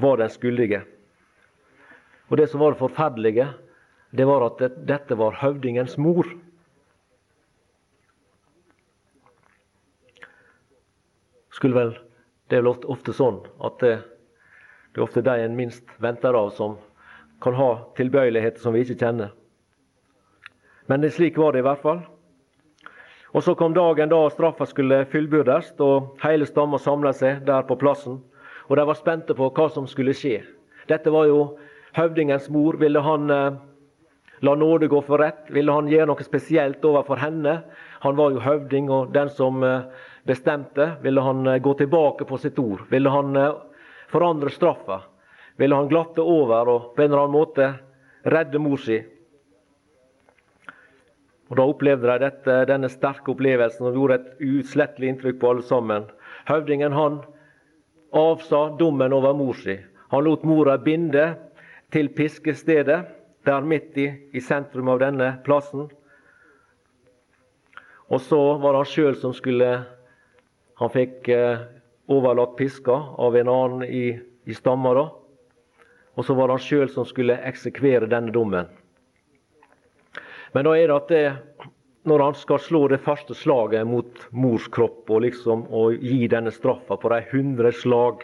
var 0.00 0.18
den 0.18 0.32
skyldige. 0.32 0.80
Og 2.32 2.40
det 2.40 2.48
som 2.50 2.62
var 2.64 2.72
det 2.72 2.80
forferdelige, 2.80 3.50
det 4.16 4.24
var 4.26 4.46
at 4.46 4.62
dette 4.88 5.18
var 5.20 5.36
høvdingens 5.42 5.98
mor. 6.00 6.26
Skulle 11.52 11.76
vel, 11.76 11.94
Det 12.50 12.58
er 12.58 12.62
vel 12.62 12.74
ofte, 12.92 13.12
sånn 13.16 13.38
at 13.64 13.78
det, 13.80 13.94
det 14.92 15.00
er 15.00 15.04
ofte 15.06 15.22
de 15.24 15.36
en 15.44 15.56
minst 15.56 15.84
venter 15.98 16.36
av, 16.36 16.50
som 16.52 16.76
kan 17.40 17.56
ha 17.56 17.70
tilbøyeligheter 17.96 18.60
som 18.60 18.74
vi 18.74 18.84
ikke 18.84 18.98
kjenner. 19.00 19.32
Men 20.86 21.04
slik 21.10 21.38
var 21.40 21.52
det 21.52 21.62
i 21.62 21.66
hvert 21.66 21.82
fall. 21.82 22.02
Og 23.34 23.42
Så 23.42 23.54
kom 23.58 23.74
dagen 23.74 24.08
da 24.08 24.28
straffa 24.30 24.66
skulle 24.70 25.04
fullbyrdes, 25.10 25.72
og 25.82 26.20
hele 26.22 26.46
stamma 26.46 26.78
samla 26.78 27.10
seg 27.12 27.42
der 27.46 27.66
på 27.66 27.74
plassen. 27.76 28.20
Og 28.70 28.76
De 28.76 28.84
var 28.86 28.94
spente 28.94 29.34
på 29.34 29.50
hva 29.50 29.68
som 29.70 29.88
skulle 29.90 30.14
skje. 30.14 30.44
Dette 30.86 31.10
var 31.10 31.26
jo 31.26 31.56
høvdingens 31.96 32.46
mor. 32.50 32.78
Ville 32.78 33.00
han 33.02 33.30
eh, 33.30 33.56
la 34.40 34.54
nåde 34.54 34.86
gå 34.86 35.00
for 35.02 35.18
rett? 35.18 35.50
Ville 35.50 35.72
han 35.72 35.90
gjøre 35.90 36.06
noe 36.12 36.22
spesielt 36.22 36.84
overfor 36.84 37.18
henne? 37.18 37.64
Han 38.06 38.16
var 38.16 38.30
jo 38.30 38.44
høvding 38.44 38.90
og 38.90 39.10
den 39.12 39.28
som 39.34 39.62
eh, 39.64 39.88
bestemte. 40.24 40.92
Ville 41.02 41.20
han 41.20 41.46
eh, 41.46 41.58
gå 41.58 41.74
tilbake 41.74 42.24
på 42.30 42.38
sitt 42.38 42.58
ord? 42.58 42.86
Ville 42.90 43.10
han 43.10 43.34
eh, 43.36 43.50
forandre 44.14 44.54
straffa? 44.54 45.00
Ville 45.58 45.74
han 45.74 45.90
glatte 45.90 46.22
over 46.22 46.70
og 46.70 46.94
på 46.94 47.02
en 47.02 47.10
eller 47.10 47.26
annen 47.26 47.34
måte 47.34 47.72
redde 48.30 48.62
mor 48.62 48.78
si? 48.78 49.02
Og 51.54 51.58
Da 51.60 51.64
opplevde 51.70 52.08
de 52.10 52.18
dette, 52.18 52.54
denne 52.66 52.88
sterke 52.90 53.30
opplevelsen 53.30 53.86
og 53.86 53.94
gjorde 53.94 54.14
et 54.18 54.40
uutslettelig 54.42 55.12
inntrykk 55.12 55.36
på 55.38 55.52
alle 55.52 55.62
sammen. 55.62 56.08
Høvdingen 56.48 56.96
han 56.98 57.20
avsa 58.10 58.72
dommen 58.80 59.14
over 59.14 59.36
mor 59.38 59.54
si. 59.54 59.76
Han 60.10 60.26
lot 60.26 60.42
mora 60.42 60.74
binde 60.82 61.36
til 61.94 62.10
piskestedet, 62.10 63.06
der 63.46 63.70
midt 63.70 63.94
i, 64.02 64.08
i 64.34 64.42
sentrum 64.42 64.90
av 64.90 64.98
denne 64.98 65.30
plassen. 65.46 65.86
Og 68.10 68.18
så 68.18 68.42
var 68.58 68.74
det 68.74 68.82
han 68.82 68.92
sjøl 68.96 69.18
som 69.22 69.34
skulle 69.34 69.84
Han 70.82 70.90
fikk 70.90 71.28
eh, 71.30 71.60
overlatt 72.10 72.56
piska 72.58 72.96
av 73.14 73.36
en 73.38 73.48
annen 73.48 73.84
i, 73.86 74.18
i 74.42 74.54
stamma. 74.58 74.90
da. 74.98 75.04
Og 76.18 76.26
så 76.26 76.34
var 76.34 76.50
det 76.50 76.56
han 76.58 76.66
sjøl 76.66 76.88
som 76.90 77.06
skulle 77.06 77.38
eksekvere 77.46 78.10
denne 78.10 78.34
dommen. 78.34 78.66
Men 80.54 80.68
da 80.68 80.76
er 80.78 80.86
det 80.88 80.96
at 80.96 81.08
det, 81.10 81.24
når 82.06 82.22
han 82.22 82.36
skal 82.38 82.60
slå 82.62 82.84
det 82.92 83.00
første 83.02 83.34
slaget 83.34 83.88
mot 83.90 84.26
mors 84.30 84.68
kropp 84.70 85.10
og 85.10 85.24
liksom 85.24 85.64
og 85.74 85.96
gi 85.98 86.28
denne 86.30 86.52
straffa 86.54 86.94
på 87.00 87.10
de 87.10 87.18
hundre 87.32 87.72
slag 87.74 88.22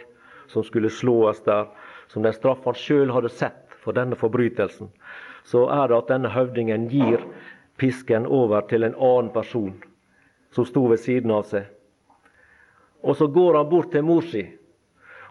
som 0.53 0.63
skulle 0.67 0.93
slås 0.95 1.43
der, 1.47 1.67
som 2.07 2.23
den 2.23 2.37
straffa 2.37 2.71
han 2.71 2.79
sjøl 2.79 3.11
hadde 3.11 3.33
sett 3.35 3.75
for 3.83 3.99
denne 3.99 4.19
forbrytelsen, 4.21 4.93
så 5.43 5.65
er 5.75 5.91
det 5.91 5.99
at 5.99 6.15
denne 6.15 6.31
høvdingen 6.31 6.87
gir 6.93 7.27
pisken 7.83 8.31
over 8.31 8.63
til 8.71 8.87
en 8.87 8.95
annen 8.95 9.35
person 9.35 9.75
som 10.55 10.67
sto 10.69 10.87
ved 10.91 11.03
siden 11.03 11.35
av 11.35 11.47
seg. 11.51 11.67
Og 13.03 13.17
så 13.17 13.27
går 13.27 13.57
han 13.59 13.71
bort 13.71 13.91
til 13.91 14.07
mor 14.07 14.23
si, 14.23 14.45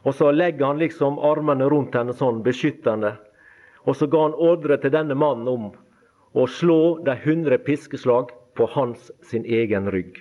og 0.04 0.16
så 0.16 0.34
legger 0.36 0.74
han 0.74 0.84
liksom 0.84 1.20
armene 1.24 1.68
rundt 1.72 1.96
henne 1.96 2.16
sånn 2.16 2.44
beskyttende. 2.44 3.16
Og 3.88 3.96
så 3.96 4.08
ga 4.12 4.26
han 4.28 4.36
ordre 4.36 4.80
til 4.82 4.92
denne 4.92 5.16
mannen 5.16 5.48
om 5.48 5.70
og 6.34 6.50
slå 6.50 7.00
de 7.06 7.16
hundre 7.24 7.58
piskeslag 7.58 8.34
på 8.56 8.68
hans 8.76 9.12
sin 9.26 9.46
egen 9.46 9.90
rygg. 9.92 10.18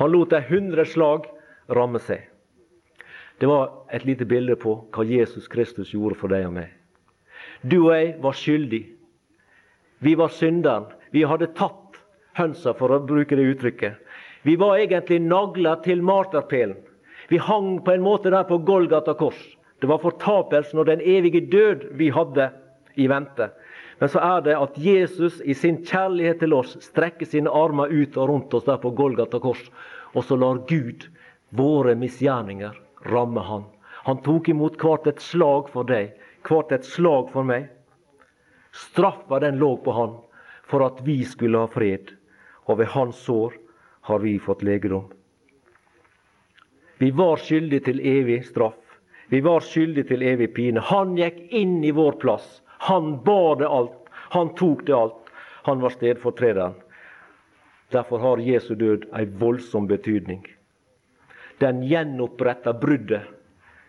Han 0.00 0.10
lot 0.10 0.32
de 0.34 0.42
hundre 0.48 0.84
slag 0.88 1.28
ramme 1.70 2.00
seg. 2.02 2.24
Det 3.38 3.48
var 3.50 3.70
et 3.92 4.04
lite 4.06 4.26
bilde 4.28 4.56
på 4.60 4.76
hva 4.94 5.06
Jesus 5.06 5.48
Kristus 5.50 5.92
gjorde 5.94 6.18
for 6.18 6.30
deg 6.30 6.46
og 6.48 6.56
meg. 6.58 6.70
Du 7.62 7.86
og 7.86 7.94
jeg 7.94 8.14
var 8.22 8.36
skyldig. 8.38 8.82
Vi 10.04 10.14
var 10.18 10.30
synderen. 10.34 10.86
Vi 11.10 11.24
hadde 11.24 11.52
tatt 11.56 11.98
hønsa, 12.38 12.74
for 12.74 12.92
å 12.92 13.02
bruke 13.06 13.36
det 13.38 13.46
uttrykket. 13.54 14.00
Vi 14.44 14.56
var 14.60 14.76
egentlig 14.76 15.20
nagla 15.24 15.78
til 15.84 16.02
marterpælen. 16.04 16.76
Vi 17.30 17.38
hang 17.40 17.78
på 17.84 17.94
en 17.94 18.04
måte 18.04 18.30
der 18.34 18.44
på 18.44 18.58
Golgata 18.66 19.14
kors. 19.16 19.38
Det 19.80 19.88
var 19.88 20.02
fortapelsen 20.02 20.82
og 20.82 20.88
den 20.90 21.00
evige 21.00 21.40
død 21.50 21.88
vi 21.98 22.10
hadde 22.12 22.50
i 23.00 23.06
vente. 23.10 23.48
Men 23.98 24.10
så 24.10 24.20
er 24.20 24.40
det 24.46 24.56
at 24.58 24.78
Jesus 24.78 25.40
i 25.40 25.54
sin 25.54 25.78
kjærlighet 25.86 26.40
til 26.42 26.54
oss 26.56 26.74
strekker 26.82 27.28
sine 27.28 27.50
armer 27.50 27.92
ut 27.92 28.16
og 28.16 28.28
rundt 28.28 28.54
oss 28.58 28.66
der 28.66 28.80
på 28.82 28.90
Golgata 28.96 29.38
kors. 29.42 29.62
Og 30.14 30.26
så 30.26 30.38
lar 30.38 30.64
Gud 30.68 31.06
våre 31.54 31.94
misgjerninger 31.98 32.74
ramme 33.10 33.40
han. 33.40 33.64
Han 34.04 34.20
tok 34.26 34.50
imot 34.52 34.76
hvert 34.80 35.06
et 35.08 35.22
slag 35.22 35.70
for 35.72 35.86
deg, 35.88 36.12
hvert 36.44 36.72
et 36.74 36.86
slag 36.86 37.30
for 37.32 37.46
meg. 37.46 37.70
Straffa 38.74 39.38
den 39.40 39.60
lå 39.62 39.76
på 39.84 39.94
han 39.94 40.16
for 40.68 40.84
at 40.86 41.00
vi 41.06 41.20
skulle 41.28 41.60
ha 41.60 41.70
fred, 41.70 42.10
og 42.66 42.80
ved 42.80 42.90
hans 42.94 43.20
sår 43.26 43.54
har 44.08 44.18
vi 44.24 44.38
fått 44.42 44.64
legedom. 44.66 45.06
Vi 46.98 47.10
var 47.10 47.36
skyldige 47.40 47.84
til 47.90 48.00
evig 48.00 48.44
straff. 48.48 48.80
Vi 49.28 49.40
var 49.44 49.64
skyldige 49.64 50.08
til 50.12 50.22
evig 50.22 50.52
pine. 50.56 50.80
Han 50.80 51.16
gikk 51.18 51.40
inn 51.52 51.80
i 51.84 51.92
vår 51.94 52.18
plass. 52.22 52.60
Han 52.78 53.24
bar 53.24 53.56
det 53.56 53.68
alt. 53.68 54.08
Han 54.12 54.54
tok 54.54 54.86
det 54.86 54.94
alt. 54.94 55.30
Han 55.62 55.80
var 55.80 55.90
stedfortrederen. 55.90 56.74
Derfor 57.88 58.18
har 58.18 58.42
Jesu 58.42 58.74
død 58.74 59.06
ei 59.14 59.24
voldsom 59.24 59.86
betydning. 59.86 60.42
Den 61.58 61.82
gjenoppretta 61.86 62.72
bruddet 62.72 63.30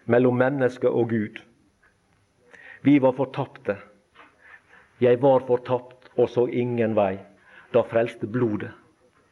mellom 0.05 0.37
menneske 0.37 0.89
og 0.89 1.09
Gud. 1.09 1.41
Vi 2.85 2.99
var 2.99 3.15
fortapte. 3.17 3.77
Jeg 5.01 5.21
var 5.21 5.41
fortapt 5.47 6.11
og 6.15 6.29
så 6.29 6.45
ingen 6.47 6.93
vei. 6.95 7.17
Da 7.73 7.81
frelste 7.83 8.27
blodet. 8.27 8.71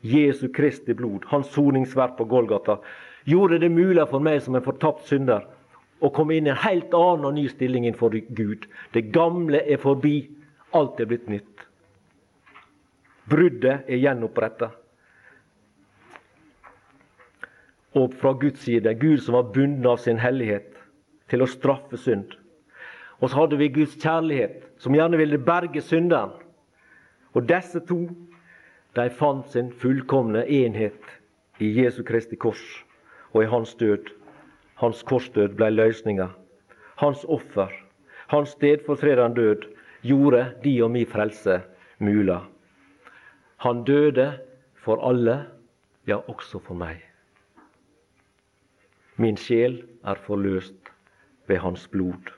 Jesu 0.04 0.50
Kristi 0.52 0.94
blod, 0.94 1.24
hans 1.32 1.54
soningsverk 1.54 2.18
på 2.18 2.26
Golgata, 2.28 2.80
gjorde 3.24 3.62
det 3.62 3.70
mulig 3.72 4.04
for 4.10 4.20
meg 4.20 4.42
som 4.44 4.58
en 4.58 4.66
fortapt 4.66 5.06
synder 5.08 5.46
å 6.04 6.12
komme 6.12 6.36
inn 6.36 6.50
i 6.50 6.52
en 6.52 6.64
helt 6.66 6.94
annen 6.98 7.30
og 7.30 7.36
ny 7.38 7.48
stilling 7.52 7.88
innenfor 7.88 8.16
Gud. 8.36 8.68
Det 8.92 9.08
gamle 9.16 9.62
er 9.64 9.80
forbi, 9.80 10.18
alt 10.76 11.00
er 11.00 11.08
blitt 11.08 11.30
nytt. 11.32 11.68
Bruddet 13.32 13.88
er 13.88 14.02
gjenoppretta. 14.02 14.74
Og 17.96 18.16
fra 18.20 18.34
Guds 18.42 18.66
side, 18.66 18.96
Gud 19.00 19.22
som 19.24 19.38
var 19.38 19.52
bundet 19.56 19.88
av 19.88 20.02
sin 20.02 20.20
hellighet 20.20 20.74
til 21.32 21.46
å 21.46 21.50
straffe 21.50 22.00
synd. 22.02 22.34
Og 23.22 23.30
så 23.30 23.44
hadde 23.44 23.60
vi 23.62 23.72
Guds 23.72 23.96
kjærlighet, 24.02 24.66
som 24.82 24.96
gjerne 24.98 25.20
ville 25.22 25.40
berge 25.40 25.82
synderen. 25.86 26.34
Og 27.34 27.48
disse 27.48 27.80
to 27.88 28.02
de 28.98 29.06
fant 29.10 29.48
sin 29.50 29.72
fullkomne 29.80 30.44
enhet 30.44 31.14
i 31.64 31.72
Jesu 31.80 32.04
Kristi 32.04 32.36
kors 32.36 32.62
og 33.32 33.46
i 33.46 33.50
hans 33.50 33.72
død. 33.80 34.12
Hans 34.76 35.04
korsdød 35.04 35.56
ble 35.58 35.70
løsninga. 35.70 36.28
Hans 36.96 37.26
offer, 37.30 37.72
hans 38.28 38.50
stedfortredende 38.50 39.42
død, 39.42 39.68
gjorde 40.04 40.54
de 40.64 40.84
og 40.84 40.92
mi 40.92 41.06
frelse 41.06 41.62
mulig. 42.00 42.40
Han 43.58 43.84
døde 43.84 44.40
for 44.76 45.10
alle, 45.10 45.46
ja, 46.08 46.16
også 46.16 46.60
for 46.60 46.76
meg. 46.76 47.00
Min 49.16 49.38
sjel 49.38 49.84
er 50.04 50.20
forløst 50.20 50.92
ved 51.48 51.58
hans 51.58 51.88
blod. 51.88 52.34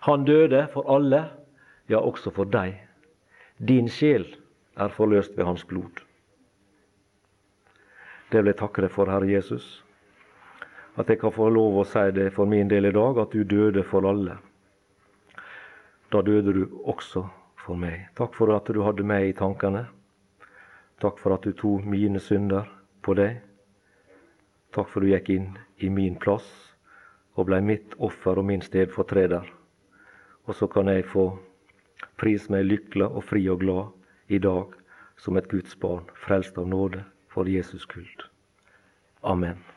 Han 0.00 0.24
døde 0.24 0.66
for 0.72 0.96
alle, 0.96 1.30
ja, 1.88 1.96
også 1.96 2.30
for 2.30 2.44
deg. 2.44 2.80
Din 3.68 3.88
sjel 3.88 4.26
er 4.76 4.88
forløst 4.88 5.36
ved 5.36 5.44
hans 5.44 5.64
blod. 5.64 6.02
Det 8.32 8.42
vil 8.42 8.50
jeg 8.50 8.58
takke 8.58 8.82
deg 8.82 8.90
for, 8.90 9.10
Herre 9.10 9.30
Jesus. 9.30 9.85
At 10.96 11.08
jeg 11.08 11.20
kan 11.20 11.32
få 11.32 11.48
lov 11.52 11.80
å 11.80 11.84
si 11.84 12.04
det 12.16 12.30
for 12.32 12.48
min 12.48 12.68
del 12.72 12.88
i 12.88 12.94
dag, 12.94 13.18
at 13.20 13.34
du 13.34 13.44
døde 13.44 13.82
for 13.84 14.06
alle. 14.08 14.38
Da 16.12 16.22
døde 16.22 16.54
du 16.56 16.62
også 16.84 17.26
for 17.60 17.76
meg. 17.76 18.06
Takk 18.16 18.36
for 18.38 18.54
at 18.54 18.70
du 18.72 18.80
hadde 18.86 19.04
meg 19.04 19.28
i 19.28 19.36
tankene. 19.36 19.84
Takk 21.02 21.20
for 21.20 21.36
at 21.36 21.44
du 21.44 21.52
tok 21.52 21.84
mine 21.84 22.22
synder 22.22 22.70
på 23.04 23.16
deg. 23.18 23.42
Takk 24.72 24.88
for 24.88 25.02
at 25.02 25.04
du 25.04 25.12
gikk 25.12 25.30
inn 25.34 25.50
i 25.84 25.92
min 25.92 26.16
plass 26.16 26.48
og 27.36 27.50
blei 27.50 27.60
mitt 27.60 27.92
offer 28.00 28.40
og 28.40 28.48
min 28.48 28.64
stedfortreder. 28.64 29.44
Og 30.48 30.56
så 30.56 30.70
kan 30.72 30.88
jeg 30.88 31.04
få 31.12 31.28
pris 32.16 32.48
meg 32.48 32.64
lykkelig 32.70 33.10
og 33.10 33.24
fri 33.28 33.44
og 33.52 33.60
glad 33.60 34.32
i 34.32 34.40
dag 34.40 34.72
som 35.20 35.36
et 35.36 35.48
Guds 35.52 35.76
barn, 35.80 36.08
frelst 36.16 36.56
av 36.56 36.68
nåde 36.68 37.04
for 37.28 37.48
Jesus 37.48 37.84
kult. 37.84 38.28
Amen. 39.22 39.75